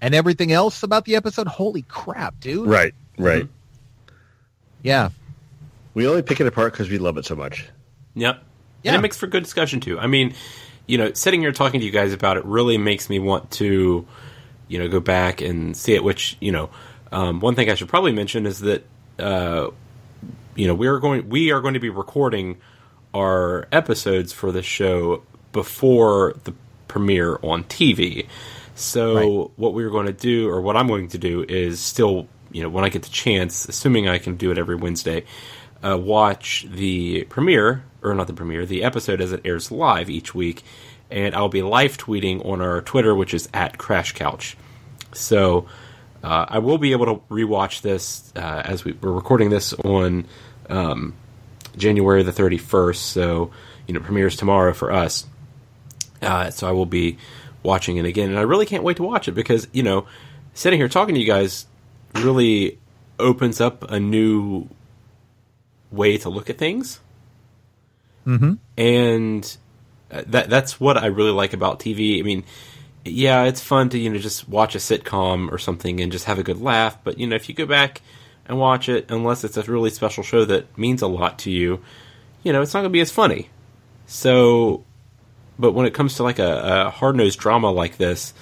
and 0.00 0.14
everything 0.14 0.50
else 0.52 0.82
about 0.82 1.04
the 1.04 1.14
episode. 1.16 1.46
Holy 1.46 1.82
crap, 1.82 2.40
dude! 2.40 2.66
Right, 2.66 2.94
right. 3.18 3.46
Yeah, 4.82 5.10
We 5.94 6.08
only 6.08 6.22
pick 6.22 6.40
it 6.40 6.46
apart 6.48 6.72
because 6.72 6.88
we 6.90 6.98
love 6.98 7.16
it 7.18 7.24
so 7.24 7.36
much. 7.36 7.68
Yep. 8.14 8.42
Yeah. 8.82 8.90
And 8.90 8.98
it 8.98 9.02
makes 9.02 9.16
for 9.16 9.28
good 9.28 9.44
discussion 9.44 9.78
too. 9.78 9.96
I 9.98 10.08
mean, 10.08 10.34
you 10.86 10.98
know, 10.98 11.12
sitting 11.12 11.40
here 11.40 11.52
talking 11.52 11.78
to 11.78 11.86
you 11.86 11.92
guys 11.92 12.12
about 12.12 12.36
it 12.36 12.44
really 12.44 12.78
makes 12.78 13.08
me 13.08 13.20
want 13.20 13.48
to, 13.52 14.04
you 14.72 14.78
know, 14.78 14.88
go 14.88 15.00
back 15.00 15.42
and 15.42 15.76
see 15.76 15.94
it. 15.94 16.02
Which 16.02 16.36
you 16.40 16.50
know, 16.50 16.70
um, 17.12 17.40
one 17.40 17.54
thing 17.54 17.70
I 17.70 17.74
should 17.74 17.88
probably 17.88 18.12
mention 18.12 18.46
is 18.46 18.60
that, 18.60 18.86
uh, 19.18 19.68
you 20.54 20.66
know, 20.66 20.74
we 20.74 20.86
are 20.86 20.98
going 20.98 21.28
we 21.28 21.52
are 21.52 21.60
going 21.60 21.74
to 21.74 21.80
be 21.80 21.90
recording 21.90 22.56
our 23.14 23.68
episodes 23.70 24.32
for 24.32 24.50
this 24.50 24.64
show 24.64 25.22
before 25.52 26.34
the 26.44 26.54
premiere 26.88 27.38
on 27.42 27.64
TV. 27.64 28.26
So 28.74 29.14
Right. 29.14 29.50
what 29.56 29.74
we 29.74 29.84
are 29.84 29.90
going 29.90 30.06
to 30.06 30.14
do, 30.14 30.48
or 30.48 30.62
what 30.62 30.76
I'm 30.76 30.88
going 30.88 31.08
to 31.08 31.18
do, 31.18 31.44
is 31.46 31.78
still, 31.78 32.26
you 32.50 32.62
know, 32.62 32.70
when 32.70 32.84
I 32.84 32.88
get 32.88 33.02
the 33.02 33.10
chance, 33.10 33.68
assuming 33.68 34.08
I 34.08 34.16
can 34.16 34.36
do 34.36 34.50
it 34.50 34.56
every 34.56 34.76
Wednesday, 34.76 35.24
uh, 35.84 35.98
watch 35.98 36.66
the 36.70 37.24
premiere, 37.24 37.84
or 38.02 38.14
not 38.14 38.26
the 38.28 38.32
premiere, 38.32 38.64
the 38.64 38.82
episode 38.82 39.20
as 39.20 39.32
it 39.32 39.42
airs 39.44 39.70
live 39.70 40.08
each 40.08 40.34
week, 40.34 40.64
and 41.12 41.34
I'll 41.34 41.48
be 41.48 41.62
live 41.62 41.98
tweeting 41.98 42.44
on 42.44 42.60
our 42.60 42.80
Twitter, 42.80 43.14
which 43.14 43.34
is 43.34 43.48
at 43.52 43.78
Crash 43.78 44.12
Couch. 44.12 44.56
So 45.12 45.66
uh, 46.24 46.46
I 46.48 46.58
will 46.58 46.78
be 46.78 46.92
able 46.92 47.06
to 47.06 47.22
rewatch 47.32 47.82
this 47.82 48.32
uh, 48.34 48.62
as 48.64 48.84
we, 48.84 48.92
we're 48.92 49.12
recording 49.12 49.50
this 49.50 49.74
on 49.74 50.26
um, 50.68 51.14
January 51.76 52.22
the 52.22 52.32
31st. 52.32 52.96
So 52.96 53.50
you 53.86 53.94
know, 53.94 54.00
premieres 54.00 54.36
tomorrow 54.36 54.72
for 54.72 54.90
us. 54.90 55.26
Uh, 56.20 56.50
so 56.50 56.68
I 56.68 56.72
will 56.72 56.86
be 56.86 57.18
watching 57.62 57.96
it 57.96 58.04
again, 58.04 58.30
and 58.30 58.38
I 58.38 58.42
really 58.42 58.66
can't 58.66 58.84
wait 58.84 58.96
to 58.98 59.02
watch 59.02 59.28
it 59.28 59.32
because 59.32 59.68
you 59.72 59.82
know, 59.82 60.06
sitting 60.54 60.78
here 60.78 60.88
talking 60.88 61.14
to 61.14 61.20
you 61.20 61.26
guys 61.26 61.66
really 62.14 62.78
opens 63.18 63.60
up 63.60 63.90
a 63.90 63.98
new 63.98 64.68
way 65.90 66.16
to 66.18 66.28
look 66.28 66.48
at 66.48 66.58
things, 66.58 67.00
mm-hmm. 68.26 68.54
and 68.76 69.56
Uh, 70.12 70.22
that 70.26 70.50
that's 70.50 70.78
what 70.78 70.96
I 70.98 71.06
really 71.06 71.30
like 71.30 71.52
about 71.54 71.80
TV. 71.80 72.20
I 72.20 72.22
mean, 72.22 72.44
yeah, 73.04 73.44
it's 73.44 73.60
fun 73.60 73.88
to 73.90 73.98
you 73.98 74.10
know 74.10 74.18
just 74.18 74.48
watch 74.48 74.74
a 74.74 74.78
sitcom 74.78 75.50
or 75.50 75.58
something 75.58 76.00
and 76.00 76.12
just 76.12 76.26
have 76.26 76.38
a 76.38 76.42
good 76.42 76.60
laugh, 76.60 76.98
but 77.02 77.18
you 77.18 77.26
know 77.26 77.36
if 77.36 77.48
you 77.48 77.54
go 77.54 77.66
back 77.66 78.02
and 78.46 78.58
watch 78.58 78.88
it, 78.88 79.10
unless 79.10 79.44
it's 79.44 79.56
a 79.56 79.62
really 79.62 79.90
special 79.90 80.22
show 80.22 80.44
that 80.44 80.76
means 80.76 81.00
a 81.00 81.06
lot 81.06 81.38
to 81.40 81.50
you, 81.50 81.82
you 82.42 82.52
know 82.52 82.60
it's 82.60 82.74
not 82.74 82.80
going 82.80 82.90
to 82.90 82.96
be 82.96 83.00
as 83.00 83.10
funny. 83.10 83.48
So, 84.06 84.84
but 85.58 85.72
when 85.72 85.86
it 85.86 85.94
comes 85.94 86.16
to 86.16 86.22
like 86.22 86.38
a, 86.38 86.86
a 86.86 86.90
hard 86.90 87.16
nosed 87.16 87.38
drama 87.38 87.70
like 87.70 87.96
this, 87.96 88.34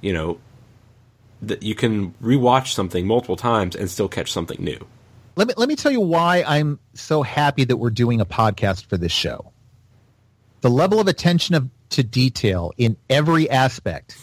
you 0.00 0.12
know, 0.14 0.38
that 1.42 1.62
you 1.62 1.74
can 1.74 2.12
rewatch 2.22 2.72
something 2.72 3.06
multiple 3.06 3.36
times 3.36 3.76
and 3.76 3.90
still 3.90 4.08
catch 4.08 4.32
something 4.32 4.62
new. 4.62 4.86
let 5.36 5.48
me 5.48 5.54
let 5.56 5.68
me 5.68 5.76
tell 5.76 5.92
you 5.92 6.00
why 6.00 6.42
I'm 6.46 6.78
so 6.94 7.22
happy 7.22 7.64
that 7.64 7.76
we're 7.76 7.90
doing 7.90 8.20
a 8.20 8.26
podcast 8.26 8.86
for 8.86 8.96
this 8.96 9.12
show. 9.12 9.51
The 10.62 10.70
level 10.70 10.98
of 10.98 11.08
attention 11.08 11.54
of, 11.54 11.68
to 11.90 12.02
detail 12.02 12.72
in 12.78 12.96
every 13.10 13.50
aspect 13.50 14.16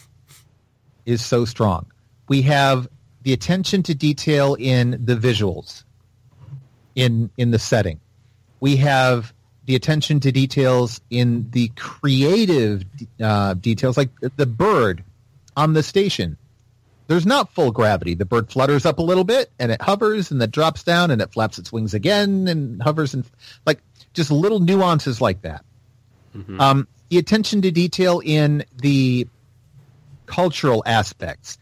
is 1.06 1.24
so 1.24 1.46
strong. 1.46 1.86
We 2.28 2.42
have 2.44 2.88
the 3.22 3.34
attention 3.34 3.84
to 3.84 3.96
detail 3.96 4.56
in 4.60 5.00
the 5.04 5.16
visuals, 5.16 5.84
in 6.96 7.30
in 7.38 7.52
the 7.52 7.60
setting. 7.60 8.00
We 8.60 8.78
have 8.78 9.34
the 9.66 9.76
attention 9.76 10.20
to 10.22 10.32
details 10.32 11.00
in 11.10 11.50
the 11.52 11.70
creative 11.76 12.84
uh, 13.22 13.54
details, 13.54 13.98
like 13.98 14.10
the 14.20 14.46
bird 14.46 15.04
on 15.56 15.74
the 15.74 15.84
station 15.84 16.38
there's 17.10 17.26
not 17.26 17.52
full 17.56 17.72
gravity. 17.72 18.14
The 18.14 18.24
bird 18.24 18.52
flutters 18.52 18.86
up 18.86 19.00
a 19.00 19.02
little 19.02 19.24
bit 19.24 19.52
and 19.58 19.72
it 19.72 19.82
hovers 19.82 20.30
and 20.30 20.40
then 20.40 20.52
drops 20.52 20.84
down 20.84 21.10
and 21.10 21.24
it 21.24 21.34
flaps 21.34 21.58
its 21.58 21.72
wings 21.72 21.96
again 21.96 22.48
and 22.48 22.82
hovers 22.82 23.16
and 23.16 23.26
like 23.66 23.80
just 24.14 24.30
little 24.30 24.60
nuances 24.60 25.20
like 25.20 25.42
that. 25.42 25.66
Um, 26.60 26.88
the 27.10 27.18
attention 27.18 27.62
to 27.64 27.72
detail 27.72 28.22
in 28.24 28.64
the 28.82 29.28
cultural 30.26 30.84
aspects, 30.86 31.58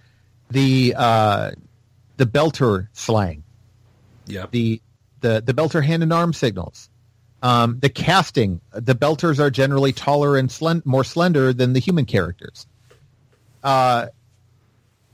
the 0.51 0.93
uh, 0.97 1.51
the 2.17 2.25
belter 2.25 2.88
slang, 2.93 3.43
Yep. 4.28 4.51
the 4.51 4.82
the 5.21 5.41
the 5.45 5.53
belter 5.53 5.84
hand 5.84 6.03
and 6.03 6.11
arm 6.11 6.34
signals, 6.34 6.89
um, 7.41 7.80
the 7.80 7.89
casting. 7.89 8.59
The 8.71 8.95
belters 8.95 9.39
are 9.39 9.49
generally 9.49 9.93
taller 9.93 10.38
and 10.38 10.49
slen- 10.49 10.86
more 10.86 11.03
slender 11.03 11.53
than 11.53 11.73
the 11.73 11.80
human 11.80 12.05
characters. 12.05 12.67
Uh, 13.63 14.07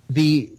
the 0.09 0.51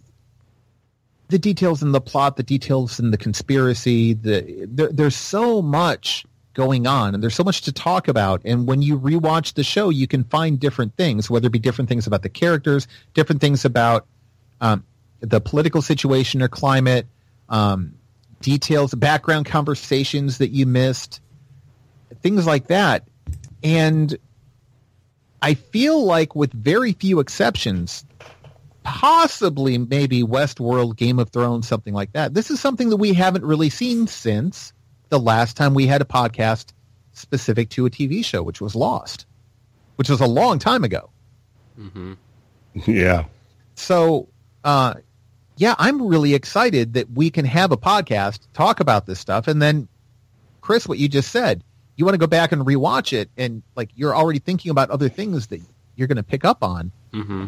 the 1.27 1.39
details 1.39 1.81
in 1.81 1.91
the 1.91 2.01
plot, 2.01 2.37
the 2.37 2.43
details 2.43 2.99
in 2.99 3.11
the 3.11 3.17
conspiracy, 3.17 4.13
the 4.13 4.67
there, 4.69 4.89
there's 4.91 5.15
so 5.15 5.61
much 5.61 6.25
going 6.55 6.87
on, 6.87 7.13
and 7.13 7.21
there's 7.21 7.35
so 7.35 7.43
much 7.43 7.61
to 7.61 7.71
talk 7.71 8.07
about. 8.07 8.41
And 8.43 8.65
when 8.65 8.81
you 8.81 8.97
rewatch 8.99 9.53
the 9.53 9.63
show, 9.63 9.89
you 9.89 10.07
can 10.07 10.23
find 10.23 10.59
different 10.59 10.95
things, 10.97 11.29
whether 11.29 11.47
it 11.47 11.51
be 11.51 11.59
different 11.59 11.89
things 11.89 12.07
about 12.07 12.23
the 12.23 12.29
characters, 12.29 12.87
different 13.13 13.41
things 13.41 13.65
about 13.65 14.07
um, 14.59 14.83
the 15.19 15.39
political 15.39 15.83
situation 15.83 16.41
or 16.41 16.47
climate, 16.47 17.05
um, 17.49 17.93
details, 18.41 18.95
background 18.95 19.45
conversations 19.45 20.39
that 20.39 20.49
you 20.49 20.65
missed, 20.65 21.21
things 22.21 22.47
like 22.47 22.67
that. 22.67 23.07
And 23.63 24.17
I 25.41 25.53
feel 25.53 26.03
like, 26.03 26.35
with 26.35 26.51
very 26.53 26.93
few 26.93 27.19
exceptions, 27.19 28.05
possibly 28.83 29.77
maybe 29.77 30.23
Westworld, 30.23 30.95
Game 30.95 31.19
of 31.19 31.29
Thrones, 31.29 31.67
something 31.67 31.93
like 31.93 32.13
that. 32.13 32.33
This 32.33 32.49
is 32.49 32.59
something 32.59 32.89
that 32.89 32.97
we 32.97 33.13
haven't 33.13 33.43
really 33.43 33.69
seen 33.69 34.07
since 34.07 34.73
the 35.09 35.19
last 35.19 35.55
time 35.57 35.73
we 35.73 35.87
had 35.87 36.01
a 36.01 36.05
podcast 36.05 36.67
specific 37.13 37.69
to 37.69 37.85
a 37.85 37.89
TV 37.89 38.23
show, 38.23 38.43
which 38.43 38.59
was 38.61 38.75
Lost, 38.75 39.25
which 39.95 40.09
was 40.09 40.21
a 40.21 40.25
long 40.27 40.59
time 40.59 40.83
ago. 40.83 41.09
Yeah. 42.85 43.25
So, 43.75 44.27
uh, 44.63 44.95
yeah, 45.57 45.75
I'm 45.77 46.01
really 46.05 46.33
excited 46.33 46.93
that 46.93 47.11
we 47.11 47.29
can 47.29 47.45
have 47.45 47.71
a 47.71 47.77
podcast, 47.77 48.39
talk 48.53 48.79
about 48.79 49.05
this 49.05 49.19
stuff, 49.19 49.47
and 49.47 49.61
then, 49.61 49.87
Chris, 50.61 50.87
what 50.87 50.97
you 50.97 51.07
just 51.07 51.31
said, 51.31 51.63
you 51.95 52.03
want 52.03 52.15
to 52.15 52.19
go 52.19 52.27
back 52.27 52.51
and 52.51 52.65
rewatch 52.65 53.13
it, 53.13 53.29
and 53.37 53.63
like 53.75 53.89
you're 53.95 54.15
already 54.15 54.39
thinking 54.39 54.71
about 54.71 54.89
other 54.89 55.07
things 55.07 55.47
that 55.47 55.61
you're 55.95 56.07
going 56.07 56.17
to 56.17 56.23
pick 56.23 56.43
up 56.43 56.63
on. 56.63 56.91
hmm 57.13 57.45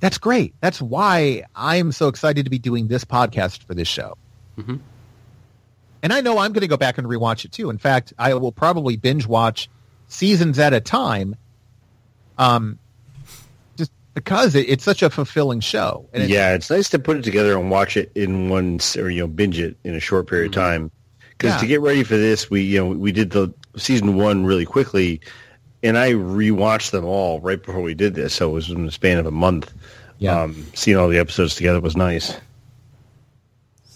That's 0.00 0.18
great. 0.18 0.54
That's 0.60 0.80
why 0.80 1.42
I'm 1.56 1.90
so 1.90 2.06
excited 2.08 2.44
to 2.44 2.50
be 2.50 2.58
doing 2.58 2.86
this 2.86 3.04
podcast 3.04 3.64
for 3.64 3.74
this 3.74 3.88
show. 3.88 4.16
Mhm. 4.58 4.78
And 6.04 6.12
I 6.12 6.20
know 6.20 6.36
I'm 6.36 6.52
going 6.52 6.60
to 6.60 6.68
go 6.68 6.76
back 6.76 6.98
and 6.98 7.06
rewatch 7.06 7.46
it 7.46 7.52
too. 7.52 7.70
In 7.70 7.78
fact, 7.78 8.12
I 8.18 8.34
will 8.34 8.52
probably 8.52 8.96
binge 8.98 9.26
watch 9.26 9.70
seasons 10.08 10.58
at 10.58 10.74
a 10.74 10.80
time, 10.80 11.34
um, 12.36 12.78
just 13.78 13.90
because 14.12 14.54
it, 14.54 14.68
it's 14.68 14.84
such 14.84 15.02
a 15.02 15.08
fulfilling 15.08 15.60
show. 15.60 16.06
And 16.12 16.22
it's, 16.24 16.30
yeah, 16.30 16.52
it's 16.52 16.68
nice 16.68 16.90
to 16.90 16.98
put 16.98 17.16
it 17.16 17.24
together 17.24 17.58
and 17.58 17.70
watch 17.70 17.96
it 17.96 18.12
in 18.14 18.50
one, 18.50 18.80
or 18.98 19.08
you 19.08 19.20
know, 19.20 19.26
binge 19.26 19.58
it 19.58 19.78
in 19.82 19.94
a 19.94 20.00
short 20.00 20.28
period 20.28 20.48
of 20.48 20.54
time. 20.54 20.90
Because 21.30 21.54
Yeah. 21.54 21.60
to 21.60 21.66
get 21.66 21.80
ready 21.80 22.04
for 22.04 22.18
this, 22.18 22.50
we 22.50 22.60
you 22.60 22.84
know 22.84 22.86
we 22.90 23.10
did 23.10 23.30
the 23.30 23.48
season 23.78 24.14
one 24.14 24.44
really 24.44 24.66
quickly, 24.66 25.22
and 25.82 25.96
I 25.96 26.12
rewatched 26.12 26.90
them 26.90 27.06
all 27.06 27.40
right 27.40 27.62
before 27.62 27.80
we 27.80 27.94
did 27.94 28.14
this, 28.14 28.34
so 28.34 28.50
it 28.50 28.52
was 28.52 28.68
in 28.68 28.84
the 28.84 28.92
span 28.92 29.16
of 29.16 29.24
a 29.24 29.30
month. 29.30 29.72
Yeah. 30.18 30.38
Um, 30.42 30.66
seeing 30.74 30.98
all 30.98 31.08
the 31.08 31.18
episodes 31.18 31.54
together 31.54 31.80
was 31.80 31.96
nice. 31.96 32.36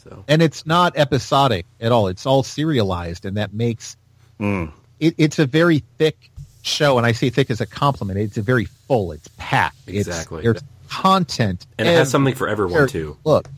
So 0.09 0.25
and 0.29 0.41
it's 0.43 0.65
not 0.67 0.97
episodic 0.97 1.67
at 1.81 1.93
all. 1.93 2.09
It's 2.09 2.25
all 2.27 2.43
serialized, 2.43 3.25
and 3.25 3.37
that 3.37 3.53
makes 3.53 3.97
Mm. 4.41 4.71
it, 5.01 5.15
it's 5.19 5.39
a 5.39 5.47
very 5.47 5.83
thick 5.99 6.31
show. 6.63 6.97
And 6.99 7.07
I 7.07 7.13
say 7.13 7.29
thick 7.31 7.51
as 7.51 7.61
a 7.61 7.67
compliment. 7.67 8.19
It's 8.21 8.37
a 8.39 8.43
very 8.43 8.65
full. 8.67 9.13
It's 9.13 9.29
packed. 9.37 9.77
It's- 9.89 10.07
Exactly. 10.07 10.43
there's 10.43 10.63
content, 10.89 11.67
and 11.79 11.87
it 11.89 11.93
has 11.93 12.11
something 12.11 12.35
for 12.35 12.49
everyone 12.49 12.89
too. 12.89 13.17
Look, 13.25 13.49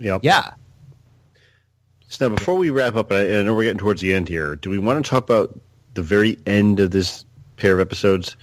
Yep. 0.00 0.20
yeah, 0.24 0.50
So 2.08 2.28
now, 2.28 2.34
before 2.34 2.56
we 2.56 2.70
wrap 2.70 2.94
up, 2.96 3.10
and 3.10 3.36
I 3.38 3.42
know 3.42 3.54
we're 3.54 3.64
getting 3.64 3.78
towards 3.78 4.00
the 4.00 4.12
end 4.14 4.28
here. 4.28 4.56
Do 4.56 4.70
we 4.70 4.78
want 4.78 5.04
to 5.04 5.08
talk 5.08 5.24
about 5.24 5.58
the 5.94 6.02
very 6.02 6.38
end 6.46 6.78
of 6.80 6.90
this 6.90 7.24
pair 7.56 7.72
of 7.74 7.80
episodes, 7.80 8.36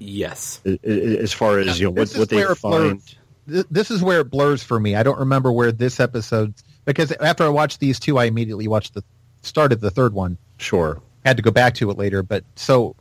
Yes. 0.00 0.60
I- 0.66 0.78
I- 0.84 0.88
as 0.90 1.32
far 1.32 1.58
as 1.58 1.80
you 1.80 1.86
know 1.86 1.90
what, 1.92 2.12
what 2.12 2.28
they 2.28 2.42
find? 2.54 3.00
blurs. 3.00 3.14
Th- 3.48 3.66
This 3.70 3.90
is 3.90 4.02
where 4.02 4.20
it 4.20 4.30
blurs 4.30 4.62
for 4.62 4.78
me. 4.78 4.94
I 4.94 5.02
don't 5.02 5.18
remember 5.18 5.50
where 5.52 5.72
this 5.72 5.98
episode 6.00 6.54
because 6.84 7.12
after 7.12 7.44
I 7.44 7.48
watched 7.48 7.80
these 7.80 7.98
two, 7.98 8.18
I 8.18 8.24
immediately 8.24 8.68
watched 8.68 8.94
the 8.94 9.02
started 9.42 9.80
the 9.80 9.90
third 9.90 10.12
one. 10.14 10.36
Sure. 10.58 11.00
Had 11.24 11.36
to 11.36 11.42
go 11.42 11.50
back 11.50 11.74
to 11.74 11.90
it 11.90 11.98
later, 11.98 12.22
but 12.22 12.44
so 12.56 12.94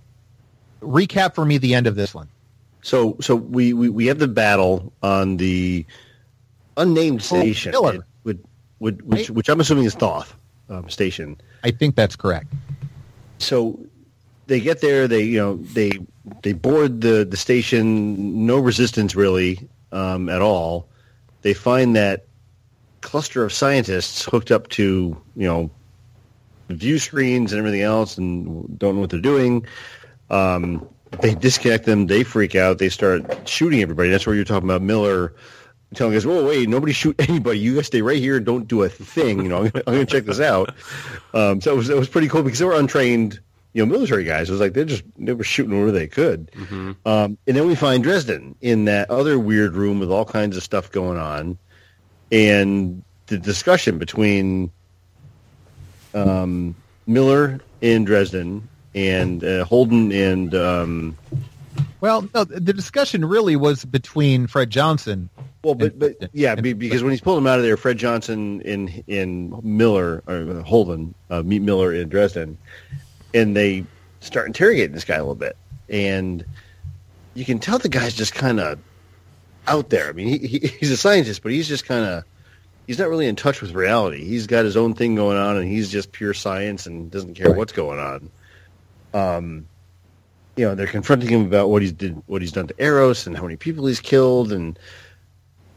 recap 0.81 1.35
for 1.35 1.45
me 1.45 1.57
the 1.57 1.73
end 1.73 1.87
of 1.87 1.95
this 1.95 2.13
one. 2.13 2.27
So, 2.81 3.17
so 3.19 3.35
we, 3.35 3.73
we, 3.73 3.89
we 3.89 4.05
have 4.07 4.19
the 4.19 4.27
battle 4.27 4.93
on 5.03 5.37
the 5.37 5.85
unnamed 6.77 7.21
station, 7.23 7.71
Miller. 7.71 8.05
Would, 8.23 8.43
would, 8.79 9.01
which, 9.01 9.29
which 9.29 9.49
I'm 9.49 9.59
assuming 9.59 9.85
is 9.85 9.95
Thoth 9.95 10.35
um, 10.69 10.89
station. 10.89 11.37
I 11.63 11.71
think 11.71 11.95
that's 11.95 12.15
correct. 12.15 12.53
so 13.39 13.79
they 14.47 14.59
get 14.61 14.79
there 14.79 15.07
they 15.09 15.23
you 15.23 15.37
know 15.37 15.57
they 15.57 15.91
they 16.41 16.53
board 16.53 17.01
the 17.01 17.25
the 17.29 17.35
station 17.35 18.45
no 18.45 18.57
resistance 18.59 19.13
really 19.15 19.67
um, 19.91 20.29
at 20.29 20.41
all 20.41 20.87
they 21.41 21.53
find 21.53 21.95
that 21.95 22.25
cluster 23.01 23.43
of 23.43 23.53
scientists 23.53 24.25
hooked 24.25 24.51
up 24.51 24.67
to 24.69 25.15
you 25.35 25.47
know 25.47 25.69
view 26.69 26.99
screens 26.99 27.53
and 27.53 27.59
everything 27.59 27.81
else 27.81 28.17
and 28.17 28.77
don't 28.77 28.95
know 28.95 29.01
what 29.01 29.09
they're 29.09 29.19
doing 29.19 29.65
um, 30.29 30.87
they 31.21 31.33
disconnect 31.35 31.85
them 31.85 32.07
they 32.07 32.23
freak 32.23 32.55
out 32.55 32.79
they 32.79 32.89
start 32.89 33.47
shooting 33.47 33.81
everybody. 33.81 34.09
That's 34.09 34.25
where 34.27 34.35
you're 34.35 34.45
talking 34.45 34.69
about 34.69 34.81
miller 34.81 35.33
telling 35.95 36.15
us 36.15 36.25
whoa 36.25 36.45
wait 36.45 36.67
nobody 36.67 36.91
shoot 36.91 37.15
anybody. 37.29 37.59
You 37.59 37.75
guys 37.75 37.87
stay 37.87 38.01
right 38.01 38.17
here 38.17 38.39
don't 38.39 38.67
do 38.67 38.83
a 38.83 38.89
thing 38.89 39.41
you 39.41 39.47
know 39.47 39.63
i'm 39.63 39.71
I'm 39.75 39.83
gonna 39.85 40.05
check 40.05 40.25
this 40.25 40.39
out. 40.39 40.75
Um, 41.33 41.61
so 41.61 41.73
it 41.73 41.77
was, 41.77 41.89
it 41.89 41.97
was 41.97 42.09
pretty 42.09 42.27
cool 42.27 42.43
because 42.43 42.59
they 42.59 42.65
were 42.65 42.77
untrained 42.77 43.39
you 43.77 43.85
know, 43.85 43.91
military 43.91 44.23
guys. 44.23 44.49
It 44.49 44.53
was 44.53 44.59
like 44.59 44.73
they 44.73 44.85
just 44.85 45.03
they 45.19 45.33
were 45.33 45.43
shooting 45.43 45.79
where 45.79 45.91
they 45.91 46.07
could. 46.07 46.49
Um, 47.05 47.37
and 47.45 47.55
then 47.55 47.67
we 47.67 47.75
find 47.75 48.01
Dresden 48.01 48.55
in 48.59 48.85
that 48.85 49.11
other 49.11 49.37
weird 49.37 49.75
room 49.75 49.99
with 49.99 50.09
all 50.09 50.25
kinds 50.25 50.57
of 50.57 50.63
stuff 50.63 50.91
going 50.91 51.19
on, 51.19 51.59
and 52.31 53.03
the 53.27 53.37
discussion 53.37 53.99
between 53.99 54.71
um, 56.15 56.75
Miller 57.05 57.59
in 57.81 58.03
Dresden 58.03 58.67
and 58.95 59.43
uh, 59.43 59.63
Holden 59.65 60.11
and 60.11 60.55
um, 60.55 61.17
Well, 62.01 62.27
no, 62.33 62.43
the 62.45 62.73
discussion 62.73 63.25
really 63.25 63.55
was 63.55 63.85
between 63.85 64.47
Fred 64.47 64.69
Johnson. 64.71 65.29
well, 65.63 65.75
but 65.75 65.99
but 65.99 66.15
yeah, 66.33 66.55
be- 66.55 66.73
because 66.73 67.03
when 67.03 67.11
he's 67.11 67.21
pulling 67.21 67.39
him 67.43 67.47
out 67.47 67.59
of 67.59 67.63
there, 67.65 67.77
Fred 67.77 67.97
Johnson 67.97 68.61
in 68.61 69.03
in 69.07 69.53
Miller 69.61 70.23
or 70.27 70.61
Holden 70.63 71.13
uh, 71.29 71.43
meet 71.43 71.61
Miller 71.61 71.93
in 71.93 72.09
Dresden, 72.09 72.57
and 73.33 73.55
they 73.55 73.85
start 74.19 74.47
interrogating 74.47 74.93
this 74.93 75.03
guy 75.05 75.15
a 75.15 75.19
little 75.19 75.35
bit, 75.35 75.55
and 75.89 76.43
you 77.33 77.45
can 77.45 77.59
tell 77.59 77.77
the 77.79 77.89
guy's 77.89 78.13
just 78.15 78.33
kind 78.33 78.59
of 78.59 78.79
out 79.67 79.89
there. 79.89 80.09
I 80.09 80.11
mean, 80.13 80.27
he, 80.27 80.37
he 80.47 80.67
he's 80.67 80.91
a 80.91 80.97
scientist, 80.97 81.43
but 81.43 81.51
he's 81.51 81.67
just 81.67 81.85
kind 81.85 82.05
of 82.05 82.23
he's 82.87 82.99
not 82.99 83.09
really 83.09 83.27
in 83.27 83.35
touch 83.35 83.61
with 83.61 83.71
reality. 83.73 84.23
He's 84.23 84.47
got 84.47 84.65
his 84.65 84.77
own 84.77 84.93
thing 84.93 85.15
going 85.15 85.37
on, 85.37 85.57
and 85.57 85.67
he's 85.67 85.91
just 85.91 86.11
pure 86.11 86.33
science 86.33 86.85
and 86.87 87.11
doesn't 87.11 87.35
care 87.35 87.47
Right. 87.49 87.57
what's 87.57 87.73
going 87.73 87.99
on. 87.99 88.31
Um, 89.13 89.67
you 90.55 90.65
know, 90.65 90.73
they're 90.75 90.87
confronting 90.87 91.29
him 91.29 91.45
about 91.45 91.69
what 91.69 91.81
he's 91.81 91.91
did, 91.91 92.21
what 92.25 92.41
he's 92.41 92.51
done 92.51 92.67
to 92.67 92.75
Eros, 92.83 93.27
and 93.27 93.35
how 93.35 93.43
many 93.43 93.57
people 93.57 93.85
he's 93.85 93.99
killed, 93.99 94.51
and 94.51 94.77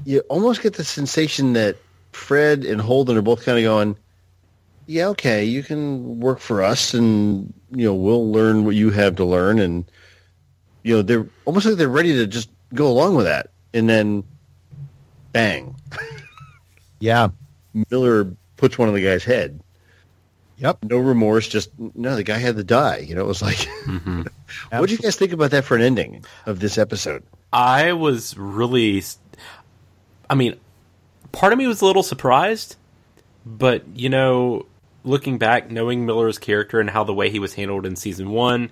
you 0.06 0.20
almost 0.28 0.62
get 0.62 0.74
the 0.74 0.84
sensation 0.84 1.52
that 1.52 1.76
Fred 2.12 2.64
and 2.64 2.80
Holden 2.80 3.16
are 3.18 3.22
both 3.22 3.44
kind 3.44 3.58
of 3.58 3.64
going, 3.64 3.96
"Yeah, 4.90 5.08
okay, 5.08 5.44
you 5.44 5.62
can 5.62 6.18
work 6.20 6.40
for 6.40 6.62
us, 6.62 6.94
and 6.94 7.52
you 7.70 7.84
know 7.86 7.94
we'll 7.94 8.32
learn 8.32 8.64
what 8.64 8.74
you 8.74 8.90
have 8.90 9.16
to 9.16 9.24
learn." 9.24 9.58
And 9.58 9.84
you 10.82 10.96
know 10.96 11.02
they're 11.02 11.26
almost 11.44 11.66
like 11.66 11.76
they're 11.76 11.88
ready 11.88 12.12
to 12.14 12.26
just 12.26 12.50
go 12.74 12.88
along 12.88 13.14
with 13.14 13.26
that, 13.26 13.50
and 13.72 13.88
then 13.88 14.24
bang, 15.32 15.76
Yeah. 17.00 17.28
Miller 17.90 18.36
puts 18.56 18.78
one 18.78 18.88
on 18.88 18.94
the 18.94 19.02
guy's 19.02 19.24
head. 19.24 19.60
Yep. 20.58 20.84
No 20.84 20.98
remorse, 20.98 21.48
just 21.48 21.70
no. 21.78 22.16
The 22.16 22.22
guy 22.22 22.36
had 22.36 22.56
to 22.56 22.64
die. 22.64 22.98
You 22.98 23.14
know, 23.14 23.22
it 23.22 23.28
was 23.28 23.42
like, 23.42 23.56
hmm 23.84 24.22
what 24.70 24.88
do 24.88 24.92
you 24.94 24.98
guys 24.98 25.16
think 25.16 25.32
about 25.32 25.52
that 25.52 25.64
for 25.64 25.76
an 25.76 25.82
ending 25.82 26.24
of 26.44 26.60
this 26.60 26.76
episode? 26.76 27.22
I 27.52 27.92
was 27.92 28.36
really, 28.36 29.02
I 30.28 30.34
mean, 30.34 30.58
part 31.32 31.52
of 31.52 31.58
me 31.58 31.66
was 31.66 31.80
a 31.80 31.86
little 31.86 32.02
surprised, 32.02 32.76
but 33.46 33.84
you 33.94 34.08
know, 34.08 34.66
looking 35.04 35.38
back, 35.38 35.70
knowing 35.70 36.06
Miller's 36.06 36.38
character 36.38 36.80
and 36.80 36.90
how 36.90 37.04
the 37.04 37.14
way 37.14 37.30
he 37.30 37.38
was 37.38 37.54
handled 37.54 37.86
in 37.86 37.96
season 37.96 38.30
one, 38.30 38.70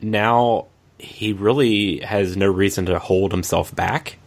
now 0.00 0.66
he 0.98 1.32
really 1.32 1.98
has 2.00 2.36
no 2.36 2.50
reason 2.50 2.86
to 2.86 2.98
hold 2.98 3.32
himself 3.32 3.74
back. 3.74 4.18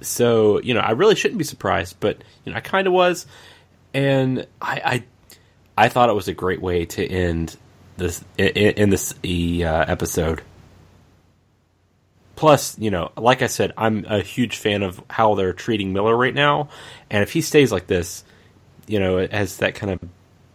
So 0.00 0.60
you 0.60 0.74
know, 0.74 0.80
I 0.80 0.92
really 0.92 1.14
shouldn't 1.14 1.38
be 1.38 1.44
surprised, 1.44 1.96
but 2.00 2.22
you 2.44 2.52
know, 2.52 2.58
I 2.58 2.60
kind 2.60 2.86
of 2.86 2.92
was, 2.92 3.26
and 3.94 4.46
I, 4.60 5.04
I, 5.76 5.84
I 5.84 5.88
thought 5.88 6.10
it 6.10 6.14
was 6.14 6.28
a 6.28 6.34
great 6.34 6.60
way 6.60 6.84
to 6.84 7.04
end 7.06 7.56
this 7.96 8.22
in, 8.36 8.46
in 8.48 8.90
this 8.90 9.14
uh, 9.24 9.84
episode. 9.88 10.42
Plus, 12.34 12.78
you 12.78 12.90
know, 12.90 13.12
like 13.16 13.40
I 13.40 13.46
said, 13.46 13.72
I'm 13.78 14.04
a 14.04 14.20
huge 14.20 14.58
fan 14.58 14.82
of 14.82 15.02
how 15.08 15.34
they're 15.34 15.54
treating 15.54 15.94
Miller 15.94 16.14
right 16.14 16.34
now, 16.34 16.68
and 17.10 17.22
if 17.22 17.32
he 17.32 17.40
stays 17.40 17.72
like 17.72 17.86
this, 17.86 18.24
you 18.86 18.98
know, 19.00 19.18
as 19.18 19.58
that 19.58 19.74
kind 19.74 19.92
of, 19.92 20.00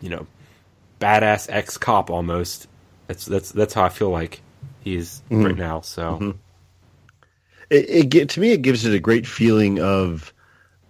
you 0.02 0.10
know, 0.10 0.26
badass 1.00 1.48
ex 1.50 1.78
cop 1.78 2.10
almost. 2.10 2.68
That's 3.08 3.26
that's 3.26 3.52
that's 3.52 3.74
how 3.74 3.84
I 3.84 3.90
feel 3.90 4.10
like 4.10 4.42
he's 4.82 5.22
right 5.30 5.56
now. 5.58 5.82
So 5.82 6.36
it, 7.70 8.14
it 8.16 8.30
to 8.30 8.40
me 8.40 8.52
it 8.52 8.62
gives 8.62 8.86
it 8.86 8.94
a 8.94 9.00
great 9.00 9.26
feeling 9.28 9.80
of 9.80 10.34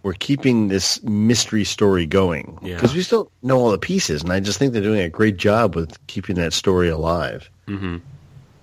we're 0.03 0.13
keeping 0.13 0.67
this 0.67 1.01
mystery 1.03 1.63
story 1.63 2.05
going 2.07 2.57
Yeah. 2.61 2.75
because 2.75 2.95
we 2.95 3.03
still 3.03 3.31
know 3.43 3.59
all 3.59 3.69
the 3.71 3.77
pieces 3.77 4.23
and 4.23 4.33
i 4.33 4.39
just 4.39 4.57
think 4.57 4.73
they're 4.73 4.81
doing 4.81 5.01
a 5.01 5.09
great 5.09 5.37
job 5.37 5.75
with 5.75 5.95
keeping 6.07 6.35
that 6.37 6.53
story 6.53 6.89
alive 6.89 7.49
hmm 7.67 7.97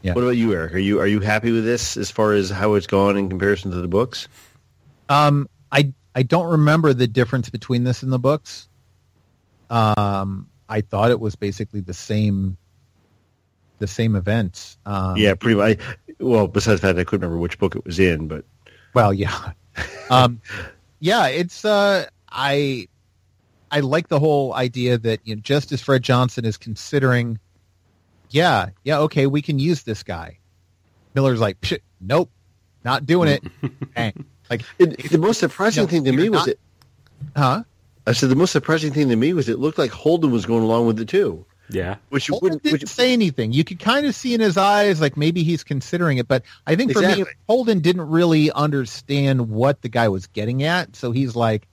Yeah. 0.03 0.15
what 0.15 0.23
about 0.23 0.37
you 0.37 0.53
eric 0.53 0.75
are 0.75 0.79
you 0.79 0.99
are 1.01 1.07
you 1.07 1.21
happy 1.21 1.53
with 1.53 1.65
this 1.65 1.97
as 1.97 2.11
far 2.11 2.33
as 2.33 2.51
how 2.51 2.75
it's 2.75 2.89
gone 2.89 3.17
in 3.17 3.29
comparison 3.29 3.71
to 3.71 3.77
the 3.81 3.89
books 3.89 4.27
Um, 5.09 5.49
I 5.71 5.93
I 6.19 6.23
don't 6.25 6.51
remember 6.51 6.93
the 6.93 7.07
difference 7.07 7.49
between 7.49 7.85
this 7.85 8.03
and 8.03 8.13
the 8.13 8.19
books. 8.19 8.69
Um, 9.71 10.49
I 10.69 10.81
thought 10.81 11.13
it 11.13 11.21
was 11.21 11.37
basically 11.37 11.79
the 11.79 11.95
same, 11.95 12.57
the 13.79 13.87
same 13.87 14.17
events. 14.17 14.79
Um, 14.85 15.17
yeah 15.17 15.35
pretty 15.35 15.55
much 15.55 15.79
well 16.19 16.49
besides 16.49 16.81
that, 16.81 16.99
i 16.99 17.05
couldn't 17.05 17.21
remember 17.21 17.41
which 17.41 17.61
book 17.61 17.77
it 17.77 17.85
was 17.85 18.01
in 18.01 18.27
but 18.27 18.45
Well, 18.95 19.15
yeah. 19.15 19.53
um, 20.11 20.41
yeah, 20.99 21.29
it's 21.29 21.65
uh, 21.65 22.07
I 22.29 22.89
I 23.71 23.79
like 23.79 24.09
the 24.09 24.19
whole 24.19 24.55
idea 24.55 24.99
that 24.99 25.21
you 25.23 25.37
know, 25.37 25.41
just 25.41 25.71
as 25.71 25.81
Fred 25.81 26.03
Johnson 26.03 26.45
is 26.45 26.57
considering, 26.57 27.39
yeah, 28.31 28.71
yeah, 28.83 28.99
okay, 29.03 29.29
we 29.29 29.41
can 29.41 29.61
use 29.61 29.85
this 29.85 30.03
guy. 30.03 30.41
Miller's 31.15 31.39
like, 31.39 31.61
Psh, 31.61 31.79
nope, 32.01 32.33
not 32.85 33.07
doing 33.07 33.29
it. 33.29 33.45
Bang. 33.95 34.25
Like, 34.51 34.63
it, 34.79 35.11
the 35.11 35.19
most 35.19 35.39
surprising 35.41 35.85
No, 35.85 35.89
thing 35.89 36.05
to 36.05 36.13
you're 36.13 36.21
me 36.23 36.29
was 36.31 36.41
not- 36.41 36.49
it 36.49 36.61
huh? 37.37 37.63
i 38.07 38.13
said 38.13 38.29
the 38.31 38.37
most 38.37 38.53
surprising 38.53 38.93
thing 38.93 39.09
to 39.09 39.17
me 39.17 39.33
was 39.33 39.49
it 39.49 39.59
looked 39.59 39.77
like 39.77 39.91
holden 39.91 40.31
was 40.31 40.47
going 40.47 40.63
along 40.63 40.87
with 40.87 41.01
it 41.01 41.09
too 41.09 41.45
yeah, 41.71 41.97
which 42.09 42.29
Holden 42.29 42.53
would 42.55 42.63
didn't 42.63 42.81
which, 42.81 42.89
say 42.89 43.13
anything. 43.13 43.53
You 43.53 43.63
could 43.63 43.79
kind 43.79 44.07
of 44.07 44.15
see 44.15 44.33
in 44.33 44.41
his 44.41 44.57
eyes, 44.57 45.03
like 45.03 45.19
maybe 45.19 45.43
he's 45.43 45.63
considering 45.63 46.17
it. 46.17 46.27
But 46.27 46.45
I 46.67 46.77
think 46.77 46.95
for 46.95 47.03
me, 47.03 47.27
Holden 47.47 47.81
didn't 47.81 48.09
really 48.09 48.51
understand 48.51 49.51
what 49.51 49.83
the 49.83 49.91
guy 49.91 50.09
was 50.09 50.27
getting 50.29 50.63
at. 50.63 50.97
So 50.97 51.13
he's 51.13 51.37
like, 51.37 51.69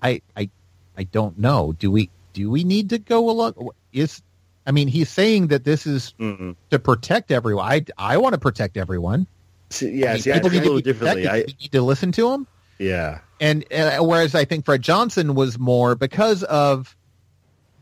I, 0.00 0.22
I, 0.36 0.48
I 0.96 1.02
don't 1.02 1.40
know. 1.40 1.72
Do 1.76 1.90
we, 1.90 2.08
do 2.34 2.52
we 2.52 2.62
need 2.62 2.90
to 2.90 2.98
go 2.98 3.30
along? 3.30 3.70
Is, 3.92 4.22
I 4.64 4.70
mean, 4.70 4.86
he's 4.86 5.08
saying 5.08 5.48
that 5.48 5.64
this 5.64 5.88
is 5.88 6.14
Mm-mm. 6.20 6.54
to 6.70 6.78
protect 6.78 7.32
everyone. 7.32 7.66
I, 7.66 7.84
I 7.98 8.18
want 8.18 8.34
to 8.34 8.40
protect 8.40 8.76
everyone. 8.76 9.26
See, 9.72 9.90
yeah 9.90 10.10
I 10.10 10.12
mean, 10.14 10.22
see 10.22 10.32
people 10.32 10.50
feel 10.50 10.60
need 10.60 10.64
to 10.66 10.72
little 10.72 10.76
be 10.78 10.82
differently 10.82 11.28
i 11.28 11.38
need 11.38 11.72
to 11.72 11.82
listen 11.82 12.12
to 12.12 12.30
him. 12.30 12.46
yeah 12.78 13.20
And 13.40 13.64
uh, 13.72 13.98
whereas 13.98 14.36
I 14.36 14.44
think 14.44 14.64
Fred 14.64 14.82
Johnson 14.82 15.34
was 15.34 15.58
more 15.58 15.96
because 15.96 16.44
of 16.44 16.94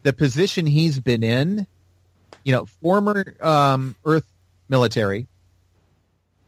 the 0.05 0.15
position 0.15 0.67
he's 0.67 0.99
been 0.99 1.23
in, 1.23 1.67
you 2.45 2.53
know, 2.53 2.65
former 2.65 3.35
um, 3.43 3.95
Earth 4.07 4.25
military, 4.71 5.27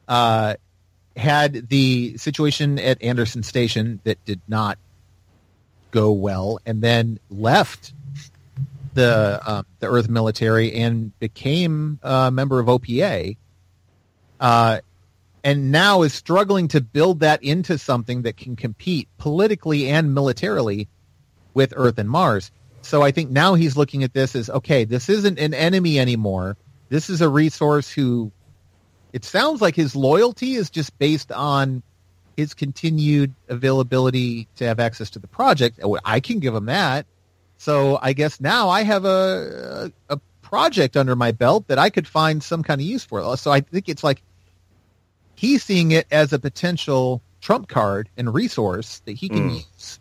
uh, 0.08 0.54
had 1.14 1.68
the 1.68 2.16
situation 2.16 2.78
at 2.78 3.02
Anderson 3.02 3.42
Station 3.42 4.00
that 4.04 4.24
did 4.24 4.40
not 4.48 4.78
go 5.90 6.12
well, 6.12 6.58
and 6.64 6.80
then 6.80 7.20
left 7.28 7.92
the 8.94 9.40
um, 9.44 9.66
the 9.80 9.88
Earth 9.88 10.08
military 10.08 10.72
and 10.72 11.18
became 11.18 11.98
a 12.02 12.30
member 12.30 12.60
of 12.60 12.66
OPA. 12.66 13.36
Uh, 14.40 14.80
and 15.44 15.72
now 15.72 16.02
is 16.02 16.14
struggling 16.14 16.68
to 16.68 16.80
build 16.80 17.20
that 17.20 17.42
into 17.42 17.78
something 17.78 18.22
that 18.22 18.36
can 18.36 18.56
compete 18.56 19.08
politically 19.18 19.88
and 19.88 20.14
militarily 20.14 20.88
with 21.54 21.72
Earth 21.76 21.98
and 21.98 22.08
Mars. 22.08 22.50
So 22.82 23.02
I 23.02 23.10
think 23.10 23.30
now 23.30 23.54
he's 23.54 23.76
looking 23.76 24.02
at 24.02 24.12
this 24.12 24.34
as 24.34 24.50
okay, 24.50 24.84
this 24.84 25.08
isn't 25.08 25.38
an 25.38 25.54
enemy 25.54 25.98
anymore. 25.98 26.56
This 26.88 27.10
is 27.10 27.20
a 27.20 27.28
resource 27.28 27.90
who 27.90 28.32
it 29.12 29.24
sounds 29.24 29.60
like 29.60 29.76
his 29.76 29.94
loyalty 29.94 30.54
is 30.54 30.70
just 30.70 30.98
based 30.98 31.30
on 31.32 31.82
his 32.36 32.54
continued 32.54 33.34
availability 33.48 34.48
to 34.56 34.66
have 34.66 34.80
access 34.80 35.10
to 35.10 35.18
the 35.18 35.26
project. 35.26 35.80
Oh, 35.82 35.98
I 36.04 36.20
can 36.20 36.38
give 36.38 36.54
him 36.54 36.66
that. 36.66 37.06
So 37.58 37.98
I 38.02 38.12
guess 38.14 38.40
now 38.40 38.68
I 38.68 38.82
have 38.82 39.04
a, 39.04 39.92
a, 40.08 40.14
a 40.14 40.20
project 40.40 40.96
under 40.96 41.14
my 41.14 41.30
belt 41.30 41.68
that 41.68 41.78
I 41.78 41.90
could 41.90 42.08
find 42.08 42.42
some 42.42 42.62
kind 42.62 42.80
of 42.80 42.86
use 42.86 43.04
for. 43.04 43.36
So 43.36 43.52
I 43.52 43.60
think 43.60 43.88
it's 43.88 44.02
like 44.02 44.22
he's 45.42 45.64
seeing 45.64 45.90
it 45.90 46.06
as 46.12 46.32
a 46.32 46.38
potential 46.38 47.20
trump 47.40 47.66
card 47.66 48.08
and 48.16 48.32
resource 48.32 49.02
that 49.06 49.14
he 49.14 49.28
can 49.28 49.50
mm. 49.50 49.54
use 49.56 49.98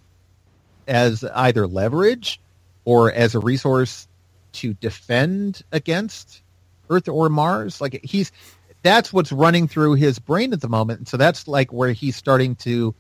as 0.88 1.24
either 1.34 1.66
leverage 1.66 2.40
or 2.86 3.12
as 3.12 3.34
a 3.34 3.40
resource 3.40 4.08
to 4.52 4.76
defend 4.76 5.64
against 5.72 6.44
Earth 6.92 7.10
or 7.10 7.28
Mars. 7.28 7.82
Like 7.82 8.02
he's 8.04 8.32
that's 8.84 9.12
what's 9.12 9.32
running 9.32 9.68
through 9.68 9.96
his 9.96 10.20
brain 10.20 10.54
at 10.54 10.62
the 10.62 10.70
moment. 10.70 11.00
And 11.00 11.08
so 11.08 11.18
that's 11.18 11.48
like 11.48 11.74
where 11.74 11.92
he's 11.92 12.16
starting 12.16 12.56
to 12.58 12.94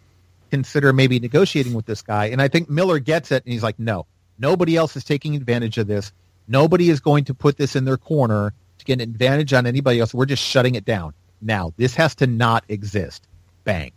consider 0.49 0.93
maybe 0.93 1.19
negotiating 1.19 1.73
with 1.73 1.85
this 1.85 2.01
guy. 2.01 2.25
And 2.25 2.41
I 2.41 2.47
think 2.47 2.71
Miller 2.71 2.97
gets 2.97 3.31
it 3.31 3.43
and 3.45 3.53
he's 3.53 3.63
like, 3.63 3.77
no, 3.77 4.07
nobody 4.39 4.75
else 4.75 4.95
is 4.95 5.03
taking 5.03 5.35
advantage 5.35 5.77
of 5.77 5.85
this. 5.85 6.11
Nobody 6.47 6.89
is 6.89 7.01
going 7.01 7.25
to 7.25 7.35
put 7.35 7.57
this 7.57 7.75
in 7.75 7.85
their 7.85 7.97
corner 7.97 8.51
to 8.79 8.85
get 8.85 8.93
an 8.93 9.01
advantage 9.01 9.53
on 9.53 9.67
anybody 9.67 9.99
else. 9.99 10.11
We're 10.11 10.25
just 10.25 10.43
shutting 10.43 10.73
it 10.73 10.85
down. 10.85 11.13
Now, 11.41 11.73
this 11.77 11.95
has 11.95 12.15
to 12.15 12.27
not 12.27 12.63
exist. 12.69 13.27
Bang. 13.63 13.91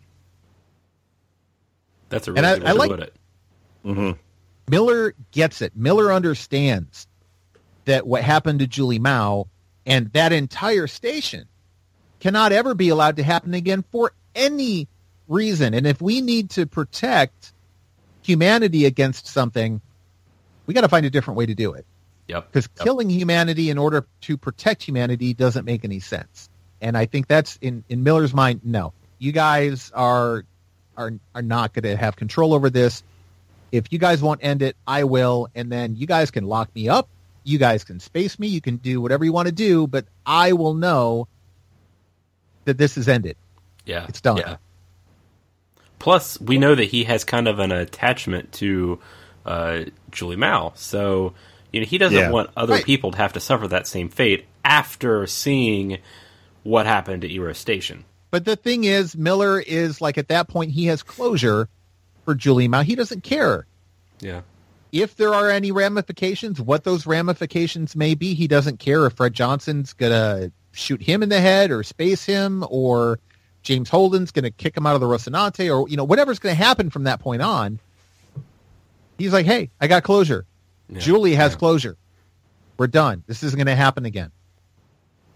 That's 2.08 2.28
a 2.28 2.32
really 2.32 2.46
and 2.46 2.64
I, 2.64 2.70
I 2.70 2.72
like, 2.72 2.90
it. 2.90 3.14
Mm-hmm. 3.84 4.12
Miller 4.68 5.14
gets 5.30 5.62
it. 5.62 5.76
Miller 5.76 6.12
understands 6.12 7.06
that 7.84 8.06
what 8.06 8.22
happened 8.22 8.60
to 8.60 8.66
Julie 8.66 8.98
Mao 8.98 9.48
and 9.84 10.12
that 10.12 10.32
entire 10.32 10.86
station 10.86 11.46
cannot 12.20 12.52
ever 12.52 12.74
be 12.74 12.88
allowed 12.88 13.16
to 13.16 13.22
happen 13.22 13.52
again 13.52 13.84
for 13.90 14.12
any 14.34 14.88
reason. 15.28 15.74
And 15.74 15.86
if 15.86 16.00
we 16.00 16.20
need 16.20 16.50
to 16.50 16.66
protect 16.66 17.52
humanity 18.22 18.86
against 18.86 19.26
something, 19.26 19.80
we 20.66 20.72
got 20.72 20.80
to 20.82 20.88
find 20.88 21.04
a 21.04 21.10
different 21.10 21.36
way 21.36 21.46
to 21.46 21.54
do 21.54 21.74
it. 21.74 21.84
Yep. 22.28 22.46
Because 22.46 22.68
yep. 22.76 22.84
killing 22.84 23.10
humanity 23.10 23.68
in 23.68 23.76
order 23.76 24.06
to 24.22 24.36
protect 24.38 24.82
humanity 24.82 25.34
doesn't 25.34 25.64
make 25.64 25.84
any 25.84 26.00
sense. 26.00 26.48
And 26.84 26.98
I 26.98 27.06
think 27.06 27.28
that's 27.28 27.58
in, 27.62 27.82
in 27.88 28.02
Miller's 28.02 28.34
mind, 28.34 28.60
no. 28.62 28.92
You 29.18 29.32
guys 29.32 29.90
are 29.94 30.44
are 30.98 31.12
are 31.34 31.42
not 31.42 31.72
going 31.72 31.84
to 31.84 31.96
have 31.96 32.14
control 32.14 32.52
over 32.52 32.68
this. 32.68 33.02
If 33.72 33.90
you 33.90 33.98
guys 33.98 34.20
won't 34.20 34.44
end 34.44 34.60
it, 34.60 34.76
I 34.86 35.04
will, 35.04 35.48
and 35.54 35.72
then 35.72 35.96
you 35.96 36.06
guys 36.06 36.30
can 36.30 36.44
lock 36.44 36.68
me 36.74 36.90
up. 36.90 37.08
You 37.42 37.56
guys 37.56 37.84
can 37.84 38.00
space 38.00 38.38
me. 38.38 38.48
You 38.48 38.60
can 38.60 38.76
do 38.76 39.00
whatever 39.00 39.24
you 39.24 39.32
want 39.32 39.46
to 39.46 39.52
do, 39.52 39.86
but 39.86 40.04
I 40.26 40.52
will 40.52 40.74
know 40.74 41.26
that 42.66 42.76
this 42.76 42.98
is 42.98 43.08
ended. 43.08 43.38
Yeah, 43.86 44.04
it's 44.06 44.20
done. 44.20 44.36
Yeah. 44.36 44.56
Plus, 45.98 46.38
we 46.38 46.58
know 46.58 46.74
that 46.74 46.84
he 46.84 47.04
has 47.04 47.24
kind 47.24 47.48
of 47.48 47.60
an 47.60 47.72
attachment 47.72 48.52
to 48.52 49.00
uh, 49.46 49.84
Julie 50.10 50.36
Mao, 50.36 50.74
so 50.76 51.32
you 51.72 51.80
know 51.80 51.86
he 51.86 51.96
doesn't 51.96 52.18
yeah. 52.18 52.30
want 52.30 52.50
other 52.58 52.74
right. 52.74 52.84
people 52.84 53.12
to 53.12 53.16
have 53.16 53.32
to 53.32 53.40
suffer 53.40 53.68
that 53.68 53.86
same 53.86 54.10
fate 54.10 54.44
after 54.62 55.26
seeing 55.26 55.98
what 56.64 56.86
happened 56.86 57.22
to 57.22 57.32
Eros 57.32 57.58
Station. 57.58 58.04
But 58.30 58.44
the 58.44 58.56
thing 58.56 58.84
is, 58.84 59.16
Miller 59.16 59.60
is 59.60 60.00
like 60.00 60.18
at 60.18 60.28
that 60.28 60.48
point 60.48 60.72
he 60.72 60.86
has 60.86 61.02
closure 61.02 61.68
for 62.24 62.34
Julie 62.34 62.68
Mao. 62.68 62.82
He 62.82 62.96
doesn't 62.96 63.22
care. 63.22 63.66
Yeah. 64.20 64.42
If 64.90 65.16
there 65.16 65.32
are 65.32 65.50
any 65.50 65.70
ramifications, 65.72 66.60
what 66.60 66.84
those 66.84 67.06
ramifications 67.06 67.94
may 67.94 68.14
be, 68.14 68.34
he 68.34 68.48
doesn't 68.48 68.78
care 68.78 69.06
if 69.06 69.14
Fred 69.14 69.34
Johnson's 69.34 69.92
gonna 69.92 70.50
shoot 70.72 71.02
him 71.02 71.22
in 71.22 71.28
the 71.28 71.40
head 71.40 71.70
or 71.70 71.82
space 71.82 72.24
him 72.24 72.64
or 72.68 73.18
James 73.64 73.88
Holden's 73.88 74.30
going 74.30 74.44
to 74.44 74.50
kick 74.50 74.76
him 74.76 74.86
out 74.86 74.94
of 74.94 75.00
the 75.00 75.06
Rocinante 75.06 75.74
or, 75.74 75.88
you 75.88 75.96
know, 75.96 76.04
whatever's 76.04 76.38
going 76.38 76.54
to 76.54 76.62
happen 76.62 76.90
from 76.90 77.04
that 77.04 77.18
point 77.18 77.42
on. 77.42 77.80
He's 79.18 79.32
like, 79.32 79.46
hey, 79.46 79.70
I 79.80 79.86
got 79.86 80.04
closure. 80.04 80.44
Yeah, 80.88 81.00
Julie 81.00 81.34
has 81.34 81.52
yeah. 81.52 81.58
closure. 81.58 81.96
We're 82.76 82.88
done. 82.88 83.24
This 83.26 83.42
isn't 83.42 83.56
going 83.56 83.66
to 83.66 83.74
happen 83.74 84.04
again. 84.04 84.30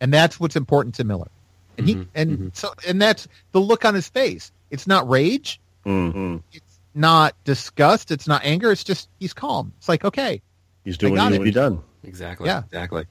And 0.01 0.13
that's 0.13 0.39
what's 0.39 0.57
important 0.57 0.95
to 0.97 1.05
Miller. 1.05 1.31
And 1.77 1.87
mm-hmm, 1.87 2.01
he 2.01 2.09
and 2.15 2.31
mm-hmm. 2.31 2.49
so 2.53 2.73
and 2.87 3.01
that's 3.01 3.29
the 3.53 3.61
look 3.61 3.85
on 3.85 3.95
his 3.95 4.09
face. 4.09 4.53
It's 4.71 4.87
not 4.87 5.09
rage. 5.09 5.61
Mm-hmm. 5.87 6.39
It's 6.53 6.81
not 6.95 7.35
disgust. 7.45 8.11
It's 8.11 8.27
not 8.27 8.45
anger. 8.45 8.71
It's 8.73 8.85
just 8.85 9.09
he's 9.21 9.33
calm. 9.33 9.73
It's 9.79 9.89
like 9.89 10.05
okay, 10.05 10.43
he's 10.85 10.99
doing 10.99 11.15
what 11.15 11.31
needs 11.31 11.39
to 11.39 11.45
be 11.45 11.51
done. 11.51 11.83
Exactly. 12.05 12.47
Yeah. 12.47 12.65
Exactly. 12.65 13.07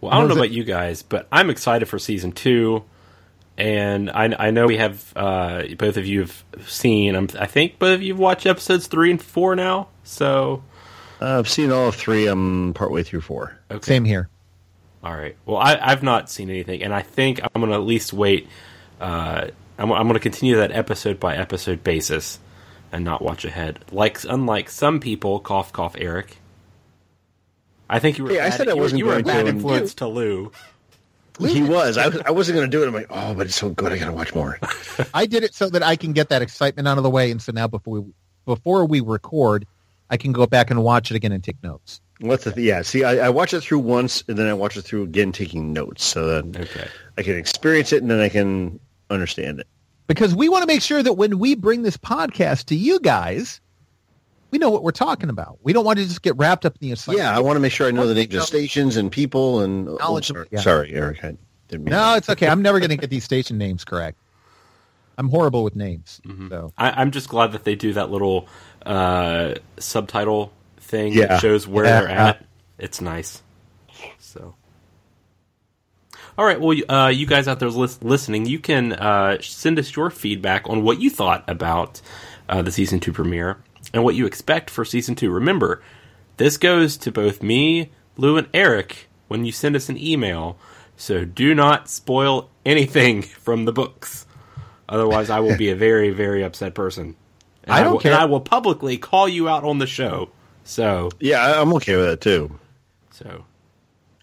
Well, 0.00 0.12
I 0.12 0.18
don't 0.18 0.28
know 0.28 0.34
about 0.34 0.50
you 0.50 0.64
guys, 0.64 1.02
but 1.02 1.26
I'm 1.32 1.48
excited 1.48 1.86
for 1.86 1.98
season 1.98 2.32
two, 2.32 2.84
and 3.56 4.10
I, 4.10 4.34
I 4.38 4.50
know 4.50 4.66
we 4.66 4.76
have 4.76 5.12
uh, 5.16 5.62
both 5.78 5.96
of 5.96 6.06
you 6.06 6.20
have 6.20 6.44
seen. 6.66 7.14
I'm, 7.14 7.28
i 7.38 7.46
think 7.46 7.78
both 7.78 7.94
of 7.94 8.02
you 8.02 8.12
have 8.12 8.20
watched 8.20 8.44
episodes 8.44 8.86
three 8.86 9.10
and 9.10 9.22
four 9.22 9.56
now. 9.56 9.88
So 10.02 10.62
uh, 11.22 11.38
I've 11.38 11.48
seen 11.48 11.72
all 11.72 11.90
three. 11.90 12.26
I'm 12.26 12.74
partway 12.74 13.02
through 13.02 13.22
four. 13.22 13.58
Okay. 13.70 13.86
Same 13.86 14.04
here. 14.04 14.28
All 15.04 15.14
right. 15.14 15.36
Well, 15.44 15.58
I, 15.58 15.90
have 15.90 16.02
not 16.02 16.30
seen 16.30 16.48
anything, 16.48 16.82
and 16.82 16.94
I 16.94 17.02
think 17.02 17.38
I'm 17.42 17.60
going 17.60 17.68
to 17.68 17.76
at 17.76 17.82
least 17.82 18.14
wait. 18.14 18.48
Uh, 18.98 19.48
I'm, 19.76 19.92
I'm 19.92 20.04
going 20.04 20.14
to 20.14 20.20
continue 20.20 20.56
that 20.56 20.72
episode 20.72 21.20
by 21.20 21.36
episode 21.36 21.84
basis 21.84 22.38
and 22.90 23.04
not 23.04 23.20
watch 23.20 23.44
ahead. 23.44 23.80
Like 23.92 24.24
unlike 24.24 24.70
some 24.70 25.00
people, 25.00 25.40
cough 25.40 25.74
cough, 25.74 25.94
Eric. 25.98 26.38
I 27.90 27.98
think 27.98 28.16
you 28.16 28.24
were. 28.24 28.32
Yeah, 28.32 28.48
bad, 28.48 28.52
I 28.52 28.56
said 28.56 28.68
I 28.68 28.74
wasn't 28.74 29.00
you 29.00 29.04
were, 29.04 29.12
you 29.12 29.18
were 29.18 29.24
bad 29.24 29.46
influence 29.46 29.92
to 29.96 30.08
Lou. 30.08 30.50
He 31.38 31.62
was. 31.62 31.98
I, 31.98 32.08
was, 32.08 32.20
I 32.20 32.30
wasn't 32.30 32.56
going 32.56 32.70
to 32.70 32.74
do 32.74 32.82
it. 32.82 32.86
I'm 32.86 32.94
like, 32.94 33.08
oh, 33.10 33.34
but 33.34 33.46
it's 33.46 33.56
so 33.56 33.68
good. 33.68 33.92
I 33.92 33.98
got 33.98 34.06
to 34.06 34.12
watch 34.12 34.34
more. 34.34 34.58
I 35.14 35.26
did 35.26 35.42
it 35.42 35.52
so 35.52 35.68
that 35.68 35.82
I 35.82 35.96
can 35.96 36.14
get 36.14 36.30
that 36.30 36.40
excitement 36.40 36.88
out 36.88 36.96
of 36.96 37.04
the 37.04 37.10
way, 37.10 37.30
and 37.30 37.42
so 37.42 37.52
now 37.52 37.66
before 37.66 38.00
we 38.00 38.12
before 38.46 38.86
we 38.86 39.00
record, 39.00 39.66
I 40.08 40.16
can 40.16 40.32
go 40.32 40.46
back 40.46 40.70
and 40.70 40.82
watch 40.82 41.10
it 41.10 41.16
again 41.16 41.32
and 41.32 41.44
take 41.44 41.62
notes. 41.62 42.00
What's 42.20 42.44
the 42.44 42.52
th- 42.52 42.66
yeah? 42.66 42.82
See, 42.82 43.04
I, 43.04 43.26
I 43.26 43.28
watch 43.28 43.52
it 43.52 43.60
through 43.60 43.80
once, 43.80 44.22
and 44.28 44.38
then 44.38 44.46
I 44.46 44.54
watch 44.54 44.76
it 44.76 44.82
through 44.82 45.02
again, 45.02 45.32
taking 45.32 45.72
notes, 45.72 46.04
so 46.04 46.26
that 46.26 46.60
okay. 46.60 46.88
I 47.18 47.22
can 47.22 47.36
experience 47.36 47.92
it, 47.92 48.02
and 48.02 48.10
then 48.10 48.20
I 48.20 48.28
can 48.28 48.78
understand 49.10 49.60
it. 49.60 49.66
Because 50.06 50.34
we 50.34 50.48
want 50.48 50.62
to 50.62 50.66
make 50.66 50.82
sure 50.82 51.02
that 51.02 51.14
when 51.14 51.38
we 51.38 51.54
bring 51.54 51.82
this 51.82 51.96
podcast 51.96 52.66
to 52.66 52.76
you 52.76 53.00
guys, 53.00 53.60
we 54.50 54.58
know 54.58 54.70
what 54.70 54.84
we're 54.84 54.92
talking 54.92 55.30
about. 55.30 55.58
We 55.62 55.72
don't 55.72 55.84
want 55.84 55.98
to 55.98 56.04
just 56.04 56.22
get 56.22 56.36
wrapped 56.36 56.64
up 56.64 56.76
in 56.80 56.88
the 56.88 56.92
assignment. 56.92 57.24
Yeah, 57.24 57.36
I 57.36 57.40
want 57.40 57.56
to 57.56 57.60
make 57.60 57.72
sure 57.72 57.88
I 57.88 57.90
know 57.90 58.06
the 58.06 58.14
names 58.14 58.34
of 58.34 58.44
stations 58.44 58.96
and 58.96 59.10
people 59.10 59.60
and 59.60 59.88
oh, 59.88 59.96
knowledge. 59.96 60.30
Oh, 60.30 60.34
sorry, 60.34 60.48
yeah. 60.52 60.60
sorry, 60.60 60.94
Eric. 60.94 61.24
I 61.24 61.36
didn't 61.68 61.84
mean 61.84 61.90
no, 61.90 61.98
that. 61.98 62.18
it's 62.18 62.28
okay. 62.28 62.46
I'm 62.46 62.62
never 62.62 62.78
going 62.78 62.90
to 62.90 62.96
get 62.96 63.10
these 63.10 63.24
station 63.24 63.58
names 63.58 63.84
correct. 63.84 64.18
I'm 65.18 65.28
horrible 65.28 65.64
with 65.64 65.74
names. 65.74 66.20
Mm-hmm. 66.24 66.48
So 66.48 66.72
I, 66.78 67.02
am 67.02 67.10
just 67.10 67.28
glad 67.28 67.52
that 67.52 67.64
they 67.64 67.74
do 67.74 67.92
that 67.94 68.10
little 68.10 68.48
uh, 68.84 69.54
subtitle 69.78 70.52
thing 70.84 71.12
yeah. 71.12 71.26
that 71.26 71.40
shows 71.40 71.66
where 71.66 71.84
yeah. 71.84 72.00
they're 72.00 72.10
at. 72.10 72.46
It's 72.78 73.00
nice. 73.00 73.42
So. 74.18 74.54
All 76.36 76.44
right. 76.44 76.60
Well, 76.60 76.76
uh, 76.88 77.08
you 77.08 77.26
guys 77.26 77.46
out 77.46 77.60
there 77.60 77.68
listening, 77.68 78.46
you 78.46 78.58
can 78.58 78.92
uh, 78.92 79.40
send 79.40 79.78
us 79.78 79.94
your 79.94 80.10
feedback 80.10 80.68
on 80.68 80.82
what 80.82 81.00
you 81.00 81.10
thought 81.10 81.44
about 81.48 82.00
uh, 82.48 82.62
the 82.62 82.72
season 82.72 83.00
two 83.00 83.12
premiere 83.12 83.58
and 83.92 84.02
what 84.02 84.14
you 84.14 84.26
expect 84.26 84.70
for 84.70 84.84
season 84.84 85.14
two. 85.14 85.30
Remember, 85.30 85.82
this 86.36 86.56
goes 86.56 86.96
to 86.98 87.12
both 87.12 87.42
me, 87.42 87.90
Lou, 88.16 88.36
and 88.36 88.48
Eric 88.52 89.08
when 89.28 89.44
you 89.44 89.52
send 89.52 89.76
us 89.76 89.88
an 89.88 89.98
email. 89.98 90.58
So 90.96 91.24
do 91.24 91.54
not 91.54 91.88
spoil 91.88 92.50
anything 92.66 93.22
from 93.22 93.64
the 93.64 93.72
books. 93.72 94.26
Otherwise, 94.88 95.30
I 95.30 95.40
will 95.40 95.56
be 95.56 95.70
a 95.70 95.76
very, 95.76 96.10
very 96.10 96.42
upset 96.42 96.74
person. 96.74 97.16
And 97.62 97.72
I 97.72 97.80
don't 97.80 97.88
I 97.88 97.92
will, 97.92 98.00
care. 98.00 98.12
And 98.12 98.20
I 98.20 98.24
will 98.26 98.40
publicly 98.40 98.98
call 98.98 99.28
you 99.28 99.48
out 99.48 99.64
on 99.64 99.78
the 99.78 99.86
show. 99.86 100.30
So 100.64 101.10
yeah, 101.20 101.60
I'm 101.60 101.72
okay 101.74 101.96
with 101.96 102.06
that 102.06 102.20
too. 102.20 102.58
So 103.12 103.44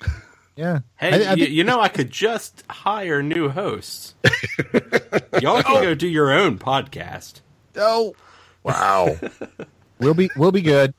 yeah. 0.56 0.80
Hey, 0.98 1.26
I, 1.26 1.32
I 1.32 1.34
you, 1.36 1.46
you, 1.46 1.64
know, 1.64 1.80
I 1.80 1.88
could 1.88 2.12
just 2.12 2.64
hire 2.70 3.24
new 3.24 3.50
hosts. 3.50 4.16
Y'all 5.42 5.64
can 5.64 5.82
go 5.82 5.96
do 5.96 6.08
your 6.08 6.32
own 6.32 6.58
podcast. 6.60 7.42
Oh, 7.76 8.16
Wow. 8.64 9.18
we'll 10.00 10.14
be 10.14 10.30
we'll 10.36 10.52
be 10.52 10.62
good. 10.62 10.94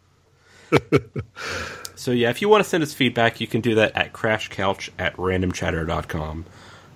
so 1.95 2.11
yeah, 2.11 2.31
if 2.31 2.43
you 2.43 2.49
want 2.49 2.63
to 2.63 2.69
send 2.69 2.83
us 2.83 2.93
feedback, 2.93 3.41
you 3.41 3.47
can 3.47 3.61
do 3.61 3.77
that 3.77 3.97
at 3.97 4.13
crashcouch 4.13 4.91
at 4.99 5.17
randomchatter.com. 5.17 6.45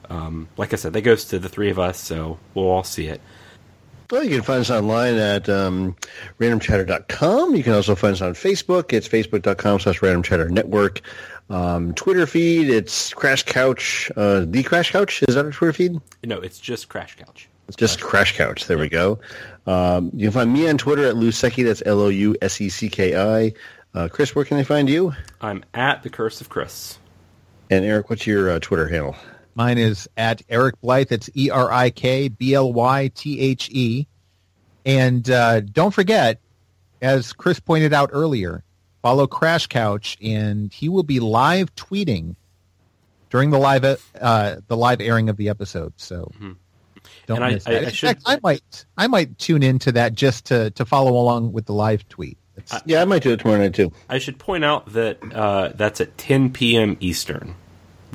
Um, 0.08 0.48
like 0.56 0.72
I 0.72 0.76
said, 0.76 0.92
that 0.92 1.02
goes 1.02 1.26
to 1.26 1.38
the 1.38 1.48
three 1.48 1.70
of 1.70 1.78
us, 1.78 1.98
so 1.98 2.38
we'll 2.54 2.66
all 2.66 2.84
see 2.84 3.08
it. 3.08 3.20
Well, 4.10 4.22
you 4.22 4.30
can 4.30 4.42
find 4.42 4.60
us 4.60 4.70
online 4.70 5.16
at 5.16 5.48
um, 5.48 5.96
randomchatter.com. 6.38 7.56
You 7.56 7.62
can 7.62 7.72
also 7.72 7.96
find 7.96 8.12
us 8.12 8.20
on 8.20 8.34
Facebook. 8.34 8.92
It's 8.92 9.08
facebook.com 9.08 9.80
slash 9.80 10.00
randomchatternetwork. 10.00 11.00
Um, 11.50 11.92
Twitter 11.94 12.26
feed, 12.26 12.70
it's 12.70 13.12
Crash 13.14 13.44
Couch. 13.44 14.10
Uh, 14.16 14.44
the 14.46 14.62
Crash 14.62 14.92
Couch, 14.92 15.22
is 15.28 15.34
that 15.34 15.44
our 15.44 15.50
Twitter 15.50 15.72
feed? 15.72 16.00
No, 16.24 16.38
it's 16.38 16.58
just 16.58 16.88
Crash 16.88 17.16
Couch. 17.16 17.48
It's 17.68 17.76
just 17.76 18.00
Crash 18.00 18.36
Couch. 18.36 18.66
There 18.66 18.78
we 18.78 18.88
go. 18.88 19.18
Um, 19.66 20.10
you 20.14 20.26
can 20.26 20.32
find 20.32 20.52
me 20.52 20.68
on 20.68 20.78
Twitter 20.78 21.04
at 21.04 21.16
Lousecki. 21.16 21.64
That's 21.64 21.82
L 21.84 22.00
O 22.00 22.08
U 22.08 22.36
S 22.40 22.60
E 22.60 22.68
C 22.68 22.88
K 22.88 23.16
I. 23.16 23.52
Uh, 23.92 24.08
Chris, 24.08 24.34
where 24.34 24.44
can 24.44 24.56
they 24.56 24.64
find 24.64 24.88
you? 24.88 25.14
I'm 25.40 25.64
at 25.74 26.02
the 26.02 26.10
Curse 26.10 26.40
of 26.40 26.48
Chris. 26.48 26.98
And 27.70 27.84
Eric, 27.84 28.08
what's 28.10 28.26
your 28.26 28.50
uh, 28.50 28.58
Twitter 28.60 28.86
handle? 28.88 29.16
Mine 29.56 29.78
is 29.78 30.08
at 30.16 30.42
Erik 30.48 30.80
Blythe. 30.82 31.08
That's 31.08 31.30
E 31.34 31.50
R 31.50 31.72
I 31.72 31.90
K 31.90 32.28
B 32.28 32.54
L 32.54 32.72
Y 32.72 33.10
T 33.14 33.40
H 33.40 33.70
E. 33.70 34.06
And 34.84 35.28
uh, 35.28 35.60
don't 35.60 35.92
forget, 35.92 36.40
as 37.02 37.32
Chris 37.32 37.58
pointed 37.58 37.92
out 37.92 38.10
earlier, 38.12 38.62
follow 39.02 39.26
Crash 39.26 39.66
Couch, 39.66 40.16
and 40.22 40.72
he 40.72 40.88
will 40.88 41.02
be 41.02 41.20
live 41.20 41.74
tweeting 41.74 42.36
during 43.30 43.50
the 43.50 43.58
live 43.58 43.84
uh, 44.20 44.56
the 44.68 44.76
live 44.76 45.00
airing 45.00 45.28
of 45.28 45.36
the 45.38 45.48
episode. 45.48 45.94
So 45.96 46.30
mm-hmm. 46.34 46.52
don't 47.26 47.42
and 47.42 47.54
miss 47.54 47.66
I, 47.66 47.72
that. 47.72 47.78
I, 47.78 47.80
I 47.80 47.88
In 47.88 47.94
should- 47.94 48.06
fact, 48.08 48.22
I 48.26 48.38
might 48.42 48.84
I 48.96 49.06
might 49.06 49.38
tune 49.38 49.62
into 49.62 49.90
that 49.92 50.14
just 50.14 50.44
to 50.46 50.70
to 50.72 50.84
follow 50.84 51.12
along 51.12 51.52
with 51.52 51.64
the 51.66 51.74
live 51.74 52.06
tweet. 52.08 52.36
It's- 52.56 52.82
Yeah, 52.84 53.00
I 53.00 53.06
might 53.06 53.22
do 53.22 53.32
it 53.32 53.40
tomorrow 53.40 53.60
night 53.60 53.74
too. 53.74 53.90
I 54.08 54.18
should 54.18 54.38
point 54.38 54.64
out 54.64 54.92
that 54.92 55.18
uh, 55.34 55.72
that's 55.74 56.00
at 56.00 56.16
10 56.18 56.52
p.m. 56.52 56.96
Eastern. 57.00 57.54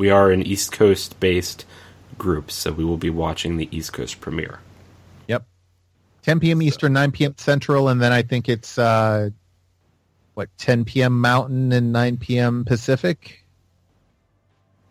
We 0.02 0.10
are 0.10 0.32
an 0.32 0.42
East 0.42 0.72
Coast 0.72 1.20
based 1.20 1.64
group, 2.18 2.50
so 2.50 2.72
we 2.72 2.84
will 2.84 2.98
be 2.98 3.12
watching 3.12 3.58
the 3.58 3.70
East 3.70 3.94
Coast 3.94 4.20
premiere. 4.20 4.60
Yep. 5.28 5.46
10 6.24 6.40
p.m. 6.40 6.64
Eastern, 6.64 6.94
9 6.94 7.12
p.m. 7.12 7.36
Central, 7.38 7.88
and 7.88 8.02
then 8.02 8.12
I 8.12 8.24
think 8.24 8.50
it's 8.50 8.80
uh, 8.80 9.30
what 10.34 10.50
10 10.58 10.86
p.m. 10.86 11.22
Mountain 11.22 11.72
and 11.72 11.94
9 11.94 12.18
p.m. 12.18 12.66
Pacific. 12.66 13.46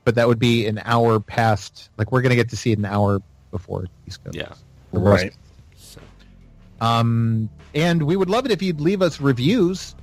But 0.04 0.14
that 0.14 0.28
would 0.28 0.38
be 0.38 0.68
an 0.68 0.80
hour 0.84 1.18
past. 1.18 1.90
Like 1.96 2.12
we're 2.12 2.22
going 2.22 2.30
to 2.30 2.36
get 2.36 2.50
to 2.50 2.56
see 2.56 2.70
it 2.70 2.78
an 2.78 2.84
hour 2.84 3.20
before 3.50 3.88
East 4.06 4.22
Coast. 4.22 4.36
Yeah. 4.36 4.52
Right. 4.92 5.34
Um, 6.80 7.50
and 7.74 8.04
we 8.04 8.14
would 8.14 8.30
love 8.30 8.46
it 8.46 8.52
if 8.52 8.62
you'd 8.62 8.80
leave 8.80 9.02
us 9.02 9.20
reviews, 9.20 9.96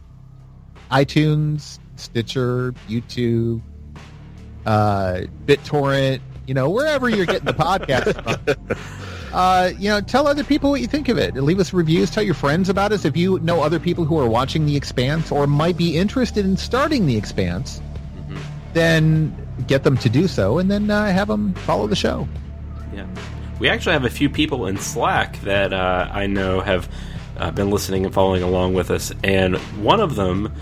iTunes, 0.92 1.80
Stitcher, 1.96 2.74
YouTube, 2.90 3.62
uh, 4.68 5.22
BitTorrent, 5.46 6.20
you 6.46 6.54
know, 6.54 6.70
wherever 6.70 7.10
you're 7.10 7.26
getting 7.26 7.46
the 7.46 7.54
podcast 7.66 8.22
from. 8.22 8.76
Uh, 9.34 9.72
you 9.78 9.90
know, 9.90 10.00
tell 10.00 10.28
other 10.28 10.44
people 10.44 10.72
what 10.72 10.82
you 10.82 10.88
think 10.88 11.10
of 11.10 11.18
it. 11.18 11.36
Leave 11.36 11.60
us 11.60 11.74
reviews. 11.74 12.10
Tell 12.10 12.24
your 12.24 12.34
friends 12.34 12.70
about 12.70 12.92
us. 12.92 13.06
If 13.06 13.18
you 13.18 13.40
know 13.40 13.62
other 13.62 13.80
people 13.80 14.06
who 14.06 14.18
are 14.20 14.28
watching 14.28 14.66
The 14.66 14.76
Expanse 14.76 15.32
or 15.32 15.48
might 15.48 15.78
be 15.78 15.98
interested 15.98 16.46
in 16.46 16.58
starting 16.58 17.06
The 17.06 17.18
Expanse, 17.18 17.82
mhm. 18.18 18.38
then 18.74 19.48
get 19.68 19.84
them 19.84 19.98
to 19.98 20.10
do 20.10 20.28
so, 20.28 20.60
and 20.60 20.72
then 20.72 20.90
uh, 20.90 21.12
have 21.12 21.28
them 21.28 21.54
follow 21.54 21.88
the 21.88 21.96
show. 21.96 22.28
Yeah. 22.94 23.06
We 23.60 23.70
actually 23.70 23.94
have 23.94 24.06
a 24.06 24.10
few 24.10 24.30
people 24.30 24.68
in 24.68 24.78
Slack 24.78 25.40
that 25.42 25.74
uh, 25.74 26.10
I 26.12 26.28
know 26.28 26.62
have 26.62 26.90
uh, 27.38 27.52
been 27.52 27.70
listening 27.70 28.06
and 28.06 28.14
following 28.14 28.44
along 28.44 28.76
with 28.76 28.92
us, 28.92 29.12
and 29.24 29.58
one 29.82 30.00
of 30.00 30.16
them 30.16 30.54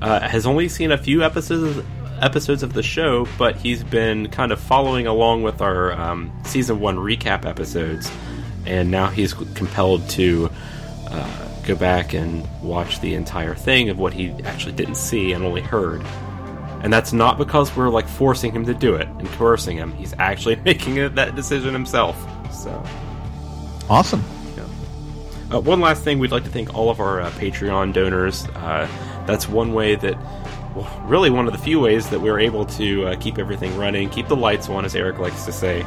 uh, 0.00 0.20
has 0.20 0.46
only 0.46 0.68
seen 0.68 0.90
a 0.90 0.98
few 0.98 1.22
episodes 1.22 1.84
episodes 2.20 2.62
of 2.62 2.72
the 2.72 2.82
show, 2.82 3.26
but 3.38 3.56
he's 3.56 3.82
been 3.84 4.28
kind 4.28 4.52
of 4.52 4.60
following 4.60 5.06
along 5.06 5.42
with 5.42 5.60
our 5.60 5.92
um, 5.92 6.32
season 6.44 6.80
one 6.80 6.96
recap 6.96 7.44
episodes, 7.44 8.10
and 8.64 8.90
now 8.90 9.08
he's 9.08 9.32
compelled 9.34 10.08
to 10.10 10.50
uh, 11.08 11.48
go 11.66 11.74
back 11.76 12.14
and 12.14 12.46
watch 12.62 13.00
the 13.00 13.14
entire 13.14 13.54
thing 13.54 13.88
of 13.88 13.98
what 13.98 14.12
he 14.12 14.30
actually 14.44 14.72
didn't 14.72 14.96
see 14.96 15.32
and 15.32 15.44
only 15.44 15.60
heard. 15.62 16.02
And 16.82 16.92
that's 16.92 17.12
not 17.12 17.38
because 17.38 17.74
we're 17.76 17.88
like 17.88 18.06
forcing 18.06 18.52
him 18.52 18.64
to 18.66 18.74
do 18.74 18.94
it 18.94 19.08
and 19.18 19.26
coercing 19.30 19.76
him. 19.76 19.92
He's 19.92 20.14
actually 20.18 20.56
making 20.64 20.96
it, 20.98 21.14
that 21.16 21.34
decision 21.34 21.72
himself. 21.72 22.16
So, 22.52 22.82
Awesome. 23.88 24.22
uh, 25.52 25.60
one 25.60 25.80
last 25.80 26.02
thing, 26.02 26.18
we'd 26.18 26.32
like 26.32 26.44
to 26.44 26.50
thank 26.50 26.74
all 26.74 26.90
of 26.90 27.00
our 27.00 27.20
uh, 27.20 27.30
Patreon 27.32 27.92
donors. 27.92 28.46
Uh, 28.48 28.88
that's 29.26 29.48
one 29.48 29.72
way 29.72 29.94
that, 29.96 30.16
really 31.02 31.30
one 31.30 31.46
of 31.46 31.52
the 31.52 31.58
few 31.58 31.80
ways 31.80 32.08
that 32.10 32.20
we're 32.20 32.38
able 32.38 32.66
to 32.66 33.06
uh, 33.06 33.16
keep 33.16 33.38
everything 33.38 33.76
running, 33.76 34.10
keep 34.10 34.28
the 34.28 34.36
lights 34.36 34.68
on, 34.68 34.84
as 34.84 34.94
Eric 34.94 35.18
likes 35.18 35.44
to 35.44 35.52
say. 35.52 35.84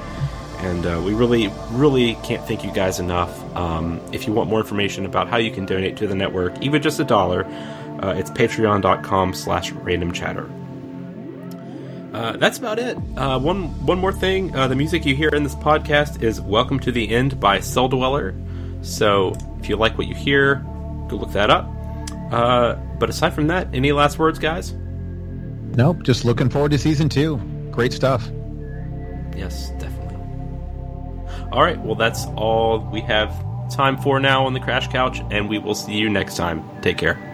And 0.59 0.85
uh, 0.85 1.01
we 1.05 1.13
really, 1.13 1.49
really 1.71 2.15
can't 2.15 2.45
thank 2.45 2.63
you 2.63 2.71
guys 2.71 2.99
enough. 2.99 3.39
Um, 3.55 4.01
if 4.11 4.27
you 4.27 4.33
want 4.33 4.49
more 4.49 4.59
information 4.59 5.05
about 5.05 5.29
how 5.29 5.37
you 5.37 5.51
can 5.51 5.65
donate 5.65 5.95
to 5.97 6.07
the 6.07 6.15
network, 6.15 6.61
even 6.61 6.81
just 6.81 6.99
a 6.99 7.05
dollar, 7.05 7.45
uh, 8.01 8.13
it's 8.17 8.29
patreon.com 8.31 9.33
slash 9.33 9.71
random 9.71 10.11
chatter. 10.11 10.49
Uh, 12.13 12.37
that's 12.37 12.57
about 12.57 12.79
it. 12.79 12.97
Uh, 13.15 13.39
one 13.39 13.67
one 13.85 13.99
more 13.99 14.11
thing. 14.11 14.53
Uh, 14.55 14.67
the 14.67 14.75
music 14.75 15.05
you 15.05 15.15
hear 15.15 15.29
in 15.29 15.43
this 15.43 15.55
podcast 15.55 16.23
is 16.23 16.41
"Welcome 16.41 16.79
to 16.79 16.91
the 16.91 17.07
End" 17.07 17.39
by 17.39 17.59
Celldweller. 17.59 18.33
So 18.83 19.35
if 19.59 19.69
you 19.69 19.75
like 19.75 19.97
what 19.97 20.07
you 20.07 20.15
hear, 20.15 20.55
go 21.07 21.17
look 21.17 21.31
that 21.33 21.51
up. 21.51 21.69
But 22.99 23.09
aside 23.09 23.33
from 23.33 23.47
that, 23.47 23.67
any 23.73 23.91
last 23.91 24.19
words, 24.19 24.39
guys? 24.39 24.73
Nope. 25.75 26.03
Just 26.03 26.25
looking 26.25 26.49
forward 26.49 26.71
to 26.71 26.77
season 26.77 27.09
two. 27.09 27.37
Great 27.71 27.93
stuff. 27.93 28.29
Yes, 29.35 29.69
definitely. 29.79 30.17
All 31.51 31.63
right. 31.63 31.79
Well, 31.79 31.95
that's 31.95 32.25
all 32.35 32.79
we 32.91 33.01
have 33.01 33.33
time 33.69 33.97
for 33.97 34.19
now 34.19 34.45
on 34.45 34.53
the 34.53 34.59
Crash 34.59 34.87
Couch, 34.87 35.21
and 35.31 35.47
we 35.47 35.59
will 35.59 35.75
see 35.75 35.93
you 35.93 36.09
next 36.09 36.35
time. 36.35 36.63
Take 36.81 36.97
care. 36.97 37.28